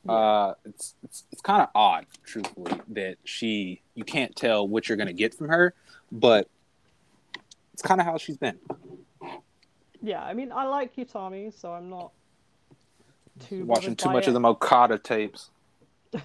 [0.09, 4.97] Uh, it's it's it's kind of odd, truthfully, that she you can't tell what you're
[4.97, 5.75] gonna get from her,
[6.11, 6.49] but
[7.73, 8.57] it's kind of how she's been.
[10.01, 12.11] yeah, I mean, I like Utami, so I'm not
[13.47, 14.29] too Watching too much it.
[14.29, 15.49] of the Mokata tapes.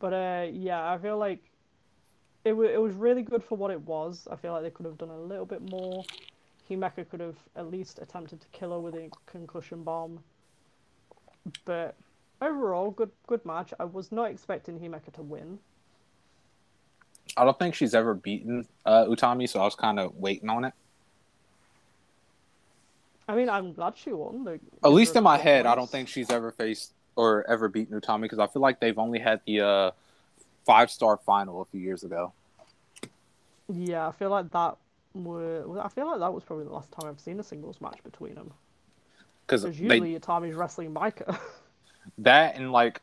[0.00, 1.40] But uh, yeah, I feel like
[2.44, 4.28] it, wa it was really good for what it was.
[4.30, 6.04] I feel like they could have done a little bit more.
[6.70, 10.20] Himeka could have at least attempted to kill her with a concussion bomb.
[11.64, 11.94] But
[12.42, 13.72] overall, good good match.
[13.78, 15.58] I was not expecting Himeka to win.
[17.36, 20.64] I don't think she's ever beaten uh, Utami, so I was kind of waiting on
[20.64, 20.74] it.
[23.28, 24.44] I mean, I'm glad she won.
[24.44, 28.00] Like, At least in my head, I don't think she's ever faced or ever beaten
[28.00, 29.90] Utami because I feel like they've only had the uh,
[30.64, 32.32] five star final a few years ago.
[33.68, 34.78] Yeah, I feel like that
[35.24, 35.80] were.
[35.82, 38.34] I feel like that was probably the last time I've seen a singles match between
[38.34, 38.52] them.
[39.46, 41.38] Because Because they usually Utami's wrestling Mika.
[42.18, 43.00] that and like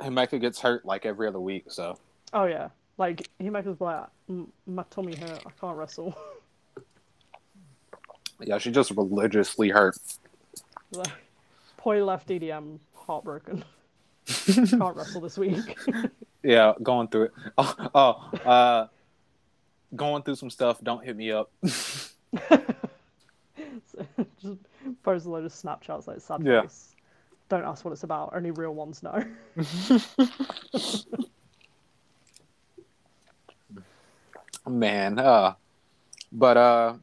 [0.00, 1.98] Himeka gets hurt like every other week, so
[2.32, 4.04] oh yeah, like Himeka's like,
[4.66, 5.42] my tummy hurt.
[5.46, 6.16] I can't wrestle.
[8.40, 9.96] yeah, she just religiously hurt.
[11.76, 13.64] Poi left EDM heartbroken.
[14.26, 15.76] can't wrestle this week.
[16.42, 17.32] Yeah, going through it.
[17.56, 18.86] Oh, oh uh,
[19.96, 20.80] going through some stuff.
[20.82, 21.50] Don't hit me up.
[21.62, 22.14] just
[25.02, 26.62] post a load of Snapchats like sad Yeah.
[26.62, 26.94] face.
[27.48, 28.34] Don't ask what it's about.
[28.34, 29.24] Only real ones know.
[34.66, 35.54] Man, uh,
[36.30, 36.94] but uh,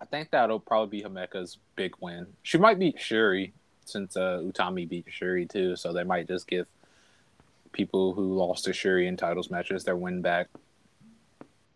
[0.00, 2.28] I think that'll probably be Himeka's big win.
[2.42, 3.50] She might beat Syuri
[3.84, 6.66] since uh, Utami beat Syuri too, so they might just give
[7.72, 10.46] people who lost to Syuri in titles matches their win back.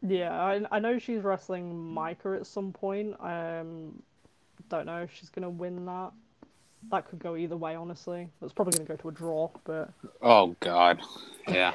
[0.06, 3.16] Yeah, I, I know she's wrestling Mika at some point.
[3.20, 4.02] Um,
[4.68, 6.12] don't know if she's gonna win that.
[6.90, 8.28] That could go either way, honestly.
[8.42, 9.90] It's probably gonna go to a draw, but
[10.22, 11.00] Oh God,
[11.48, 11.72] yeah.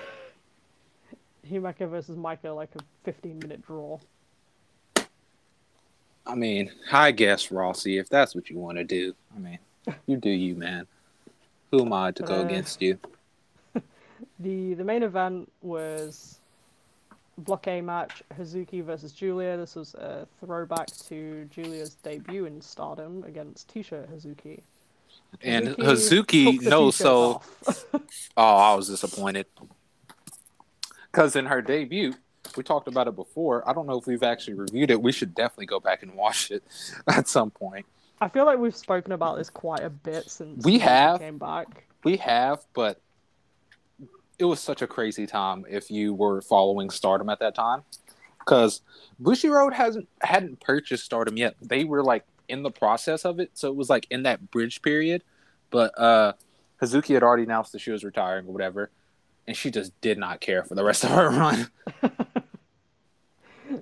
[1.49, 3.99] Himeka versus Mika like a 15 minute draw.
[6.25, 9.15] I mean, I guess Rossi, if that's what you want to do.
[9.35, 9.59] I mean,
[10.05, 10.87] you do you, man.
[11.71, 12.99] Who am I to go Uh, against you?
[14.39, 16.40] The the main event was
[17.37, 19.57] Block A match Hazuki versus Julia.
[19.57, 24.61] This was a throwback to Julia's debut in Stardom against T-shirt Hazuki.
[25.41, 27.41] And took Hazuki the so.
[28.37, 29.45] Oh, I was disappointed.
[31.11, 32.13] Because in her debut,
[32.55, 33.67] we talked about it before.
[33.67, 35.01] I don't know if we've actually reviewed it.
[35.01, 36.63] We should definitely go back and watch it
[37.07, 37.85] at some point.
[38.19, 41.19] I feel like we've spoken about this quite a bit since We have.
[41.19, 41.85] came back.
[42.03, 43.01] We have, but
[44.39, 47.83] it was such a crazy time if you were following Stardom at that time.
[48.39, 48.81] Because
[49.21, 51.55] Bushiroad hasn't hadn't purchased Stardom yet.
[51.61, 54.81] They were like in the process of it, so it was like in that bridge
[54.81, 55.23] period.
[55.69, 56.33] But uh
[56.81, 58.89] Hazuki had already announced that she was retiring or whatever,
[59.47, 61.69] and she just did not care for the rest of her run.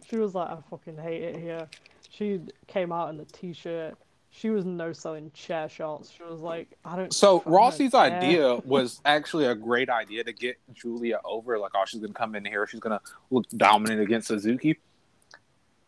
[0.09, 1.67] She was like, I fucking hate it here.
[2.09, 3.95] She came out in the t-shirt.
[4.31, 6.11] She was no selling chair shots.
[6.11, 7.14] She was like, I don't.
[7.14, 8.01] So Rossi's care.
[8.01, 11.57] idea was actually a great idea to get Julia over.
[11.57, 13.01] Like, oh, she's gonna come in here, she's gonna
[13.31, 14.77] look dominant against Suzuki.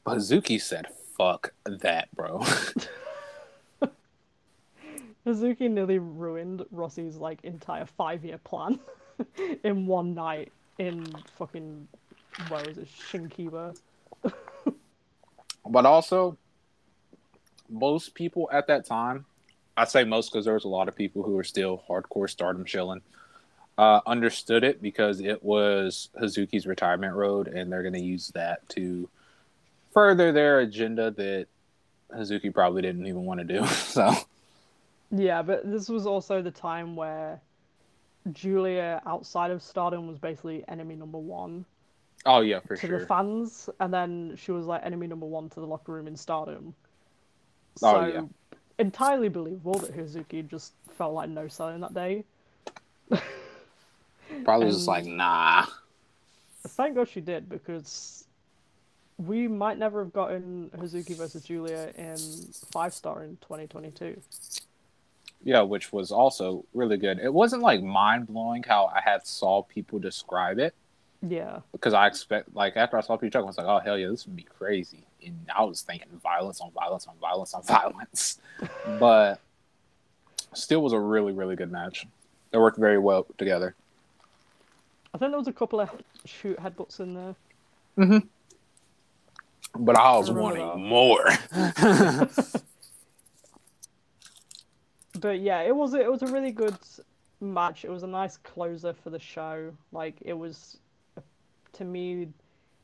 [0.04, 2.44] But Suzuki said, "Fuck that, bro."
[5.26, 8.80] Hazuki nearly ruined Rossi's like entire five-year plan
[9.64, 11.06] in one night in
[11.38, 11.88] fucking
[12.48, 13.78] where was it Shinkiba?
[15.70, 16.38] but also,
[17.72, 19.26] most people at that time,
[19.78, 22.66] I say most because there was a lot of people who were still hardcore Stardom
[22.66, 23.02] chilling,
[23.78, 29.10] uh, understood it because it was Hazuki's retirement road, and they're gonna use that to
[29.94, 31.48] further their agenda that
[32.14, 33.66] Hazuki probably didn't even want to do.
[33.66, 34.14] So.
[35.14, 37.42] Yeah, but this was also the time where
[38.32, 41.66] Julia outside of Stardom was basically enemy number one
[42.26, 42.90] Oh yeah, for to sure.
[42.92, 46.08] To the fans, and then she was like enemy number one to the locker room
[46.08, 46.76] in Stardom.
[47.84, 48.22] Oh, So yeah.
[48.80, 52.24] entirely believable that Hazuki just felt like no selling that day.
[54.44, 55.66] Probably was just like, nah.
[56.68, 58.26] Thank God she did because
[59.18, 64.20] we might never have gotten Hazuki versus Julia in five star in 2022.
[65.44, 67.20] Yeah, which was also really good.
[67.20, 70.76] It wasn't like mind blowing how I had saw people describe it
[71.28, 73.98] Yeah, because I expect like after I saw people talking, I was like, oh hell
[73.98, 75.06] yeah, this would be crazy.
[75.26, 78.40] And I was thinking violence on violence on violence on violence,
[79.00, 79.40] but
[80.54, 82.06] still was a really really good match.
[82.52, 83.76] They worked very well together.
[85.14, 85.90] I think there was a couple of
[86.26, 87.36] shoot headbutts in there.
[87.98, 88.20] Mm-hmm.
[89.86, 91.68] But I was remember wanting that.
[92.54, 92.62] more.
[95.20, 96.76] But yeah, it was it was a really good
[97.40, 97.86] match.
[97.86, 99.72] It was a nice closer for the show.
[99.92, 100.78] Like it was,
[101.74, 102.30] to me,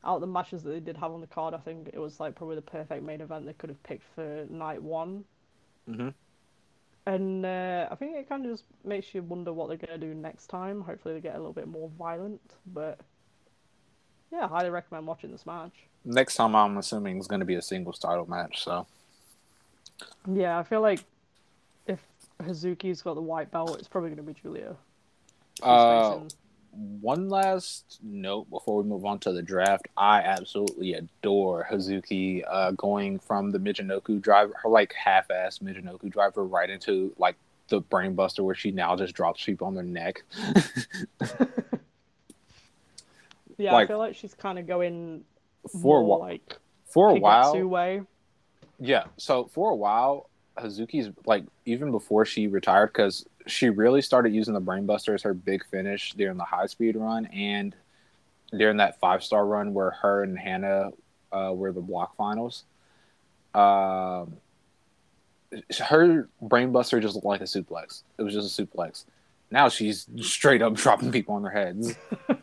[0.04, 2.20] out of the matches that they did have on the card, I think it was
[2.20, 5.24] like probably the perfect main event they could have picked for night one.
[5.88, 6.14] Mhm.
[7.06, 10.14] And uh, I think it kind of just makes you wonder what they're gonna do
[10.14, 10.82] next time.
[10.82, 12.40] Hopefully, they get a little bit more violent.
[12.66, 13.00] But
[14.30, 15.72] yeah, I highly recommend watching this match.
[16.04, 18.62] Next time, I'm assuming is going to be a singles title match.
[18.62, 18.86] So
[20.30, 21.00] Yeah, I feel like
[21.86, 21.98] if
[22.40, 24.76] Hazuki's got the white belt, it's probably going to be Julia.
[25.56, 26.38] She's Uh, facing-
[26.72, 29.88] one last note before we move on to the draft.
[29.96, 36.44] I absolutely adore Hazuki uh, going from the Michinoku driver, her like half-ass Michinoku driver,
[36.44, 37.36] right into like
[37.68, 40.22] the brainbuster where she now just drops people on their neck.
[43.58, 45.24] yeah, like- I feel like she's kind of going
[45.80, 48.02] for a while, like for a while, way.
[48.78, 49.04] Yeah.
[49.16, 54.54] So for a while, Hazuki's like even before she retired, because she really started using
[54.54, 57.74] the Brainbuster as her big finish during the high speed run and
[58.56, 60.90] during that five star run where her and Hana
[61.32, 62.64] uh, were the block finals.
[63.54, 64.36] Um,
[65.80, 68.02] her Brainbuster just looked like a suplex.
[68.18, 69.04] It was just a suplex.
[69.50, 71.94] Now she's straight up dropping people on their heads.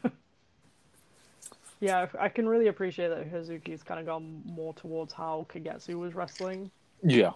[1.81, 6.15] Yeah, I can really appreciate that Hazuki's kind of gone more towards how Kagetsu was
[6.15, 6.71] wrestling
[7.03, 7.33] Yeah.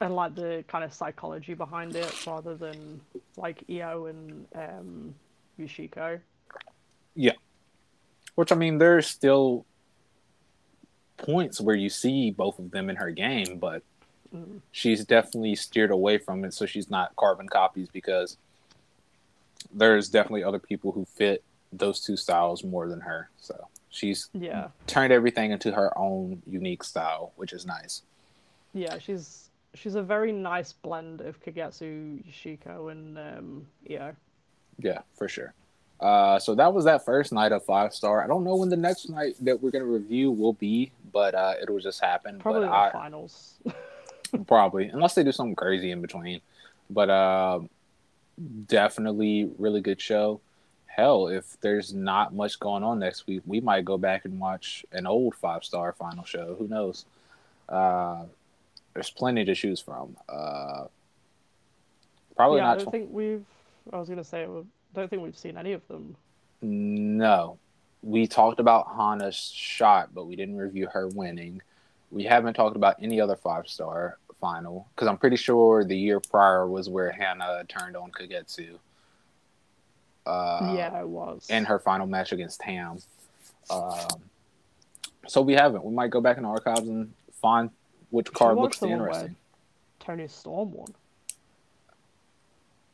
[0.00, 3.00] And like the kind of psychology behind it rather than
[3.36, 5.14] like Io and um,
[5.58, 6.20] Yoshiko.
[7.14, 7.32] Yeah.
[8.36, 9.64] Which I mean, there's still
[11.16, 13.82] points where you see both of them in her game, but
[14.34, 14.60] Mm.
[14.72, 18.36] she's definitely steered away from it, so she's not carbon copies because
[19.72, 21.42] there's definitely other people who fit
[21.72, 23.30] those two styles more than her.
[23.38, 28.02] So she's Yeah, turned everything into her own unique style, which is nice.
[28.74, 29.47] yeah, she's
[29.80, 34.14] she's a very nice blend of Kagetsu, Yoshiko, and um, Io.
[34.78, 35.54] Yeah, for sure.
[36.00, 38.22] Uh, so that was that first night of five star.
[38.22, 41.54] I don't know when the next night that we're gonna review will be, but uh,
[41.60, 42.38] it'll just happen.
[42.38, 43.54] Probably but the I, finals.
[44.46, 46.40] probably unless they do something crazy in between
[46.90, 47.60] but uh
[48.66, 50.40] definitely really good show
[50.86, 54.84] hell if there's not much going on next week we might go back and watch
[54.92, 57.04] an old five star final show who knows
[57.68, 58.24] uh
[58.98, 60.84] there's plenty to choose from uh
[62.34, 63.44] probably yeah, I don't tw- think we've.
[63.92, 64.46] I was gonna say, I
[64.94, 66.16] don't think we've seen any of them.
[66.62, 67.58] no
[68.02, 71.60] we talked about hana's shot but we didn't review her winning
[72.10, 76.20] we haven't talked about any other five star final because I'm pretty sure the year
[76.20, 78.78] prior was where Hana turned on Kagetsu.
[80.26, 81.46] Uh, yeah, it was.
[81.48, 82.98] In her final match against Tam.
[83.70, 84.06] Um,
[85.26, 85.84] so we haven't.
[85.84, 87.70] We might go back in the archives and find
[88.10, 89.36] which card looks the one interesting.
[90.00, 90.94] Toni Storm won.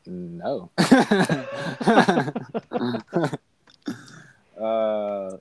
[0.07, 0.69] No.
[4.59, 5.37] uh,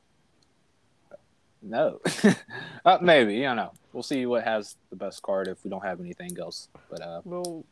[1.62, 2.01] no.
[2.84, 3.44] uh, maybe.
[3.44, 3.72] I don't know.
[3.92, 6.68] We'll see what has the best card if we don't have anything else.
[6.90, 7.64] But uh, We'll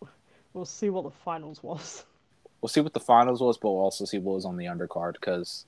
[0.53, 2.05] we'll see what the finals was.
[2.61, 5.15] we'll see what the finals was, but we'll also see what was on the undercard
[5.15, 5.65] because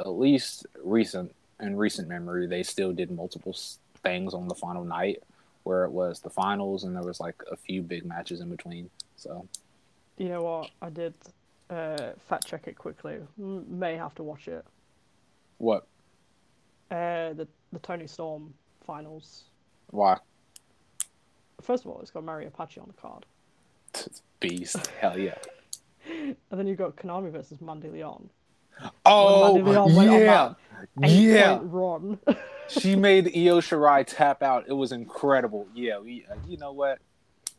[0.00, 3.56] at least recent in recent memory, they still did multiple
[4.02, 5.22] things on the final night
[5.64, 8.88] where it was the finals and there was like a few big matches in between.
[9.16, 9.46] So
[10.16, 10.70] You know what?
[10.80, 11.14] I did
[11.70, 13.18] uh, fact check it quickly.
[13.36, 14.64] May have to watch it.
[15.58, 15.86] what?
[16.90, 18.54] Uh, the the Toni Storm
[18.86, 19.44] finals.
[19.90, 20.18] Why?
[21.62, 23.24] First of all, it's got Mari Apache on the card,
[24.40, 24.86] Beast.
[25.00, 25.38] Hell yeah.
[26.10, 28.28] and then you've got Konami versus Mandy Leon.
[29.06, 29.56] Oh
[30.16, 30.54] yeah,
[31.02, 31.58] yeah.
[31.62, 32.18] run.
[32.68, 34.64] she made Io Shirai tap out.
[34.68, 35.66] It was incredible.
[35.74, 36.98] Yeah, we, uh, you know what?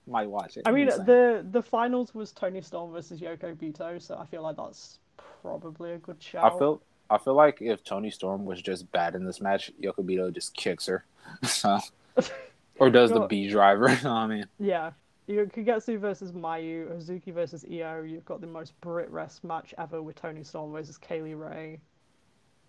[0.07, 0.63] Might watch it.
[0.65, 4.57] I mean, the the finals was Toni Storm versus Yoko Bito, so I feel like
[4.57, 4.99] that's
[5.41, 6.45] probably a good shout.
[6.45, 10.05] I feel I feel like if Toni Storm was just bad in this match, Yoko
[10.05, 11.05] Bito just kicks her.
[12.79, 13.89] or does the B driver?
[13.89, 14.91] you know what I mean, Yeah.
[15.27, 18.03] You Kagetsu versus Mayu, Hazuki versus Io.
[18.03, 21.79] You've got the most Brit rest match ever with Toni Storm versus Kay Lee Ray.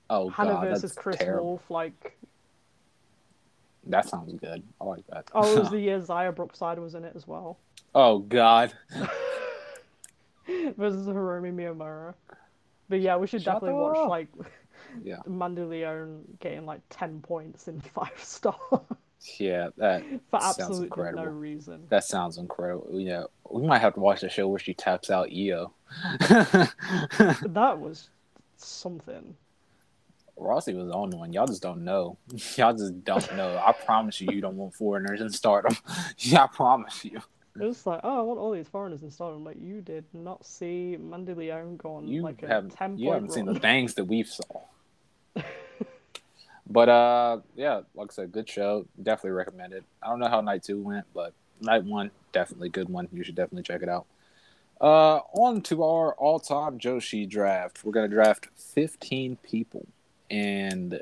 [0.09, 1.45] oh Hana god, versus Chris terrible.
[1.47, 1.71] Wolf.
[1.71, 2.17] Like,
[3.87, 4.63] That sounds good.
[4.81, 5.31] I like that.
[5.35, 7.59] oh, it was the year Xia Brookside was in it as well.
[7.95, 8.73] oh god,
[10.77, 12.15] versus Hiromi Mimura.
[12.89, 13.95] But yeah, we should Shut definitely up.
[13.97, 14.29] watch like
[15.05, 15.85] yeah, Mandy
[16.41, 18.57] getting like ten points in five star
[19.39, 19.69] yeah.
[19.77, 21.27] That for Sounds absolutely no incredible.
[21.39, 21.87] reason.
[21.89, 22.89] that sounds incredible.
[23.01, 25.73] Yeah, we might have to watch the show where she taps out Io.
[26.31, 28.11] That was
[28.57, 29.35] something.
[30.39, 31.33] Rossi was on one.
[31.33, 32.19] Y'all just don't know.
[32.57, 33.57] Y'all just don't know.
[33.65, 35.77] I promise you, you don't want foreigners in stardom.
[36.19, 37.21] yeah, I promise you.
[37.59, 39.43] It was like, oh, I want all these foreigners in Stardom.
[39.43, 42.73] Like, you did not see Mandy Leon go on You like a haven't.
[42.77, 43.61] ten You haven't seen the run.
[43.63, 44.61] things that we've saw.
[46.69, 48.87] But uh, yeah, like I said, good show.
[49.03, 49.85] Definitely recommend it.
[50.03, 53.09] I don't know how night two went, but night one definitely good one.
[53.13, 54.07] You should definitely check it out.
[54.79, 57.83] Uh, on to our all-time Joshi draft.
[57.83, 59.87] We're gonna draft 15 people
[60.31, 61.01] and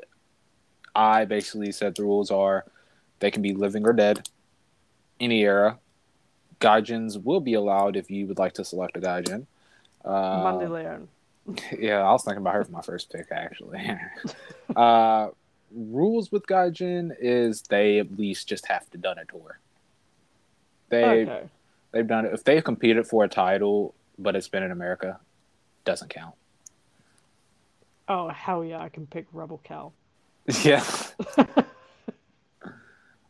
[0.95, 2.63] I basically said the rules are
[3.19, 4.29] they can be living or dead,
[5.19, 5.79] any era.
[6.61, 9.45] Gaijins will be allowed if you would like to select a Gaijin.
[10.05, 11.09] Uh, Leon.
[11.77, 13.81] yeah, I was thinking about her for my first pick actually.
[14.75, 15.29] uh,
[15.71, 19.59] rules with Gaijin is they at least just have to done a tour.
[20.89, 21.47] They Okay.
[21.91, 25.19] they've done it if they've competed for a title, but it's been in America,
[25.83, 26.35] doesn't count.
[28.07, 29.93] Oh hell yeah, I can pick Rebel Cal.
[30.63, 30.83] Yeah.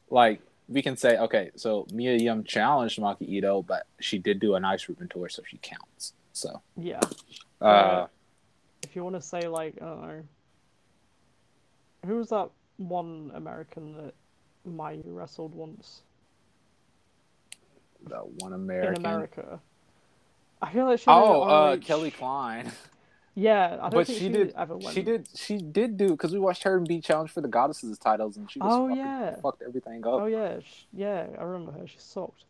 [0.10, 4.56] like we can say, okay, so Mia Yim challenged Maki Ito, but she did do
[4.56, 6.14] a nice Ruben tour, so she counts.
[6.34, 7.00] So Yeah.
[7.62, 8.08] uh,
[8.84, 10.24] If you want to say like I don't know,
[12.06, 14.14] who was that one American that
[14.68, 16.02] Mayu wrestled once
[18.08, 18.96] That one American.
[18.96, 19.60] in America?
[20.62, 21.06] I feel like she.
[21.08, 22.72] Oh, uh, Kelly Klein.
[23.38, 24.96] Yeah, I don't But think she she, did- ever went.
[24.96, 25.28] She did.
[25.36, 28.60] She did do because we watched her be challenged for the goddesses titles, and she
[28.60, 29.36] was Oh, fucking, yeah.
[29.42, 30.14] fucked everything up.
[30.14, 31.86] Oh yeah, sh yeah, I remember her.
[31.88, 32.46] She sucked.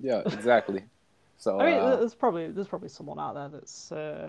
[0.00, 0.84] Yeah, exactly.
[1.40, 4.28] So I mean, uh, there's probably there's probably someone out there that's uh,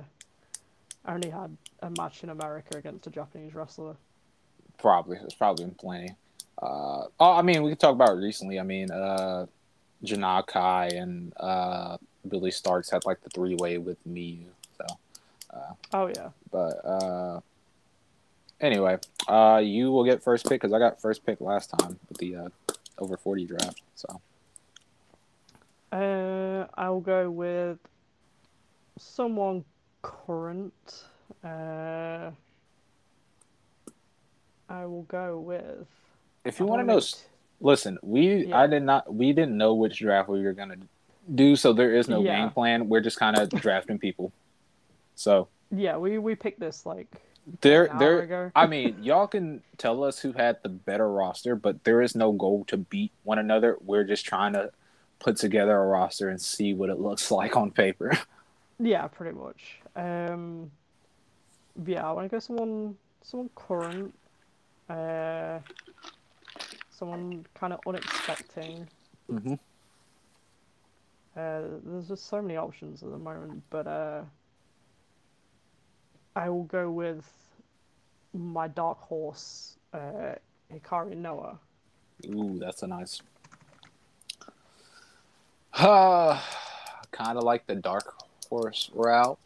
[1.08, 3.96] only had a match in America against a Japanese wrestler.
[4.80, 5.18] Probably.
[5.24, 6.16] it's probably been plenty.
[6.62, 8.60] Uh, oh, I mean, we could talk about it recently.
[8.60, 9.46] I mean, uh,
[10.04, 11.98] Janai Kai and uh,
[12.28, 14.46] Billie Starkz had like the three way with Miyu.
[14.78, 14.86] So,
[15.94, 16.30] Oh yeah.
[16.52, 17.40] but uh,
[18.62, 18.98] anyway,
[19.28, 22.36] uh, you will get first pick because I got first pick last time with the
[22.36, 22.50] uh,
[22.98, 23.82] over 40 draft.
[23.96, 24.22] So,
[25.92, 27.80] Uh, I'll go with
[28.98, 29.66] someone
[30.02, 31.04] current.
[31.44, 32.32] Uh,
[34.70, 35.88] I will go with.
[36.46, 37.02] if you want to know,
[37.60, 38.60] listen, we Yeah.
[38.62, 40.78] I did not we didn't know which draft we were gonna
[41.36, 42.38] do, so there is no Yeah.
[42.40, 42.88] game plan.
[42.88, 44.32] We're just kind of drafting people.
[45.16, 47.08] So Yeah, we we picked this like
[47.62, 48.52] there there.
[48.56, 52.32] I mean, y'all can tell us who had the better roster, but there is no
[52.32, 53.78] goal to beat one another.
[53.84, 54.72] We're just trying to
[55.20, 58.14] put together a roster and see what it looks like on paper.
[58.80, 59.80] Yeah, pretty much.
[59.96, 60.72] Um,
[61.86, 64.14] yeah, I want to go someone, someone current,
[64.90, 65.60] uh,
[66.92, 68.88] someone kind of unexpected.
[69.32, 69.54] mm-hmm.
[71.38, 74.22] Uh, there's just so many options at the moment, but uh,
[76.36, 77.26] I will go with
[78.34, 80.36] my dark horse, uh,
[80.74, 81.58] Hikari Noa.
[82.26, 83.22] Ooh, that's a nice.
[85.72, 86.38] Uh,
[87.12, 88.16] kind of like the dark
[88.50, 89.40] horse route.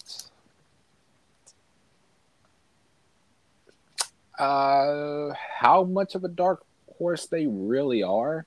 [4.39, 6.65] Uh, how much of a dark
[6.97, 8.45] horse they really are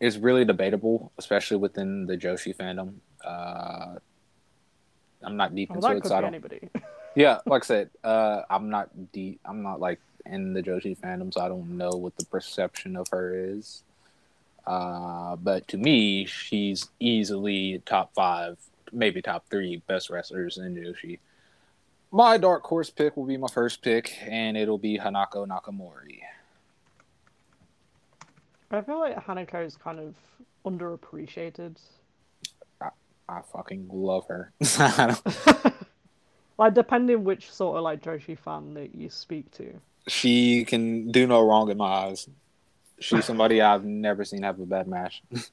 [0.00, 2.94] is really debatable, especially within the Joshi fandom.
[3.24, 3.98] Uh,
[5.22, 6.28] I'm not deep Well, into it, so I don't.
[6.28, 6.68] anybody.
[7.14, 9.38] Yeah, like I said, uh, I'm not deep.
[9.44, 13.06] I'm not like in the Joshi fandom, so I don't know what the perception of
[13.08, 13.82] her is.
[14.66, 18.56] Uh, but to me, she's easily top five,
[18.92, 21.18] maybe top three best wrestlers in Joshi.
[22.12, 26.20] My dark horse pick will be my first pick, and it'll be Hanako Nakamori.
[28.70, 30.14] I feel like Hanako is kind of
[30.64, 31.76] underappreciated.
[33.28, 34.52] I fucking love her.
[36.58, 39.80] Like, depending which sort of like Joshi fan that you speak to.
[40.06, 42.28] she can do no wrong in my eyes.
[43.00, 45.22] She's somebody I've never seen have a bad match.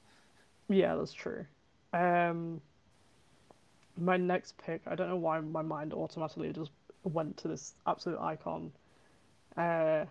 [0.71, 1.47] Yeah, that's true.
[1.93, 2.61] Um,
[3.99, 6.71] my next pick, I don't know why my mind automatically just
[7.03, 8.71] went to this absolute icon.
[9.57, 10.05] Uh,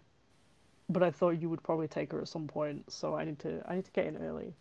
[0.89, 3.63] but I thought you would probably take her at some point, so I need to
[3.69, 4.55] I need to get in early.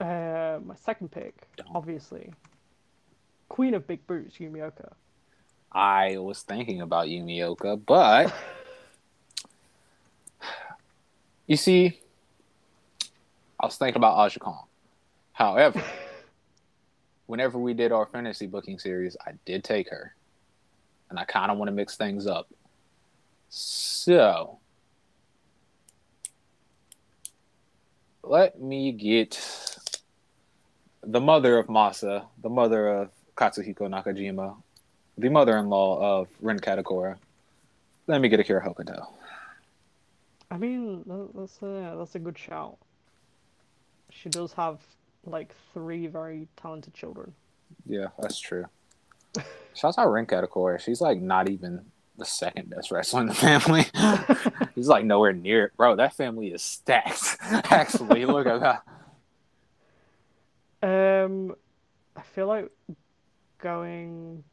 [0.00, 1.34] Uh, my second pick,
[1.74, 2.32] obviously,
[3.48, 4.92] Queen of Big Boots, Yumi Ohka.
[5.70, 8.34] I was thinking about Yumi Ohka, but
[11.46, 12.00] you see,
[13.58, 14.64] I was thinking about Aja Kong.
[15.32, 15.82] However,
[17.32, 20.14] whenever we did our fantasy booking series, I did take her,
[21.08, 22.46] and I kind of want to mix things up.
[23.48, 24.58] So
[28.22, 29.40] let me get
[31.02, 34.54] the mother of Masa, the mother of Katsuhiko Nakajima,
[35.16, 37.16] the mother-in-law of Ren Katakura.
[38.08, 39.06] Let me get Akira Hokuto.
[40.50, 41.02] I mean,
[41.34, 42.76] that's a that's a good shout.
[44.10, 44.80] She does have
[45.24, 47.34] like three very talented children.
[47.86, 48.66] Yeah, that's true.
[49.74, 50.78] Shouts out Ren Katakura.
[50.80, 51.84] She's like not even
[52.18, 53.86] the second best wrestler in the family.
[54.74, 55.76] He's like nowhere near it.
[55.76, 57.36] Bro, that family is stacked.
[57.42, 58.82] Actually, look at
[60.82, 61.24] that.
[61.24, 61.54] Um,
[62.16, 62.70] I feel like
[63.58, 64.44] going.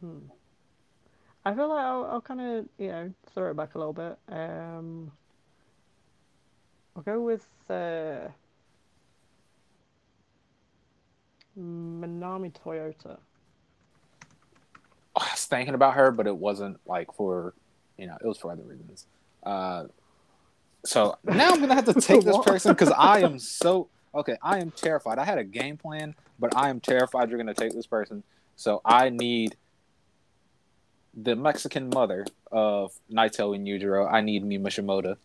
[0.00, 0.18] Hmm.
[1.44, 4.18] I feel like I'll, I'll kind of you know throw it back a little bit.
[4.28, 5.12] Um,
[6.96, 8.28] I'll go with uh,
[11.58, 13.18] Minami Toyota.
[15.14, 17.52] I was thinking about her, but it wasn't like for,
[17.98, 19.06] you know, it was for other reasons.
[19.42, 19.84] Uh,
[20.84, 24.36] so now I'm gonna have to take this person because I am so okay.
[24.42, 25.18] I am terrified.
[25.18, 28.22] I had a game plan, but I am terrified you're gonna take this person.
[28.56, 29.56] So I need
[31.14, 34.10] the Mexican mother of Naito and Yujiro.
[34.10, 35.16] I need Mima Shimoda.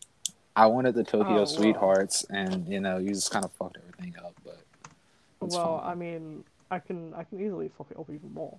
[0.55, 1.45] I wanted the Tokyo Oh, wow.
[1.45, 4.35] Sweethearts, and you know, you just kind of fucked everything up.
[4.43, 4.59] But
[5.39, 5.81] well.
[5.83, 8.57] I mean, I can I can easily fuck it up even more.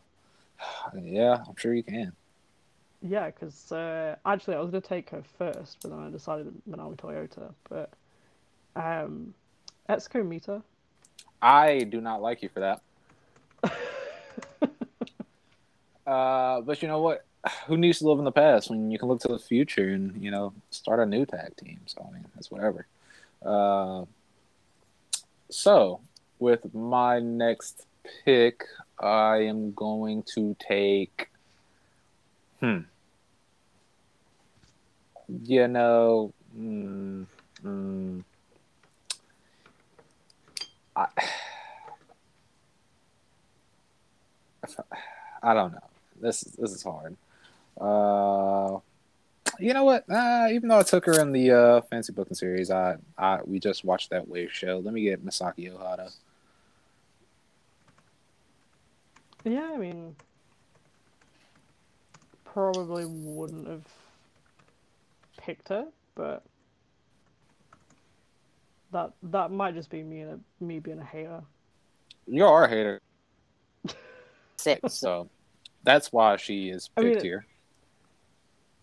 [1.02, 2.12] yeah, I'm sure you can.
[3.02, 6.96] Yeah, because uh, actually I was gonna take her first, but then I decided Minami
[6.96, 7.52] Toyota.
[7.68, 7.90] But
[8.76, 9.34] um,
[9.88, 10.62] Etsuko Mita.
[11.40, 12.82] I do not like you for that.
[16.06, 17.24] Uh, but you know what?
[17.66, 20.22] Who needs to live in the past when you can look to the future and
[20.22, 21.80] you know start a new tag team?
[21.86, 22.86] So I mean, that's whatever.
[23.44, 24.04] Uh,
[25.50, 26.00] so
[26.38, 27.86] with my next
[28.24, 28.64] pick,
[28.98, 31.28] I am going to take.
[32.60, 32.80] Hmm.
[35.44, 36.32] You know.
[36.56, 37.26] Mm,
[37.64, 38.24] mm,
[40.94, 41.06] I.
[45.44, 45.82] I don't know.
[46.20, 47.16] This this is hard.
[47.80, 48.78] Uh,
[49.58, 50.04] you know what?
[50.10, 53.58] Uh, even though I took her in the uh, fancy booking series, I, I we
[53.58, 54.80] just watched that wave show.
[54.84, 56.14] Let me get Misaki Ohata.
[59.44, 60.14] Yeah, I mean,
[62.44, 63.86] probably wouldn't have
[65.36, 66.44] picked her, but
[68.92, 71.42] that that might just be me and a, me being a hater.
[72.26, 73.00] You are a hater,
[74.56, 74.94] Six.
[74.94, 75.28] so
[75.82, 77.46] that's why she is I picked mean, here.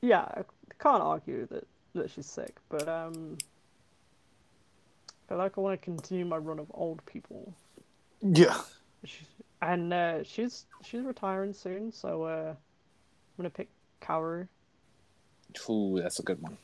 [0.01, 0.43] Yeah, I
[0.79, 3.37] can't argue that that she's sick, but um,
[5.29, 7.53] I like I want to continue my run of old people.
[8.21, 8.61] Yeah.
[9.03, 9.27] She's,
[9.61, 13.69] and uh, she's she's retiring soon, so uh, I'm gonna pick
[14.01, 14.47] Kaoru.
[15.69, 16.57] Ooh, that's a good one.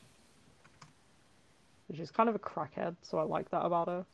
[1.94, 4.04] She's kind of a crackhead, so I like that about her.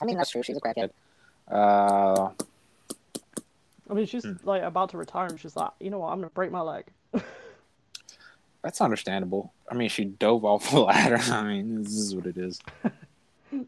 [0.00, 0.42] I mean, that's true.
[0.42, 0.90] She's a crackhead.
[1.48, 2.30] Uh,
[3.90, 4.34] I mean, she's Hmm.
[4.44, 6.84] like about to retire, and she's like, you know what, I'm gonna break my leg.
[8.62, 9.52] that's understandable.
[9.70, 11.18] I mean, she dove off a ladder.
[11.32, 12.60] I mean, this is what it is.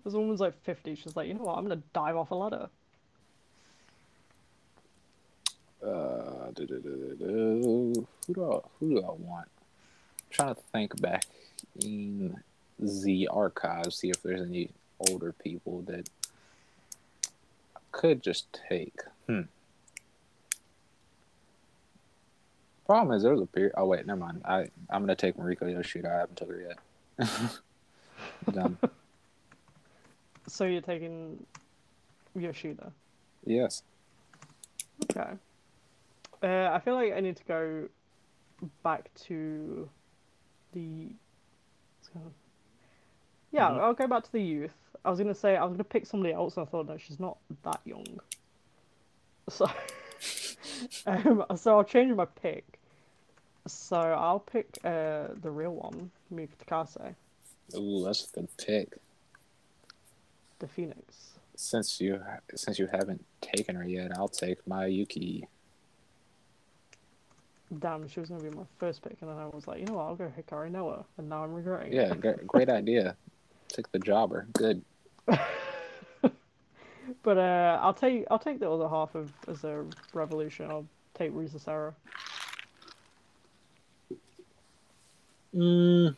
[0.04, 0.94] This woman's like 50.
[0.94, 2.68] She's like, you know what, I'm gonna dive off a ladder.
[5.82, 8.06] Uh, do, do, do, do, do.
[8.26, 9.48] Who do I, who do I want?
[9.48, 11.24] I'm trying to think back
[11.82, 12.36] in
[12.78, 14.68] the archives, see if there's any
[15.08, 16.10] older people that
[17.74, 19.00] I could just take.
[19.26, 19.42] Hmm.
[22.90, 23.72] Problem is, there's a period.
[23.76, 24.42] Oh wait, never mind.
[24.44, 26.08] I I'm gonna take Mariko Yoshida.
[26.10, 26.74] I haven't took her
[27.20, 27.60] yet.
[28.52, 28.76] Done.
[30.48, 31.46] So you're taking
[32.34, 32.90] Yoshida.
[33.46, 33.84] Yes.
[35.04, 35.30] Okay.
[36.42, 37.88] Uh, I feel like I need to go
[38.82, 39.88] back to
[40.72, 41.12] the.
[43.52, 43.80] Yeah, Mhm.
[43.80, 44.74] I'll go back to the youth.
[45.04, 47.20] I was gonna say I was gonna pick somebody else, and I thought no, she's
[47.20, 48.18] not that young.
[49.48, 49.70] So,
[51.06, 52.79] um, so I'll change my pick.
[53.66, 57.14] So I'll pick uh the real one, Mika Takase,
[57.76, 58.96] Ooh, that's a good pick.
[60.58, 61.30] the Phoenix.
[61.56, 62.20] Since you
[62.54, 65.46] since you haven't taken her yet, I'll take my Yuki.
[67.78, 69.94] Damn, she was gonna be my first pick, and then I was like, you know
[69.94, 71.92] what, I'll go Hikari Noa, and now I'm regretting.
[71.92, 73.14] Yeah, great idea.
[73.68, 74.46] Take the jobber.
[74.54, 74.82] Good.
[77.22, 79.84] But uh, I'll take I'll take the other half of as a
[80.14, 80.70] revolution.
[80.70, 81.94] I'll take Risa Sera.
[85.54, 86.14] Mm.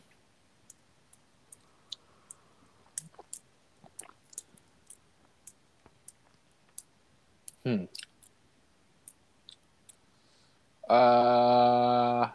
[7.65, 7.85] Hmm.
[10.89, 12.27] Uh.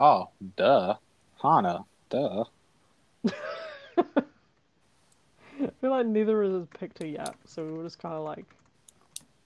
[0.00, 0.94] Oh, duh.
[1.42, 1.84] Hana.
[2.08, 2.44] Duh.
[3.98, 8.24] I feel like neither of us picked her yet, so we were just kind of
[8.24, 8.44] like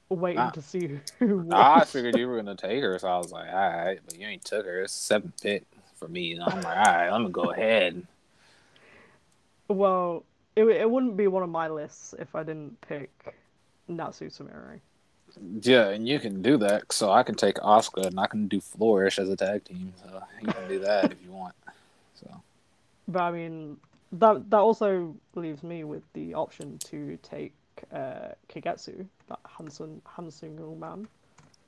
[0.09, 0.51] waiting Ah.
[0.51, 1.53] to see who won.
[1.53, 4.27] I figured you were gonna take her, so I was like, all right, but you
[4.27, 4.83] ain't took her.
[4.83, 5.65] It's seven pick
[5.99, 6.33] for me.
[6.33, 8.07] And I'm like, all right, I'm gonna go ahead.
[9.69, 10.25] Well,
[10.57, 13.11] it it wouldn't be one of my lists if I didn't pick
[13.89, 14.81] Natsu Sumire.
[15.61, 18.61] Yeah, and you can do that, so I can take Asuka and I can do
[18.61, 19.93] Flourish as a tag team.
[20.03, 21.55] So you can do that if you want.
[22.15, 22.43] So
[23.07, 23.77] But I mean,
[24.13, 27.53] that that also leaves me with the option to take
[27.93, 31.09] uh, Kagetsu, that handsome, handsome young man.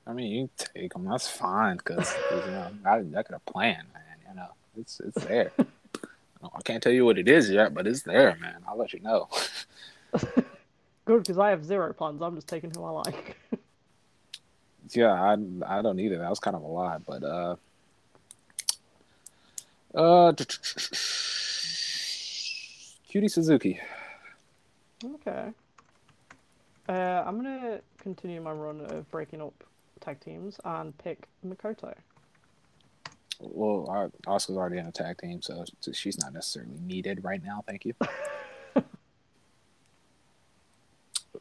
[0.07, 1.05] I mean, you can take him.
[1.05, 4.10] That's fine because you know I, I got a plan, man.
[4.31, 4.47] You know,
[4.77, 5.51] it's it's there.
[6.43, 8.61] I can't tell you what it is yet, but it's there, man.
[8.67, 9.27] I'll let you know.
[11.05, 12.21] Good, because I have zero puns.
[12.21, 13.35] I'm just taking who I like.
[14.91, 15.33] yeah, I
[15.67, 16.17] I don't either.
[16.17, 17.55] That was kind of a lot, but uh,
[19.93, 20.33] uh,
[23.09, 23.81] Cutie Suzuki.
[25.03, 25.49] okay.
[26.87, 29.63] Uh, I'm gonna continue my run of breaking up
[29.99, 31.93] tag teams and pick Makoto.
[33.41, 37.63] Well, our, Asuka's already in a tag team, so she's not necessarily needed right now.
[37.67, 37.95] Thank you.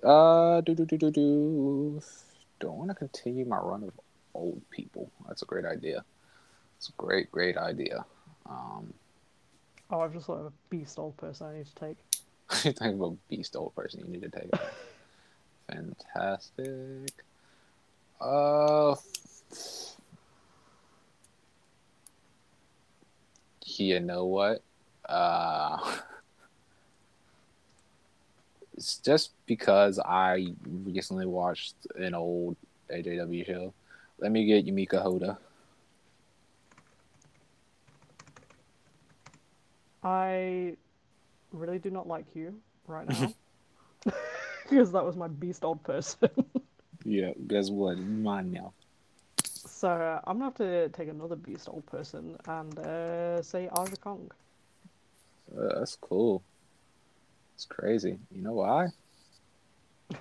[0.04, 2.00] uh, do do do do do.
[2.58, 3.92] Don't want to continue my run of
[4.34, 5.10] old people.
[5.28, 6.04] That's a great idea.
[6.78, 8.04] It's a great, great idea.
[8.48, 8.94] Um,
[9.90, 11.98] oh, I've just thought of a beast old person I need to take.
[12.64, 14.50] you think of a beast old person you need to take.
[15.70, 17.12] Fantastic.
[18.20, 18.94] Uh,
[23.78, 24.62] you know what?
[25.08, 25.78] Uh,
[28.74, 30.48] it's just because I
[30.84, 32.56] recently watched an old
[32.90, 33.74] AJW show.
[34.18, 35.38] Let me get Yumiko Hotta.
[40.02, 40.76] I
[41.52, 42.54] really do not like you
[42.86, 43.32] right now
[44.70, 46.30] because that was my beast old person.
[47.04, 47.98] yeah, guess what?
[47.98, 48.72] Mine now.
[49.80, 53.96] So uh, I'm gonna have to take another beast old person and uh, say Aja
[53.96, 54.30] Kong.
[55.56, 56.42] Uh, that's cool.
[57.54, 58.18] It's crazy.
[58.30, 58.88] You know why?
[60.12, 60.18] I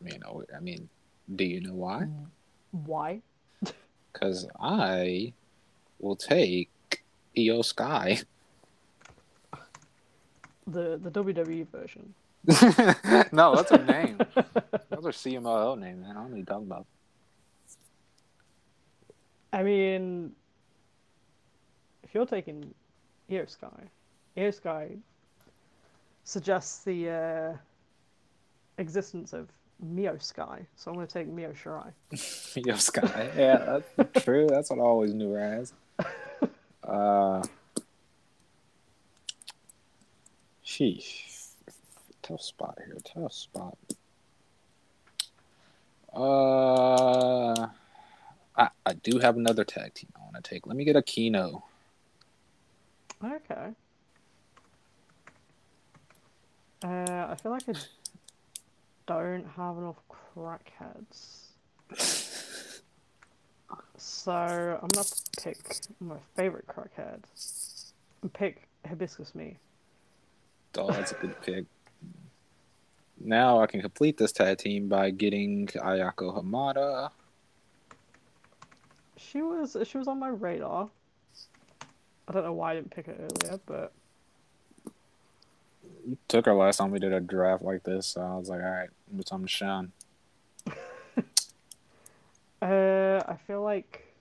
[0.00, 0.88] mean, oh, I mean,
[1.36, 2.08] do you know why?
[2.72, 3.20] Why?
[4.12, 5.32] Because I
[6.00, 6.68] will take
[7.36, 8.22] Iyo Sky.
[10.66, 12.12] The the WWE version.
[13.32, 14.18] no, that's her name.
[14.34, 16.10] that's her CMO name, man.
[16.10, 16.86] I don't what you're talking about.
[19.52, 20.32] I mean,
[22.02, 22.72] if you're taking
[23.30, 23.68] Iyo Sky,
[24.36, 24.90] Iyo Sky
[26.24, 27.56] suggests the uh,
[28.78, 29.48] existence of
[29.82, 31.92] Mio Sky, so I'm going to take Mio Shirai.
[32.64, 34.46] Mio Sky, yeah, that's true.
[34.48, 35.72] That's what I always knew her as.
[36.82, 37.42] Uh,
[40.64, 41.29] sheesh,
[42.30, 42.96] tough spot here.
[43.04, 43.76] Tough spot.
[46.14, 47.68] Uh,
[48.56, 50.66] I I do have another tag team I want to take.
[50.66, 51.62] Let me get Akino.
[53.22, 53.70] Okay.
[56.82, 57.74] Uh, I feel like I
[59.06, 60.00] don't have enough
[60.34, 61.48] crackheads.
[63.96, 65.06] So I'm gonna
[65.42, 65.58] pick
[66.00, 67.20] my favorite crackhead
[68.32, 69.56] pick Hibiscus Mii.
[70.76, 71.64] Oh, that's a good pick.
[73.20, 77.10] Now I can complete this tag team by getting Ayako Hamada.
[79.18, 80.88] She was she was on my radar.
[82.26, 83.92] I don't know why I didn't pick her earlier, but
[86.06, 88.62] You took her last time we did a draft like this, so I was like,
[88.62, 88.88] all right,
[89.18, 89.92] it's time to shine.
[92.62, 94.14] uh, I feel like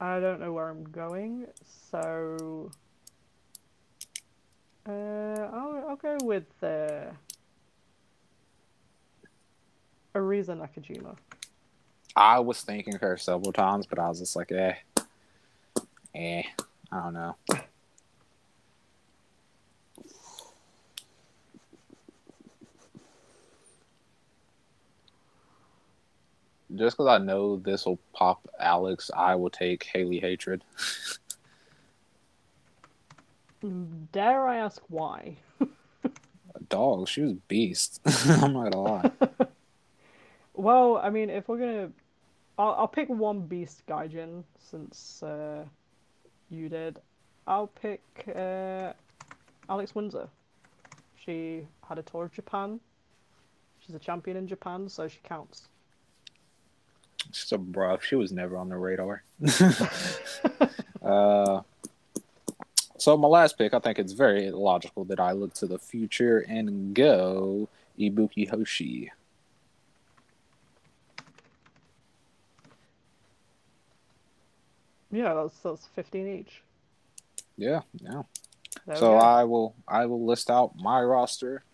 [0.00, 1.46] I don't know where I'm going,
[1.90, 2.70] so
[4.88, 7.12] uh, I'll I'll go with uh,
[10.14, 11.16] Arisa Nakajima.
[12.14, 14.74] I was thinking her several times, but I was just like, eh,
[16.14, 16.42] eh,
[16.90, 17.36] I don't know.
[26.74, 30.62] Just because I know this will pop Alex, I will take Haley Hatred.
[34.12, 35.36] Dare I ask why?
[35.60, 38.00] A dog, she was beast.
[38.28, 39.10] I'm not gonna lie.
[40.56, 41.90] Well, I mean, if we're gonna,
[42.58, 45.64] I'll, I'll pick one beast Gaijin since uh,
[46.48, 46.98] you did.
[47.46, 48.02] I'll pick
[48.34, 48.94] uh,
[49.68, 50.28] Alex Windsor.
[51.22, 52.80] She had a tour of Japan.
[53.80, 55.68] She's a champion in Japan, so she counts.
[57.32, 58.00] She's a bruh.
[58.00, 59.22] She was never on the radar.
[61.02, 61.60] uh,
[62.98, 66.40] so my last pick, I think it's very logical that I look to the future
[66.48, 67.68] and go
[67.98, 69.10] Ibuki Hoshi.
[75.10, 76.62] Yeah, that's that's fifteen each.
[77.56, 78.22] Yeah, yeah.
[78.86, 79.16] There So.
[79.16, 81.64] I will I will list out my roster.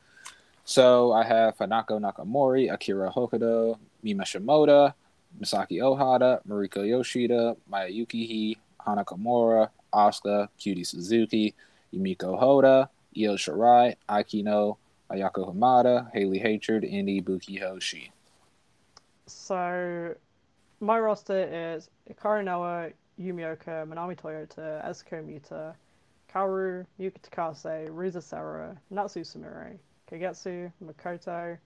[0.65, 4.95] So I have Hanako Nakamori, Akira Hokuto, Mima Shimoda,
[5.41, 11.55] Misaki Ohata, Mariko Yoshida, Mayuki He, Hana Kimura, Asuka, Cutie Suzuki,
[11.95, 14.77] Yumiko Hotta, Io Shirai, Akino,
[15.11, 18.11] Ayako Hamada, Haley Hatred, and Ibuki Hoshi.
[19.27, 20.15] So,
[20.81, 22.91] my roster is Hikari Noa,
[23.21, 25.75] Yumioka, Manami Toyota, Etsuko Mita,
[26.33, 29.79] Kaoru, Yuka Takase, Risa Sera, Natsu Sumire,
[30.11, 31.59] Kagetsu, Makoto,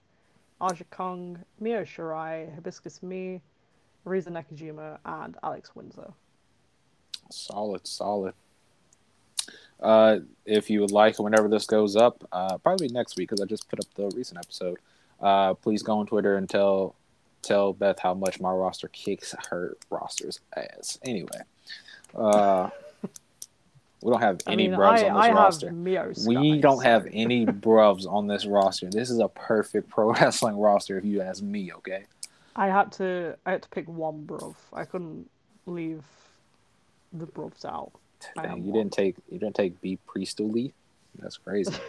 [0.59, 3.39] Aja Kong, Mio Shirai, Hibiscus Mii,
[4.03, 6.13] Riza Nakajima, and Alex Windsor.
[7.29, 8.33] Solid, solid.
[9.79, 13.45] Uh, if you would like, whenever this goes up, uh, probably next week because I
[13.45, 14.79] just put up the recent episode.
[15.21, 16.95] Uh, please go on Twitter and tell
[17.41, 20.99] tell Beth how much my roster kicks her roster's ass.
[21.03, 21.39] Anyway,
[22.15, 22.69] uh,
[24.01, 25.73] we don't have I any mean, bruvs I, on this I roster.
[26.27, 28.89] We don't have any bruvs on this roster.
[28.89, 31.71] This is a perfect pro wrestling roster if you ask me.
[31.73, 32.05] Okay.
[32.55, 34.55] I had to I had to pick one bruv.
[34.73, 35.29] I couldn't
[35.67, 36.03] leave
[37.13, 37.91] the bruvs out.
[38.35, 40.73] Dang, um, you didn't take you didn't take Bea Priestley.
[41.19, 41.73] That's crazy.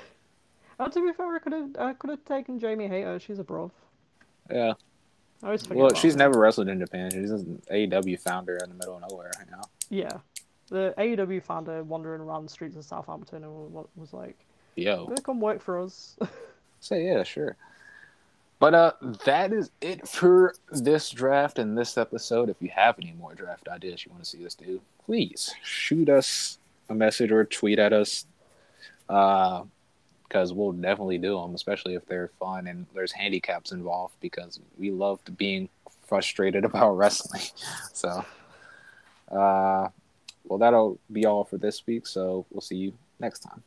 [0.81, 3.19] Oh, to be fair, I could have I could have taken Jamie Hayter.
[3.19, 3.73] She's a bruv.
[4.49, 4.75] yeah.
[5.43, 5.77] I always forget.
[5.77, 6.19] Well, she's her.
[6.19, 7.11] never wrestled in Japan.
[7.11, 9.63] She's an AEW founder in the middle of nowhere right now.
[9.91, 10.19] Yeah,
[10.69, 14.39] the AEW founder wandering around the streets of Southampton and wa- was like,
[14.77, 15.07] Yo.
[15.07, 16.17] "Gonna come work for us."
[16.81, 17.57] Say yeah, sure.
[18.61, 18.93] But uh,
[19.25, 22.49] that is it for this draft and this episode.
[22.49, 26.09] If you have any more draft ideas you want to see us do, please shoot
[26.09, 26.59] us
[26.89, 28.27] a message or tweet at us.
[29.09, 29.63] Uh,
[30.25, 34.15] because we'll definitely do them, especially if they're fun and there's handicaps involved.
[34.21, 35.71] Because we loved being
[36.07, 37.43] frustrated about wrestling.
[37.95, 38.25] So,
[39.33, 39.89] uh,
[40.45, 42.07] well, that'll be all for this week.
[42.07, 43.63] So we'll see you next time.